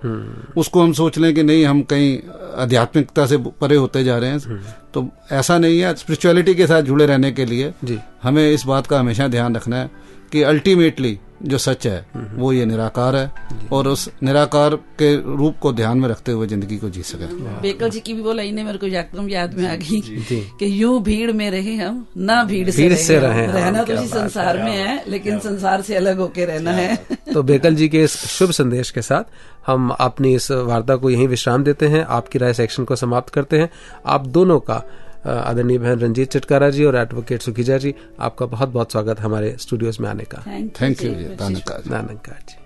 उसको 0.57 0.83
हम 0.83 0.93
सोच 0.93 1.19
लें 1.19 1.35
कि 1.35 1.43
नहीं 1.43 1.65
हम 1.67 1.83
कहीं 1.85 2.19
आध्यात्मिकता 2.57 3.27
से 3.27 3.37
परे 3.61 3.77
होते 3.77 4.05
जा 4.05 4.19
रहे 4.19 4.31
हैं। 4.31 4.61
तो 4.95 5.07
ऐसा 5.33 5.59
नहीं 5.59 5.81
है 5.81 5.95
स्पिरिचुअलिटी 5.97 6.55
के 6.55 6.67
साथ 6.67 6.83
जुड़े 6.83 7.07
रहने 7.07 7.33
के 7.33 7.45
लिए 7.45 7.73
जी। 7.85 7.99
हमें 8.23 8.51
इस 8.51 8.67
बात 8.67 8.87
का 8.87 9.01
हमेशा 9.01 9.29
ध्यान 9.29 9.57
रखना 9.57 9.77
है 9.77 9.91
कि 10.33 10.43
अल्टीमेटली 10.45 11.19
जो 11.43 11.59
सच 11.59 11.87
है 11.87 12.07
वो 12.35 12.53
ये 12.53 12.65
निराकार 12.67 13.17
है 13.17 13.31
और 13.73 13.89
उस 13.89 14.09
निराकार 14.23 14.75
के 14.99 15.15
रूप 15.37 15.59
को 15.59 15.73
ध्यान 15.73 15.99
में 15.99 16.09
रखते 16.09 16.33
हुए 16.33 16.47
ज़िंदगी 16.47 16.77
को 16.77 16.89
जी 16.89 17.03
सके। 17.03 17.27
बेकल 17.63 17.91
जी 17.91 18.01
की 18.01 18.15
भी 18.15 18.23
वो 18.23 18.33
लाइनें 18.33 18.63
मेरे 18.65 18.79
को 18.79 18.87
एकदम 18.87 19.29
याद 19.29 19.55
में 19.55 19.67
आ 19.69 19.75
गई 19.77 20.01
कि 20.31 20.71
यूँ 20.83 21.01
भीड़ 21.03 21.33
में 21.33 21.51
रहे 21.51 21.75
हम 21.77 22.07
ना 22.17 22.43
भीड़ 22.45 22.71
से 22.71 22.83
भीड़ 22.83 22.93
रहे 22.93 23.03
से 23.03 23.19
रहें, 23.19 23.47
रहना 23.49 23.83
तो 23.83 23.93
इसी 23.95 24.07
संसार 24.09 24.59
में 24.59 24.73
है 24.73 25.03
लेकिन 25.09 25.39
संसार 25.39 25.83
से 25.83 25.97
अलग 25.97 26.19
होके 26.19 26.45
रहना 26.45 26.73
है। 26.73 26.97
तो 27.35 27.43
बेकल 27.43 27.75
जी 27.75 27.89
के 27.89 28.03
इस 28.03 28.17
शुभ 28.29 28.51
संदेश 28.53 28.91
के 28.91 29.03
साथ 29.03 29.25
हम 29.67 29.91
अपनी 29.91 30.35
इस 30.35 30.51
वार्ता 30.51 30.97
को 30.97 31.11
यहीं 31.11 31.29
विश्राम 31.29 31.65
देते 31.65 31.87
हैं। 31.89 32.05
आपकी 32.07 32.39
राय 32.39 32.55
सेक्शन 32.55 32.85
को 32.85 32.97
समाप्त 32.97 33.33
करते 33.35 33.59
हैं। 33.59 33.71
आप 34.07 34.27
दोनों 34.29 34.59
का 34.61 34.83
आदरणीय 35.29 35.79
बहन 35.79 35.99
रंजीत 36.01 36.31
चिटकारा 36.33 36.71
जी 36.71 36.85
और 36.85 36.97
एडवोकेट 36.97 37.43
सुखीजा 37.43 37.79
जी 37.79 37.95
आपका 38.29 38.47
बहुत 38.47 38.69
बहुत 38.69 38.93
स्वागत 38.93 39.21
हमारे 39.21 39.57
स्टूडियोज 39.61 39.99
में 40.01 40.09
आने 40.09 40.25
का। 40.35 40.43
थैंक 40.81 41.03
यू 41.05 41.15
जी 41.15 41.25
धन्यवाद 41.41 41.91
नानकार 41.93 42.41
जी। 42.49 42.57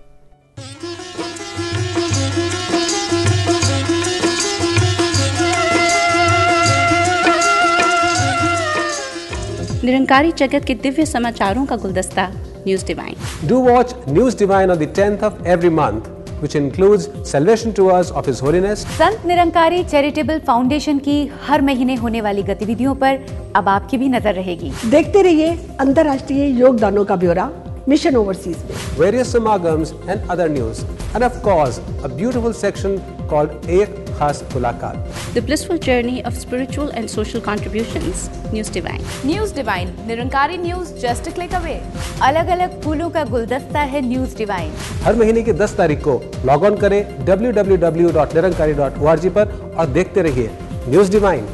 निरंकारी 9.85 10.33
जगत 10.39 10.65
के 10.67 10.75
दिव्य 10.83 11.05
समाचारों 11.07 11.65
का 11.67 11.77
गुलदस्ता 11.77 12.27
news 12.67 12.85
divine 12.87 13.49
do 13.49 13.57
watch 13.63 13.95
news 14.09 14.39
divine 14.39 14.71
on 14.71 14.79
the 14.79 14.89
10th 14.99 15.25
of 15.29 15.41
every 15.55 15.71
month, 15.79 16.05
which 16.43 16.57
includes 16.57 17.09
salvation 17.24 17.72
tours 17.72 18.11
of 18.11 18.26
His 18.26 18.40
Holiness, 18.40 18.84
Sant 18.99 19.26
Nirankari 19.26 19.82
charitable 19.84 20.38
foundation 20.47 20.99
की 20.99 21.16
हर 21.47 21.62
महीने 21.62 21.95
होने 21.97 22.20
वाली 22.20 22.43
गतिविधियों 22.43 22.95
पर 22.95 23.18
अब 23.57 23.68
आपकी 23.68 23.99
भी 23.99 24.09
नज़र 24.09 24.34
रहेगी। 24.34 24.72
देखते 24.90 25.22
रहिए 25.22 25.51
अंतर्राष्ट्रीय 25.80 26.61
योगदानों 26.61 27.05
का 27.05 27.16
ब्यौरा। 27.16 27.51
मिशन 27.89 28.16
ओवरसीज 28.16 28.57
में 28.68 28.76
various 28.99 29.28
samagams 29.35 29.89
and 30.12 30.18
other 30.33 30.49
news, 30.49 30.78
and 31.14 31.22
of 31.28 31.35
course, 31.47 31.76
a 32.09 32.11
beautiful 32.18 32.53
section 32.59 32.93
called 33.30 33.51
Ek 33.76 33.91
Khas 34.18 34.39
Mulaqat. 34.53 34.97
The 35.35 35.37
blissful 35.47 35.78
journey 35.87 36.16
of 36.26 36.35
spiritual 36.35 36.89
and 36.95 37.07
social 37.09 37.41
contributions 37.47 38.28
news 38.53 38.72
divine 38.72 39.01
news 39.26 39.55
divine 39.55 39.89
Nirankari 40.07 40.57
news 40.59 40.93
just 41.03 41.30
click 41.35 41.55
away 41.55 41.80
अलग 42.28 42.49
अलग 42.57 42.80
फूलों 42.83 43.11
का 43.11 43.24
गुलदस्ता 43.33 43.80
है 43.95 44.01
news 44.09 44.37
divine 44.39 44.70
हर 45.05 45.14
महीने 45.22 45.43
की 45.43 45.53
10 45.62 45.76
तारीख 45.76 45.99
को 46.09 46.14
लॉग 46.47 46.64
ऑन 46.64 46.76
करें 46.85 47.01
www.nirankari.org 47.26 49.24
पर 49.39 49.47
और 49.78 49.87
देखते 49.99 50.18
रहिए 50.28 50.49
न्यूज़ 50.89 51.09
डिवाइन 51.12 51.45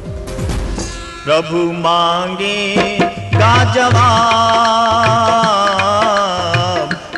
प्रभु 1.23 1.59
मांगे 1.79 2.57
का 3.33 3.53
जवाब। 3.73 5.98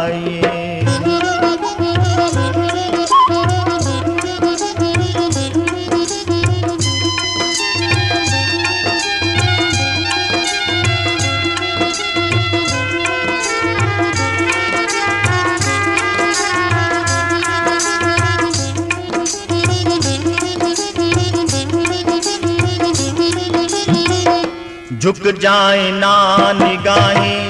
झुक 25.02 25.28
जाए 25.42 25.92
ना 25.92 26.52
निगाहें 26.54 27.50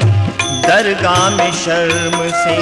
दरगाह 0.61 1.29
में 1.29 1.51
शर्म 1.51 2.31
से। 2.31 2.57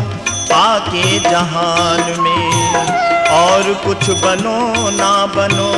पाके 0.46 1.20
जहान 1.20 2.22
में। 2.22 2.76
और 3.30 3.74
कुछ 3.74 4.10
बनो 4.10 4.90
ना 4.90 5.26
बनो, 5.26 5.72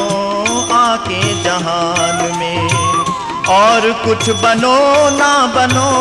आके 0.74 1.44
जहान 1.44 2.40
में। 2.40 2.70
और 3.48 4.06
कुछ 4.06 4.30
बनो 4.30 5.18
ना 5.18 5.48
बनो, 5.48 5.92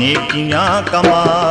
नेकियाँ 0.00 0.70
कमाए 0.92 1.43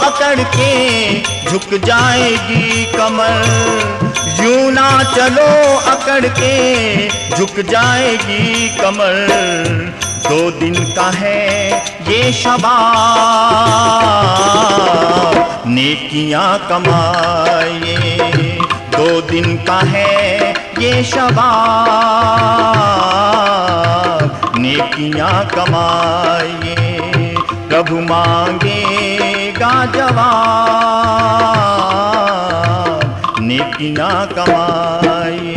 अकड़ 0.09 0.43
के, 0.57 1.21
झुक 1.51 1.75
जाएगी 1.85 2.85
कमर 2.93 4.45
यूँ 4.45 4.71
ना 4.73 4.89
चलो 5.15 5.47
अकड़ 5.95 6.27
के, 6.27 7.09
झुक 7.37 7.61
जाएगी 7.71 8.69
कमर 8.79 9.27
दो 10.29 10.51
दिन 10.61 10.75
का 10.95 11.11
है 11.15 11.84
शबा 12.33 12.77
नेकियाँ 15.67 16.59
कमाए 16.69 17.97
दो 18.97 19.21
दिन 19.21 19.57
का 19.67 19.79
है 19.93 20.51
ये 20.79 20.93
शबा 21.05 21.49
नेकियाँ 24.59 25.45
कमाए 25.55 26.75
प्रभु 27.69 28.01
मांगेगा 28.01 29.75
जवाब। 29.87 30.55
नेकियाँ 33.41 34.27
कमाए 34.27 35.54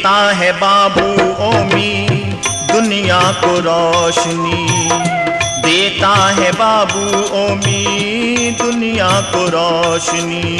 देता 0.00 0.32
है 0.32 0.52
बाबू 0.52 1.32
ओमी, 1.44 2.08
दुनिया 2.72 3.20
को 3.20 3.60
रोशनी। 3.60 4.88
देता 5.62 6.08
है 6.08 6.52
बाबू 6.52 7.18
ओमी, 7.36 7.84
दुनिया 8.50 9.08
को 9.08 9.48
रोशनी। 9.48 10.58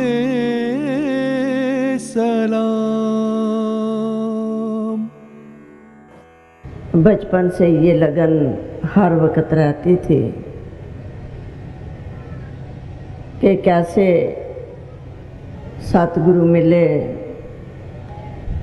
सलाम। 2.00 4.35
बचपन 6.96 7.50
से 7.50 7.68
ये 7.68 7.94
लगन 7.94 8.34
हर 8.86 9.14
वक्त 9.16 9.54
रहती 9.54 9.96
थी 9.96 10.22
कि 13.42 13.56
कैसे 13.56 14.08
सतगुरु 15.82 16.46
मिले। 16.46 16.86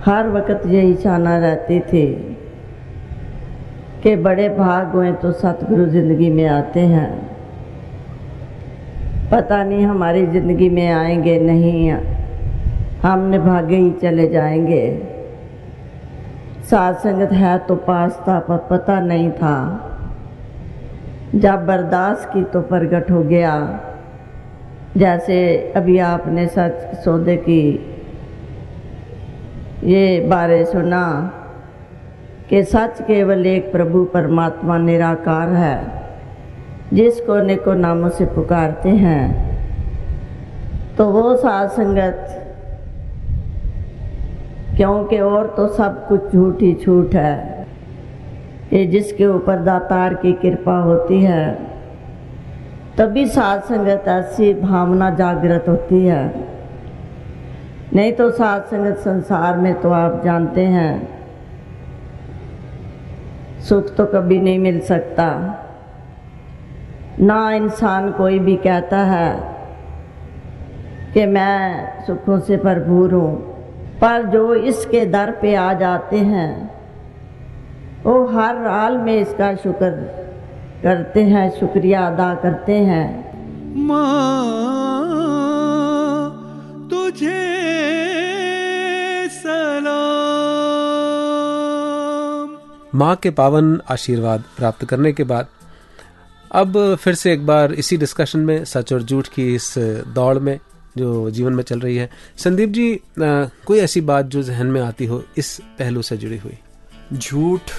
हर 0.05 0.29
वक्त 0.29 0.67
यही 0.67 0.95
चाहना 0.95 1.37
रहती 1.39 1.81
थी 1.81 2.07
कि 4.03 4.17
बड़े 4.17 4.49
भाग 4.49 4.87
हुए 4.87 5.13
तो 5.13 5.33
सतगुरु 5.33 5.87
ज़िंदगी 5.87 6.31
में 6.31 6.47
आते 6.47 6.81
हैं। 6.81 7.11
पता 9.33 9.63
नहीं 9.65 9.85
हमारी 9.85 10.27
ज़िंदगी 10.27 10.69
में 10.71 10.89
आएँगे 10.89 11.39
नहीं 11.41 11.91
हमने 13.03 13.39
भागे 13.39 13.77
ही 13.77 13.91
चले 14.03 14.29
जाएँगे। 14.29 15.12
सात 16.73 16.99
संगत 16.99 17.33
है 17.33 17.59
तो 17.59 17.75
पास 17.77 18.21
था 18.29 18.39
पर 18.39 18.57
पता 18.71 19.01
नहीं 19.01 19.31
था। 19.31 19.57
जब 21.35 21.67
बर्दाश्त 21.67 22.29
की 22.35 22.43
तो 22.43 22.61
प्रगट 22.61 23.11
हो 23.11 23.23
गया। 23.23 23.81
जैसे 24.97 25.37
अभी 25.77 25.99
आपने 25.99 26.47
सच 26.47 26.95
सौदे 27.05 27.37
की, 27.37 27.65
ये 29.85 30.21
बारे 30.21 30.65
सुना 30.65 31.05
कि 32.51 32.63
सच 32.65 33.03
केवल 33.03 33.47
एक 33.47 33.73
प्रभु 33.73 34.05
परमात्मा 34.05 34.79
निराकार 34.79 35.49
है, 35.49 36.03
जिसको 36.93 37.33
अनेकों 37.33 37.75
नामों 37.75 38.09
से 38.09 38.27
पुकारते 38.27 38.89
हैं। 38.89 39.25
तो 40.97 41.09
वो 41.09 41.37
सात 41.37 41.71
संगत 41.71 42.39
क्योंकि 44.77 45.19
और 45.21 45.47
तो 45.57 45.67
सब 45.69 46.07
कुछ 46.09 46.33
झूठ 46.33 46.63
ही 46.63 46.75
झूठ 46.77 47.15
है। 47.15 47.67
ये 48.73 48.85
जिसके 48.87 49.27
ऊपर 49.27 49.59
दातार 49.63 50.15
की 50.15 50.33
कृपा 50.33 50.79
होती 50.81 51.23
है, 51.23 51.53
तभी 52.99 53.27
सात 53.27 53.65
संगत 53.65 54.05
ऐसी 54.09 54.53
भावना 54.55 55.11
जागृत 55.15 55.65
होती 55.69 56.05
है। 56.05 56.25
नहीं 57.95 58.13
तो 58.13 58.31
सात 58.31 58.67
संगत 58.67 58.99
संसार 58.99 59.57
में 59.57 59.75
तो 59.81 59.91
आप 59.91 60.21
जानते 60.25 60.65
हैं, 60.67 61.09
सुख 63.61 63.95
तो 63.97 64.07
कभी 64.07 64.41
नहीं 64.41 64.59
मिल 64.59 64.81
सकता। 64.81 65.29
ना 67.21 67.53
इंसान 67.53 68.11
कोई 68.13 68.39
भी 68.39 68.57
कहता 68.57 68.99
है 69.05 69.33
कि 71.15 71.27
मैं 71.27 72.05
सुखों 72.07 72.39
से 72.41 72.57
भरपूर 72.57 73.15
हूँ। 73.15 73.52
पर 74.03 74.23
जो 74.27 74.55
इसके 74.55 75.05
दर 75.07 75.31
पे 75.43 75.55
आ 75.55 75.73
जाते 75.75 76.19
हैं 76.19 76.53
वो 78.05 78.15
हर 78.27 78.57
हाल 78.67 78.97
में 78.99 79.21
इसका 79.21 79.55
शुक्र 79.55 79.91
करते 80.83 81.23
हैं 81.23 81.51
शुक्रिया 81.59 82.07
अदा 82.07 82.35
करते 82.35 82.77
हैं। 82.87 83.07
माँ 83.87 84.39
तुझे 86.91 87.43
सलाम। 89.29 89.79
माँ 92.95 93.15
के 93.17 93.31
पावन 93.31 93.81
आशीर्वाद 93.91 94.45
प्राप्त 94.57 94.85
करने 94.85 95.13
के 95.13 95.25
बाद 95.25 95.47
अब 96.53 96.97
फिर 97.01 97.15
से 97.15 97.33
एक 97.33 97.47
बार 97.47 97.73
इसी 97.73 97.97
डिस्कशन 97.97 98.41
में 98.41 98.65
सच 98.65 98.93
और 98.93 99.03
झूठ 99.03 99.29
की 99.29 99.55
इस 99.55 99.75
दौड़ 100.15 100.39
में 100.39 100.59
जो 100.99 101.31
जीवन 101.31 101.53
में 101.53 101.63
चल 101.65 101.81
रही 101.81 101.97
है। 101.97 102.09
संदीप 102.39 102.69
जी 102.71 102.93
अ, 102.95 103.01
कोई 103.67 103.79
ऐसी 103.79 104.01
बात 104.11 104.27
जो 104.27 104.43
जहन 104.43 104.67
में 104.67 104.81
आती 104.81 105.07
हो 105.07 105.23
इस 105.39 105.59
पहलू 105.79 106.03
से 106.03 106.17
जुड़ी 106.17 106.39
हुई? 106.39 106.59
झूठ 107.13 107.71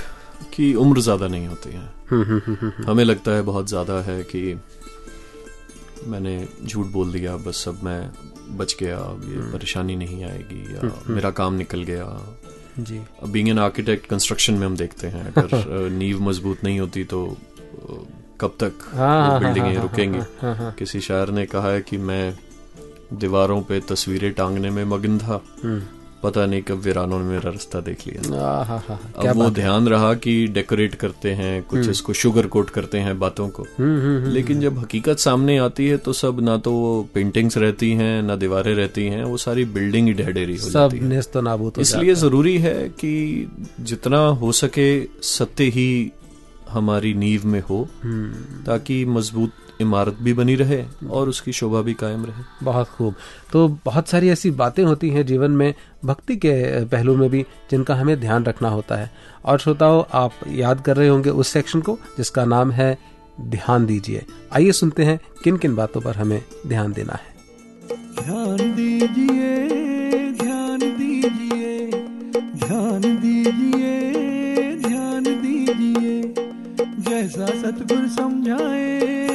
की 0.56 0.74
उम्र 0.76 1.02
ज़्यादा 1.02 1.28
नहीं 1.28 1.48
होती 1.48 1.70
है। 1.72 1.84
हम्म, 2.12 2.24
हम्म, 2.24 2.56
हम्म। 2.62 2.86
हमें 2.92 3.04
लगता 3.04 3.32
है 3.32 3.42
बहुत 3.42 3.68
ज़्यादा 3.70 4.02
है 4.02 4.22
कि 4.24 4.42
मैंने 6.08 6.36
झूठ 6.66 6.88
बोल 6.88 7.12
दिया 7.12 7.36
बस 7.38 7.64
अब 7.68 7.80
मैं 7.84 8.02
बच 8.58 8.76
गया 8.80 8.98
अब 8.98 9.22
ये 9.30 9.52
परेशानी 9.52 9.96
नहीं 9.96 10.24
आएगी 10.26 10.76
या। 10.76 10.92
मेरा 11.10 11.30
काम 11.32 11.54
निकल 11.54 11.84
गया। 11.84 12.06
जी। 12.80 12.98
अब 13.24 13.30
बीइंग 13.30 13.50
एन 13.50 13.60
आर्किटेक्ट 13.60 14.06
कंस्ट्रक्शन 14.06 14.54
में 14.54 14.66
हम 14.68 14.76
देखते 14.78 15.08
हैं 15.08 15.26
अगर 15.34 15.90
नींव 15.98 16.22
मज़बूत 16.22 16.64
नहीं 16.64 16.80
होती 16.80 17.04
तो 17.04 17.26
कब 18.42 18.56
तक 18.60 18.74
बिल्डिंगें 19.44 19.74
हाँ, 19.76 19.82
रुकेंगी? 19.82 20.18
हाँ, 20.18 20.28
हाँ, 20.42 20.56
हाँ। 20.56 20.72
किसी 20.80 21.02
शायर 21.02 21.30
ने 21.30 21.46
कहा 21.46 21.72
है 21.72 21.82
कि 21.82 21.98
मैं 21.98 22.34
दीवारों 23.20 23.62
पे 23.62 23.80
तस्वीरें 23.80 24.34
टांगने 24.34 24.70
में 24.70 24.86
मगन 24.86 25.18
था। 25.18 25.44
हम्म। 25.64 25.82
पता 26.24 26.46
नहीं 26.46 26.62
कब 26.62 26.78
वीरानों 26.80 27.20
ने 27.20 27.26
मेरा 27.26 27.50
रास्ता 27.50 27.80
देख 27.80 28.08
लिया। 28.08 28.64
हा, 28.64 28.84
हा, 28.90 29.00
अब 29.30 29.36
वो 29.36 29.50
ध्यान 29.50 29.88
रहा 29.88 30.14
कि 30.14 30.48
डेकोरेट 30.48 30.96
करते 30.96 31.32
हैं 31.32 31.64
कुछ 31.64 31.80
हम्म। 31.80 31.92
इसको 31.92 32.14
शुगर 32.14 32.48
कोट 32.48 32.70
करते 32.70 32.98
हैं 32.98 33.20
बातों 33.20 33.50
को। 33.50 33.64
हम्म, 33.64 34.32
लेकिन 34.32 34.62
जब 34.62 34.80
हकीकत 34.80 35.18
सामने 35.18 35.58
आती 35.58 35.88
है 35.88 35.98
तो 35.98 36.14
सब 36.14 36.40
ना 36.40 36.58
तो 36.58 36.72
वो 36.72 37.10
पेंटिंग्स 37.14 37.58
रहती 37.58 37.92
हैं 37.92 38.22
ना 38.22 38.36
दीवारें 38.36 38.76
रहती 38.76 39.06
हैं 39.06 39.24
वो 39.24 39.38
सारी 39.38 39.66
बिल्डिंग 39.66 40.08
ही 40.08 40.14
ढहढेरी 40.14 40.56
हो 40.56 40.64
सब 40.64 40.70
जाती 40.70 40.98
है। 40.98 41.04
नेस्त 41.04 41.38
नाबूद 41.38 41.74
इसलिए 41.80 42.16
ज़रूरी 42.16 42.58
है 42.58 42.90
कि 42.90 43.14
जितना 43.80 44.18
हो 44.18 44.52
सके 44.52 45.06
सत्य 45.22 45.64
ही 45.64 46.12
हमारी 46.70 47.14
नींव 47.14 47.42
में 47.46 47.62
हो। 47.62 47.88
ताकि 48.66 49.06
मज़बूत 49.06 49.52
इमारत 49.82 50.18
भी 50.22 50.34
बनी 50.34 50.56
रहे 50.56 50.84
और 51.10 51.30
उसकी 51.30 51.52
शोभा 51.52 51.82
भी 51.82 51.94
कायम 51.94 52.26
रहे। 52.26 52.66
बहुत 52.66 52.88
खूब। 52.88 53.16
तो 53.52 53.68
बहुत 53.86 54.08
सारी 54.08 54.30
ऐसी 54.30 54.52
बातें 54.52 54.84
होती 54.84 55.10
हैं 55.10 55.26
जीवन 55.26 55.52
में 55.52 55.74
भक्ति 56.06 56.36
के 56.36 56.86
पहलू 56.86 57.16
में 57.16 57.30
भी 57.30 57.46
जिनका 57.72 57.96
हमें 57.96 58.20
ध्यान 58.20 58.44
रखना 58.44 58.70
होता 58.70 58.96
है। 58.96 59.12
और 59.46 59.60
श्रोताओं 59.60 60.04
आप 60.14 60.32
याद 60.48 60.82
कर 60.82 60.98
रहे 60.98 61.08
होंगे 61.08 61.30
उस 61.30 61.48
सेक्शन 61.48 61.82
को 61.82 62.00
जिसका 62.18 62.46
नाम 62.46 62.72
है 62.72 62.98
ध्यान 63.42 63.86
दीजिए। 63.86 64.26
आइए 64.54 64.72
सुनते 64.72 65.04
हैं 65.04 65.20
किन 65.44 65.58
किन 65.58 65.76
बातों 65.76 66.02
पर 66.02 66.16
हमें 66.16 66.42
ध्यान 66.68 66.94
देना 66.94 67.14
है। 67.14 67.34
ध्यान 68.16 68.58
दीजिए 68.76 70.32
ध्यान 70.32 70.80
दीजिए 70.80 71.88
ध्यान 72.56 73.02
दीजिए 73.02 74.76
ध्यान 74.76 75.24
दीजिए। 75.24 76.22
जैसा 77.10 77.46
सतगुरु 77.46 78.08
समझाए 78.10 79.33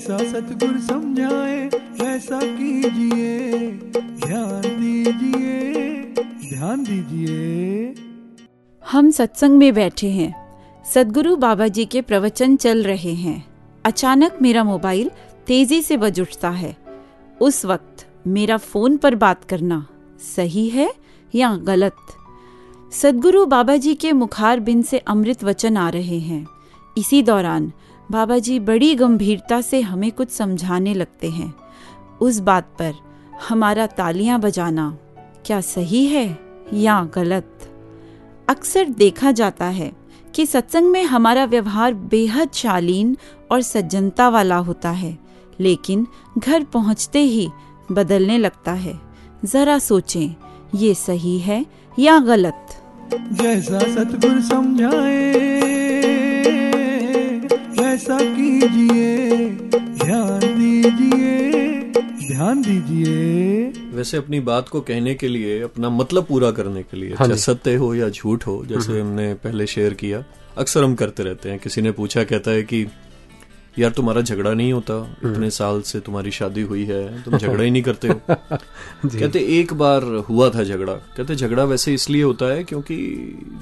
जैसा 0.00 0.18
सतगुरु 0.18 0.80
समझाए 0.80 1.66
वैसा 2.00 2.38
कीजिए, 2.42 3.70
ध्यान 4.00 4.60
दीजिए 4.60 6.02
ध्यान 6.48 6.84
दीजिए। 6.84 7.94
हम 8.90 9.10
सत्संग 9.10 9.58
में 9.58 9.74
बैठे 9.74 10.10
हैं। 10.10 10.32
सदगुरु 10.84 11.36
बाबा 11.36 11.68
जी 11.68 11.84
के 11.84 12.02
प्रवचन 12.02 12.56
चल 12.56 12.82
रहे 12.82 13.12
हैं। 13.14 13.44
अचानक 13.84 14.38
मेरा 14.42 14.64
मोबाइल 14.64 15.10
तेज़ी 15.46 15.82
से 15.82 15.96
बज 15.96 16.20
उठता 16.20 16.50
है। 16.50 16.76
उस 17.40 17.64
वक्त 17.64 18.06
मेरा 18.26 18.56
फ़ोन 18.56 18.96
पर 18.96 19.14
बात 19.14 19.44
करना 19.44 19.86
सही 20.36 20.68
है 20.68 20.92
या 21.34 21.56
गलत? 21.56 21.96
सदगुरु 22.92 23.46
बाबा 23.46 23.76
जी 23.76 23.94
के 23.94 24.12
मुखार 24.12 24.60
बिन 24.60 24.82
से 24.82 24.98
अमृत 24.98 25.44
वचन 25.44 25.76
आ 25.76 25.88
रहे 25.88 26.18
हैं। 26.20 26.46
इसी 26.98 27.22
दौरान 27.22 27.72
बाबा 28.10 28.38
जी 28.38 28.58
बड़ी 28.60 28.94
गंभीरता 28.94 29.60
से 29.60 29.80
हमें 29.80 30.12
कुछ 30.12 30.30
समझाने 30.30 30.94
लगते 30.94 31.30
हैं। 31.30 31.54
उस 32.20 32.38
बात 32.38 32.64
पर, 32.78 32.94
हमारा 33.48 33.86
तालियाँ 33.86 34.40
बजाना, 34.40 34.98
क्या 35.46 35.60
सही 35.60 36.06
है 36.06 36.38
या 36.74 37.08
गलत? 37.14 37.72
अक्सर 38.48 38.84
देखा 38.84 39.32
जाता 39.32 39.64
है 39.64 39.92
कि 40.34 40.46
सत्संग 40.46 40.90
में 40.90 41.04
हमारा 41.04 41.44
व्यवहार 41.44 41.94
बेहद 41.94 42.50
शालीन 42.54 43.16
और 43.50 43.62
सज्जनता 43.62 44.28
वाला 44.28 44.56
होता 44.56 44.90
है, 44.90 45.18
लेकिन 45.60 46.06
घर 46.38 46.64
पहुँचते 46.64 47.18
ही 47.18 47.50
बदलने 47.92 48.38
लगता 48.38 48.72
है। 48.72 49.00
जरा 49.44 49.78
सोचें, 49.78 50.34
ये 50.74 50.94
सही 50.94 51.38
है 51.38 51.66
या 51.98 52.18
गलत? 52.18 52.66
जैसा 53.14 53.78
सतगुरु 53.78 54.42
समझाए 54.42 55.79
वैसा 58.00 58.16
कीजिए 58.18 59.48
ध्यान 59.94 60.38
दीजिए 60.40 61.80
ध्यान 62.28 62.62
दीजिए। 62.62 63.90
वैसे 63.96 64.16
अपनी 64.16 64.40
बात 64.40 64.68
को 64.68 64.80
कहने 64.80 65.14
के 65.14 65.28
लिए 65.28 65.60
अपना 65.62 65.90
मतलब 65.90 66.24
पूरा 66.24 66.50
करने 66.50 66.82
के 66.82 66.96
लिए 66.96 67.14
हाँ 67.14 67.26
चाहे 67.26 67.38
सत्य 67.38 67.74
हो 67.74 67.94
या 67.94 68.08
झूठ 68.08 68.46
हो 68.46 68.64
जैसे 68.68 68.92
हम्म। 68.92 69.00
हमने 69.00 69.34
पहले 69.34 69.66
शेयर 69.66 69.94
किया 69.94 70.24
अक्सर 70.58 70.84
हम 70.84 70.94
करते 70.94 71.22
रहते 71.22 71.50
हैं। 71.50 71.58
किसी 71.58 71.82
ने 71.82 71.90
पूछा 71.90 72.24
कहता 72.24 72.50
है 72.50 72.62
कि 72.62 72.86
यार 73.78 73.90
तुम्हारा 73.90 74.20
झगड़ा 74.20 74.52
नहीं 74.52 74.72
होता 74.72 74.94
हम्म। 74.94 75.32
इतने 75.32 75.50
साल 75.50 75.82
से 75.82 76.00
तुम्हारी 76.00 76.30
शादी 76.30 76.62
हुई 76.62 76.84
है 76.84 77.22
तुम 77.22 77.38
झगड़ा 77.38 77.62
ही 77.62 77.70
नहीं 77.70 77.82
करते 77.82 78.08
हो। 78.08 78.20
कहते 78.30 79.46
एक 79.58 79.74
बार 79.74 80.04
हुआ 80.30 80.50
था 80.50 80.64
झगड़ा। 80.64 80.94
कहते 81.16 81.34
झगड़ा 81.34 81.64
वैसे 81.64 81.94
इसलिए 81.94 82.22
होता 82.22 82.52
है 82.52 82.64
क्योंकि 82.64 82.96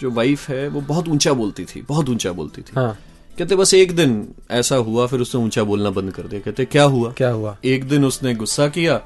जो 0.00 0.10
वाइफ 0.10 0.48
है 0.48 0.68
वो 0.68 0.80
बहुत 0.80 1.08
ऊँचा 1.08 1.32
बोलती 1.32 1.64
थी 1.64 1.82
बहुत 1.88 2.08
ऊँचा 2.08 2.32
बोलती 2.32 2.62
थी। 2.62 2.72
हाँ। 2.76 2.96
कहते 3.38 3.56
बस 3.56 3.74
एक 3.74 3.94
दिन 3.96 4.26
ऐसा 4.50 4.76
हुआ 4.76 5.06
फिर 5.06 5.20
उसने 5.20 5.40
ऊँचा 5.40 5.62
बोलना 5.62 5.90
बंद 5.90 6.12
कर 6.12 6.22
दिया। 6.22 6.40
कहते 6.40 6.64
क्या 6.64 6.82
हुआ? 6.84 7.12
क्या 7.16 7.30
हुआ? 7.30 7.56
एक 7.64 7.88
दिन 7.88 8.04
उसने 8.04 8.34
गुस्सा 8.34 8.66
किया 8.68 9.00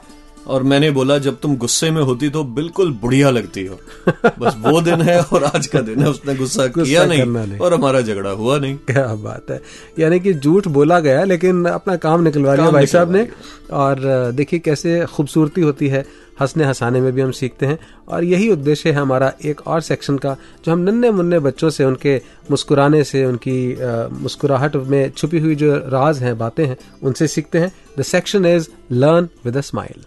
और 0.46 0.62
मैंने 0.62 0.90
बोला 0.90 1.18
जब 1.18 1.38
तुम 1.40 1.56
गुस्से 1.56 1.90
में 1.90 2.00
होती 2.02 2.28
तो 2.28 2.42
बिल्कुल 2.44 2.92
बुढ़िया 2.92 3.30
लगती 3.30 3.64
हो। 3.66 3.78
बस 4.38 4.54
वो 4.58 4.80
दिन 4.80 5.02
है 5.02 5.20
और 5.22 5.44
आज 5.44 5.66
का 5.66 5.80
दिन 5.80 5.98
है। 5.98 6.08
उसने 6.10 6.34
गुस्सा 6.34 6.66
किया 6.66 7.04
करना 7.06 7.24
नहीं, 7.24 7.46
नहीं। 7.46 7.60
और 7.60 7.74
हमारा 7.74 8.00
झगड़ा 8.00 8.30
हुआ 8.30 8.58
नहीं। 8.58 8.76
क्या 8.86 9.06
बात 9.14 9.50
है। 9.50 9.60
यानी 9.98 10.20
कि 10.20 10.34
झूठ 10.34 10.68
बोला 10.68 11.00
गया 11.00 11.22
लेकिन 11.24 11.64
अपना 11.64 11.96
काम 11.96 12.22
निकलवा 12.22 12.54
लिया 12.54 12.70
भाई 12.70 12.86
साहब 12.86 13.12
ने। 13.12 13.28
और 13.72 14.00
देखिए 14.34 14.60
कैसे 14.60 15.04
खूबसूरती 15.06 15.60
होती 15.60 15.88
है। 15.88 16.04
हंसने 16.40 16.64
हंसाने 16.64 17.00
में 17.00 17.12
भी 17.12 17.20
हम 17.20 17.30
सीखते 17.30 17.66
हैं। 17.66 17.78
और 18.08 18.24
यही 18.24 18.50
उद्देश्य 18.52 18.90
है 18.90 18.96
हमारा 18.96 19.32
एक 19.44 19.66
और 19.66 19.80
सेक्शन 19.80 20.18
का, 20.18 20.36
जो 20.64 20.72
हम 20.72 20.78
नन्हे 20.78 21.10
मुन्ने 21.10 21.38
बच्चों 21.38 21.70
से, 21.70 21.84
उनके 21.84 22.20
मुस्कुराने 22.50 23.02
से, 23.04 23.24
उनकी 23.24 23.76
मुस्कुराहट 24.22 24.76
में 24.76 25.10
छुपी 25.10 25.38
हुई 25.38 25.54
जो 25.54 25.76
राज 25.92 26.22
हैं, 26.22 26.36
बातें 26.38 26.64
हैं, 26.66 26.76
उनसे 27.02 27.26
सीखते 27.28 27.58
हैं। 27.58 27.72
The 27.98 28.02
section 28.02 28.46
is 28.46 28.68
learn 28.92 29.28
with 29.44 29.56
a 29.56 29.60
smile 29.60 30.04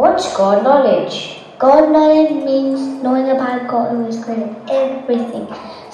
What's 0.00 0.26
God 0.34 0.62
knowledge? 0.64 1.14
God 1.60 1.88
knowledge 1.92 2.32
means 2.44 2.82
knowing 3.04 3.30
about 3.30 3.66
God 3.70 3.88
who 3.92 4.04
has 4.04 4.18
created 4.24 4.70
everything. 4.70 5.46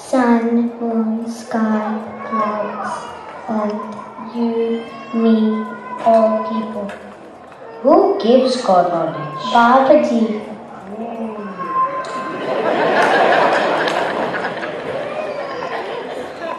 Sun, 0.09 0.69
moon, 0.79 1.27
sky, 1.27 1.97
clouds, 2.29 2.91
earth, 3.49 4.35
you, 4.35 4.85
me, 5.19 5.35
all 6.05 6.43
people. 6.49 6.87
Who 7.81 8.19
gives 8.21 8.61
God 8.61 8.91
knowledge? 8.93 9.45
Babaji. 9.55 10.21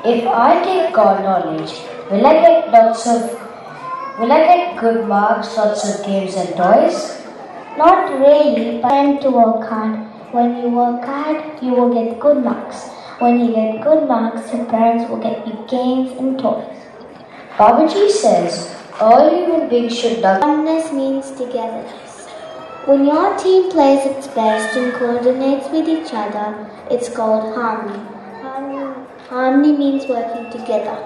If 0.04 0.26
I 0.26 0.64
get 0.64 0.92
God 0.92 1.22
knowledge, 1.22 1.72
will 2.10 2.26
I 2.26 2.34
get 2.40 2.72
lots 2.72 3.06
of 3.06 3.42
Will 4.18 4.32
I 4.32 4.42
get 4.46 4.78
good 4.80 5.06
marks, 5.06 5.56
lots 5.58 5.82
of 5.86 6.04
games 6.06 6.36
and 6.36 6.56
toys? 6.56 7.22
Not 7.76 8.18
really, 8.18 8.80
but 8.80 9.20
to 9.20 9.30
work 9.30 9.68
hard. 9.68 9.98
When 10.32 10.56
you 10.62 10.70
work 10.70 11.04
hard, 11.04 11.62
you 11.62 11.72
will 11.74 11.92
get 11.92 12.18
good 12.18 12.42
marks. 12.42 12.95
When 13.18 13.40
you 13.40 13.52
get 13.52 13.82
good 13.82 14.06
marks, 14.06 14.52
your 14.52 14.66
parents 14.66 15.08
will 15.08 15.16
get 15.16 15.46
you 15.46 15.64
games 15.68 16.12
and 16.18 16.38
toys. 16.38 16.66
Babaji 17.56 18.10
says, 18.10 18.76
all 19.00 19.30
human 19.30 19.70
beings 19.70 19.98
should 19.98 20.18
love. 20.18 20.42
Oneness 20.42 20.92
means 20.92 21.30
togetherness. 21.30 22.26
When 22.84 23.06
your 23.06 23.36
team 23.38 23.70
plays 23.70 24.04
its 24.04 24.26
best 24.26 24.76
and 24.76 24.92
coordinates 24.92 25.70
with 25.70 25.88
each 25.88 26.12
other, 26.12 26.68
it's 26.90 27.08
called 27.08 27.54
harmony. 27.54 27.98
Harmony, 28.42 29.06
harmony 29.30 29.72
means 29.78 30.06
working 30.06 30.50
together. 30.50 30.96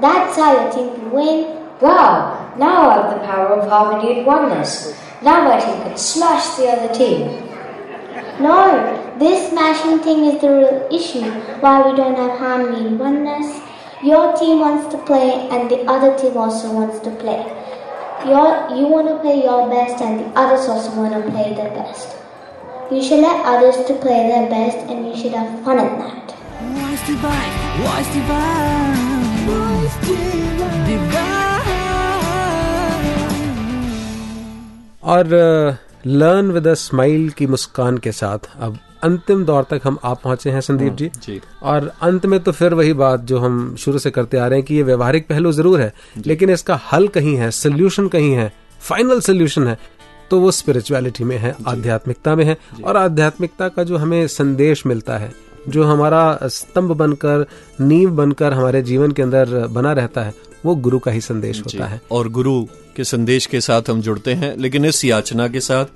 That's 0.00 0.34
how 0.36 0.52
your 0.60 0.72
team 0.72 0.94
can 0.96 1.12
win. 1.12 1.56
Wow, 1.80 2.52
now 2.58 2.90
I 2.90 2.94
have 2.96 3.20
the 3.20 3.26
power 3.26 3.46
of 3.54 3.68
harmony 3.68 4.18
and 4.18 4.26
oneness. 4.26 4.98
Now 5.22 5.44
my 5.44 5.60
team 5.60 5.80
can 5.82 5.96
smash 5.96 6.56
the 6.56 6.66
other 6.66 6.92
team. 6.92 7.48
No, 8.40 8.99
this 9.19 9.49
smashing 9.49 9.99
thing 9.99 10.25
is 10.25 10.41
the 10.41 10.49
real 10.49 10.87
issue 10.91 11.29
why 11.61 11.75
we 11.85 11.95
don't 11.97 12.15
have 12.15 12.37
harmony 12.39 12.87
and 12.87 12.99
oneness. 12.99 13.61
Your 14.03 14.35
team 14.37 14.59
wants 14.59 14.91
to 14.93 14.97
play 15.03 15.47
and 15.49 15.69
the 15.69 15.79
other 15.85 16.17
team 16.17 16.37
also 16.37 16.71
wants 16.71 16.99
to 16.99 17.11
play. 17.11 17.41
Your, 18.25 18.69
you 18.75 18.87
want 18.87 19.07
to 19.07 19.19
play 19.19 19.43
your 19.43 19.69
best 19.69 20.01
and 20.01 20.19
the 20.19 20.27
others 20.39 20.67
also 20.67 20.95
want 20.95 21.13
to 21.13 21.31
play 21.31 21.53
their 21.53 21.69
best. 21.71 22.15
You 22.91 23.01
should 23.01 23.19
let 23.19 23.45
others 23.45 23.77
to 23.87 23.93
play 23.95 24.27
their 24.29 24.49
best 24.49 24.77
and 24.89 25.07
you 25.07 25.15
should 25.15 25.33
have 25.33 25.63
fun 25.63 25.79
in 25.79 25.99
that. 25.99 26.35
Voice 26.61 27.07
divine, 27.07 27.53
voice 27.81 28.09
divine, 28.13 29.05
voice 29.47 30.35
और 35.05 35.27
learn 36.05 36.51
with 36.51 36.67
a 36.67 36.73
smile 36.73 37.29
की 37.37 37.47
मुस्कान 37.47 37.97
के 38.05 38.11
साथ 38.11 38.49
अब 38.59 38.77
अंतिम 39.02 39.44
दौर 39.44 39.66
तक 39.70 39.80
हम 39.84 39.98
आप 40.04 40.20
पहुँचे 40.22 40.50
हैं 40.50 40.60
संदीप 40.60 40.94
जी। 40.94 41.10
जी। 41.16 41.40
और 41.62 41.90
अंत 42.02 42.26
में 42.26 42.38
तो 42.40 42.52
फिर 42.52 42.74
वही 42.74 42.92
बात 42.94 43.20
जो 43.22 43.38
हम 43.38 43.74
शुरू 43.76 43.98
से 43.98 44.10
करते 44.10 44.38
आ 44.38 44.46
रहे 44.46 44.58
हैं 44.58 44.66
कि 44.66 44.74
ये 44.74 44.82
व्यवहारिक 44.82 45.28
पहलू 45.28 45.52
ज़रूर 45.52 45.80
है 45.80 45.92
लेकिन 46.26 46.50
इसका 46.50 46.80
हल 46.92 47.08
कहीं 47.08 47.36
है 47.36 47.50
सोल्यूशन 47.52 48.08
कहीं 48.08 48.32
है 48.32 48.52
फाइनल 48.80 49.20
सोल्यूशन 49.20 49.68
है 49.68 49.78
तो 50.30 50.40
वो 50.40 50.50
स्पिरिचुअलिटी 50.50 51.24
में 51.24 51.36
है 51.38 51.54
आध्यात्मिकता 51.66 52.34
में 52.36 52.44
है। 52.44 52.56
और 52.84 52.96
आध्यात्मिकता 52.96 53.68
का 53.68 53.84
जो 53.84 53.96
हमें 53.96 54.26
संदेश 54.28 54.84
मिलता 54.86 55.16
है 55.18 55.32
जो 55.68 55.84
हमारा 55.84 56.38
स्तंभ 56.48 56.92
बनकर 56.92 57.46
नींव 57.80 58.10
बनकर 58.16 58.52
हमारे 58.52 58.82
जीवन 58.82 59.12
के 59.12 59.22
अंदर 59.22 59.66
बना 59.68 59.92
रहता 59.92 60.22
है 60.22 60.34
वो 60.64 60.74
गुरु 60.76 60.98
का 60.98 61.10
ही 61.10 61.20
संदेश 61.20 61.60
होता 61.60 61.86
है। 61.86 62.00
और 62.10 62.28
गुरु 62.28 62.62
के 62.96 63.04
संदेश 63.04 63.46
के 63.46 63.60
साथ 63.60 63.90
हम 63.90 64.00
जुड़ते 64.00 64.34
हैं 64.34 64.56
लेकिन 64.56 64.84
इस 64.84 65.04
याचना 65.04 65.48
के 65.48 65.60
साथ 65.60 65.86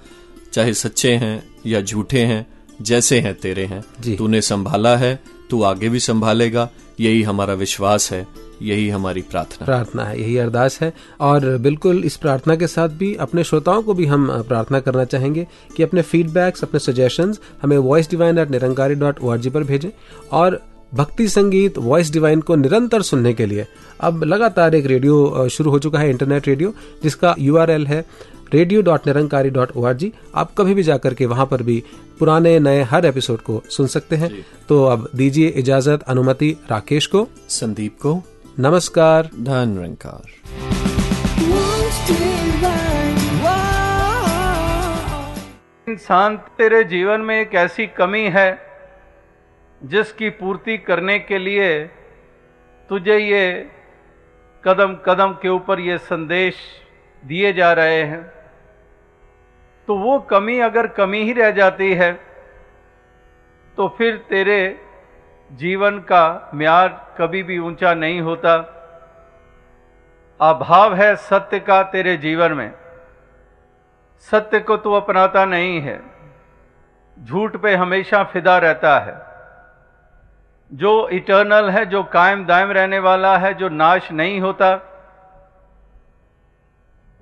चाहे 0.52 0.74
सच्चे 0.74 1.12
हैं 1.14 1.42
या 1.66 1.80
झूठे 1.80 2.20
हैं 2.22 2.46
जैसे 2.84 3.20
हैं 3.20 3.34
तेरे 3.34 3.64
हैं। 3.64 4.16
तूने 4.16 4.40
संभाला 4.40 4.96
है 4.96 5.22
तू 5.50 5.62
आगे 5.62 5.88
भी 5.88 6.00
संभालेगा। 6.00 6.68
यही 7.00 7.22
हमारा 7.22 7.54
विश्वास 7.54 8.12
है 8.12 8.26
यही 8.62 8.88
हमारी 8.88 9.22
प्रार्थना। 9.22 9.64
प्रार्थना 9.64 10.04
है 10.04 10.20
यही 10.20 10.36
अरदास 10.38 10.78
है। 10.80 10.92
और 11.20 11.58
बिल्कुल 11.58 12.04
इस 12.04 12.16
प्रार्थना 12.16 12.56
के 12.56 12.66
साथ 12.66 12.88
भी 12.88 13.14
अपने 13.14 13.44
श्रोताओं 13.44 13.82
को 13.82 13.94
भी 13.94 14.06
हम 14.06 14.42
प्रार्थना 14.42 14.80
करना 14.80 15.04
चाहेंगे 15.04 15.46
कि 15.76 15.82
अपने 15.82 16.02
फीडबैक्स 16.02 16.62
अपने 16.62 16.80
सजेशंस 16.80 17.40
हमें 17.62 17.78
voice 17.78 18.10
divine 18.10 18.38
at 18.38 18.50
Nirankari 18.50 18.94
dot 18.94 19.20
O 19.20 19.36
पर 19.36 19.64
भेजें। 19.64 19.90
और 20.32 20.73
भक्ति 20.94 21.28
संगीत 21.28 21.78
वॉइस 21.78 22.12
डिवाइन 22.12 22.40
को 22.40 22.54
निरंतर 22.54 23.02
सुनने 23.02 23.32
के 23.34 23.46
लिए। 23.46 23.66
अब 24.00 24.22
लगातार 24.24 24.74
एक 24.74 24.86
रेडियो 24.86 25.48
शुरू 25.48 25.70
हो 25.70 25.78
चुका 25.78 25.98
है 25.98 26.10
इंटरनेट 26.10 26.48
रेडियो 26.48 26.72
जिसका 27.02 27.34
यूआरएल 27.38 27.86
है 27.86 28.04
radio 28.54 28.82
dot 28.82 29.06
Nirankari 29.06 29.50
dot 29.50 29.70
O 29.76 29.84
R 29.84 29.94
G 29.94 30.12
आप 30.34 30.54
कभी 30.58 30.74
भी 30.74 30.82
जाकर 30.82 31.14
के 31.14 31.26
वहाँ 31.26 31.46
पर 31.46 31.62
भी 31.62 31.82
पुराने 32.18 32.58
नए 32.58 32.82
हर 32.82 33.06
एपिसोड 33.06 33.40
को 33.40 33.62
सुन 33.70 33.86
सकते 33.86 34.16
हैं। 34.16 34.30
तो 34.68 34.84
अब 34.84 35.08
दीजिए 35.14 35.48
इजाज़त 35.48 36.02
अनुमति 36.02 36.56
राकेश 36.70 37.06
को। 37.06 37.26
संदीप 37.48 37.96
को। 38.02 38.22
नमस्कार। 38.58 39.30
धन 39.40 39.68
निरंकार 39.68 40.22
इंसान 45.88 46.36
तेरे 46.58 46.84
जीवन 46.84 47.20
में 47.20 47.40
एक 47.40 47.54
ऐसी 47.54 47.86
कमी 47.86 48.22
है 48.30 48.73
जिसकी 49.84 50.30
पूर्ति 50.30 50.78
करने 50.78 51.18
के 51.18 51.38
लिए 51.38 51.86
तुझे 52.88 53.18
ये 53.18 53.70
कदम 54.64 54.94
कदम 54.94 55.32
के 55.32 55.48
ऊपर 55.48 55.80
ये 55.80 55.98
संदेश 55.98 56.56
दिए 57.24 57.52
जा 57.52 57.72
रहे 57.72 58.02
हैं। 58.02 58.22
तो 59.88 59.96
वो 59.98 60.18
कमी 60.20 60.58
अगर 60.58 60.86
कमी 60.86 61.22
ही 61.22 61.32
रह 61.32 61.50
जाती 61.50 61.94
है 61.94 62.12
तो 63.76 63.88
फिर 63.88 64.16
तेरे 64.16 64.86
जीवन 65.50 65.98
का 65.98 66.50
म्यार 66.54 67.16
कभी 67.18 67.42
भी 67.42 67.58
ऊँचा 67.58 67.94
नहीं 67.94 68.20
होता। 68.20 68.56
अभाव 70.40 70.94
है 70.94 71.16
सत्य 71.16 71.60
का 71.60 71.82
तेरे 71.82 72.16
जीवन 72.16 72.52
में। 72.52 72.72
सत्य 74.18 74.60
को 74.60 74.76
तू 74.76 74.92
अपनाता 74.92 75.44
नहीं 75.44 75.80
है। 75.80 76.00
झूठ 77.24 77.56
पे 77.56 77.74
हमेशा 77.74 78.24
फिदा 78.24 78.58
रहता 78.58 78.98
है। 78.98 79.33
जो 80.72 81.08
इटर्नल 81.08 81.70
है, 81.70 81.86
जो 81.86 82.02
कायम 82.02 82.44
दायम 82.46 82.70
रहने 82.70 82.98
वाला 82.98 83.36
है, 83.38 83.54
जो 83.54 83.68
नाश 83.68 84.12
नहीं 84.12 84.40
होता, 84.40 84.78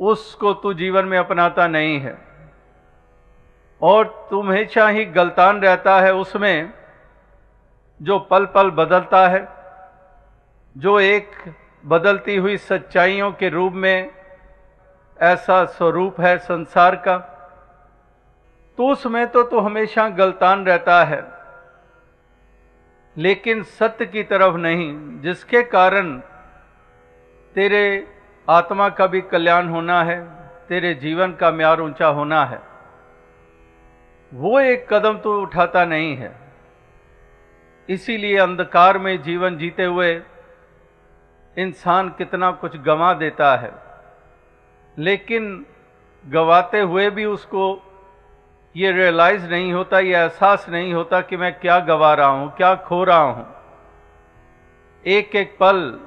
उसको 0.01 0.53
तू 0.53 0.74
जीवन 0.74 1.05
में 1.05 1.18
अपनाता 1.18 1.66
नहीं 1.66 2.01
है। 2.01 2.16
और 3.82 4.26
तू 4.30 4.40
हमेशा 4.43 4.88
ही 4.88 5.05
गलतान 5.05 5.61
रहता 5.61 6.01
है 6.01 6.14
उसमें, 6.14 6.72
जो 8.01 8.18
पल 8.18 8.47
पल 8.47 8.70
बदलता 8.70 9.28
है, 9.28 9.49
जो 10.76 11.01
एक 11.01 11.30
बदलती 11.86 12.36
हुई 12.36 12.57
सच्चाइयों 12.57 13.32
के 13.32 13.49
रूप 13.49 13.72
में 13.72 14.11
ऐसा 15.20 15.64
स्वरूप 15.64 16.20
है 16.20 16.38
संसार 16.38 16.97
का 16.97 17.16
तो 18.78 18.88
उसमें 18.88 19.26
तो 19.26 19.43
तू 19.43 19.61
हमेशा 19.61 20.09
गलतान 20.09 20.66
रहता 20.66 21.05
है। 21.05 21.41
लेकिन 23.16 23.62
सत्य 23.62 24.06
की 24.06 24.22
तरफ़ 24.22 24.56
नहीं, 24.56 25.20
जिसके 25.20 25.62
कारण 25.62 26.18
तेरे 27.56 27.82
आत्मा 28.48 28.88
का 28.88 29.06
भी 29.06 29.20
कल्याण 29.20 29.68
होना 29.68 30.02
है, 30.04 30.20
तेरे 30.68 30.94
जीवन 30.94 31.32
का 31.32 31.50
म्यार 31.50 31.80
ऊँचा 31.80 32.06
होना 32.08 32.44
है। 32.44 32.60
वो 34.32 34.60
एक 34.60 34.86
कदम 34.92 35.18
तो 35.18 35.40
उठाता 35.42 35.84
नहीं 35.84 36.16
है। 36.16 36.30
इसीलिए 37.88 38.36
अंधकार 38.38 38.98
में 38.98 39.22
जीवन 39.22 39.56
जीते 39.56 39.84
हुए 39.84 40.12
इंसान 41.56 42.08
कितना 42.08 42.50
कुछ 42.50 42.76
गंवा 42.76 43.12
देता 43.14 43.56
है, 43.56 43.72
लेकिन 44.96 45.64
गवाते 46.24 46.80
हुए 46.80 47.08
भी 47.10 47.24
उसको 47.24 47.74
ये 48.77 48.93
रियलाइज़ 48.93 49.47
नहीं 49.47 49.73
होता, 49.73 49.99
ये 49.99 50.16
एहसास 50.16 50.66
नहीं 50.68 50.95
होता 50.95 51.20
कि 51.20 51.37
मैं 51.37 51.61
क्या 51.61 51.79
गवा 51.79 52.14
रहा 52.14 52.27
हूँ, 52.27 52.57
क्या 52.57 52.75
खो 52.75 53.05
रहा 53.05 53.18
हूँ। 53.18 53.55
एक 55.07 55.37
एक 55.37 55.57
पल, 55.61 56.01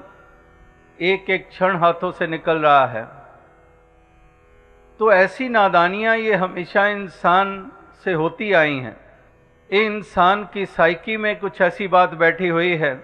एक 1.01 1.29
एक 1.29 1.49
क्षण 1.49 1.77
हाथों 1.77 2.11
से 2.11 2.27
निकल 2.27 2.57
रहा 2.57 2.85
है। 2.85 3.07
तो 4.99 5.11
ऐसी 5.11 5.49
नादानियाँ 5.49 6.17
ये 6.17 6.33
हमेशा 6.33 6.87
इंसान 6.87 7.71
से 8.03 8.13
होती 8.13 8.53
आई 8.53 8.75
हैं। 8.75 8.97
इंसान 9.69 10.47
की 10.53 10.65
साइकी 10.65 11.17
में 11.17 11.39
कुछ 11.39 11.61
ऐसी 11.61 11.87
बात 11.87 12.13
बैठी 12.13 12.47
हुई 12.47 12.75
है 12.75 12.95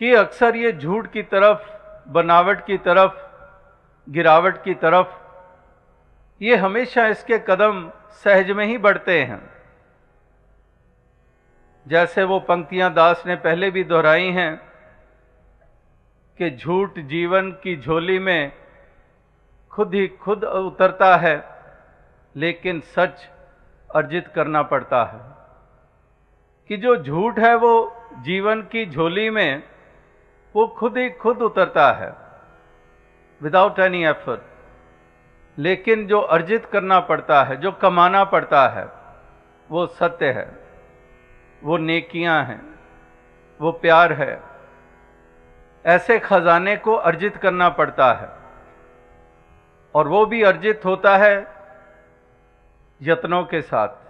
कि 0.00 0.14
अक्सर 0.14 0.56
ये 0.56 0.72
झूठ 0.72 1.10
की 1.12 1.22
तरफ़, 1.22 1.58
बनावट 2.08 2.64
की 2.66 2.78
तरफ़, 2.78 3.12
गिरावट 4.08 4.64
की 4.64 4.74
तरफ़ 4.74 5.19
ये 6.42 6.56
हमेशा 6.56 7.06
इसके 7.06 7.38
कदम 7.38 7.92
सहज 8.10 8.50
में 8.50 8.66
ही 8.66 8.78
बढ़ते 8.78 9.24
हैं। 9.24 9.52
जैसे 11.88 12.24
वो 12.24 12.40
पंक्तियाँ 12.40 12.94
दास 12.94 13.22
ने 13.26 13.36
पहले 13.36 13.70
भी 13.70 13.84
दोहराई 13.84 14.30
हैं 14.30 14.56
कि 16.38 16.50
झूठ 16.50 16.98
जीवन 16.98 17.50
की 17.52 17.76
झोली 17.76 18.18
में 18.18 18.52
खुद 19.70 19.94
ही 19.94 20.08
खुद 20.08 20.44
उतरता 20.44 21.16
है, 21.16 21.44
लेकिन 22.36 22.80
सच 22.80 23.28
अर्जित 23.94 24.28
करना 24.28 24.62
पड़ता 24.62 25.04
है। 25.04 25.40
कि 26.68 26.76
जो 26.76 27.02
झूठ 27.02 27.38
है 27.38 27.54
वो 27.54 28.02
जीवन 28.18 28.62
की 28.62 28.86
झोली 28.86 29.30
में, 29.30 29.62
वो 30.56 30.68
खुद 30.68 30.98
ही 30.98 31.10
खुद 31.10 31.42
उतरता 31.42 31.92
है। 31.92 32.14
विदाउट 33.42 33.78
एनी 33.78 34.04
एफर्ट 34.04 34.40
लेकिन 35.60 36.06
जो 36.06 36.20
अर्जित 36.20 36.66
करना 36.66 37.00
पड़ता 37.00 37.44
है, 37.44 37.56
जो 37.56 37.72
कमाना 37.72 38.24
पड़ता 38.24 38.68
है, 38.68 38.88
वो 39.70 39.86
सत्य 39.86 40.26
है, 40.26 40.58
वो 41.62 41.76
नेकियाँ 41.76 42.44
हैं, 42.44 42.78
वो 43.60 43.72
प्यार 43.72 44.12
है। 44.12 44.42
ऐसे 45.86 46.18
खजाने 46.18 46.76
को 46.76 46.94
अर्जित 46.94 47.36
करना 47.36 47.68
पड़ता 47.68 48.12
है। 48.12 48.28
और 49.94 50.08
वो 50.08 50.26
भी 50.26 50.42
अर्जित 50.42 50.84
होता 50.84 51.16
है 51.16 51.36
यत्नों 53.02 53.44
के 53.44 53.62
साथ। 53.62 54.09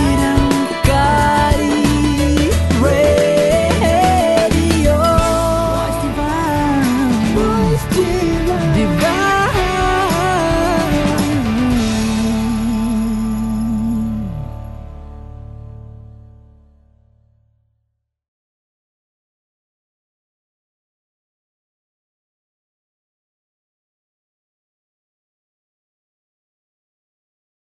love. 1.11 1.40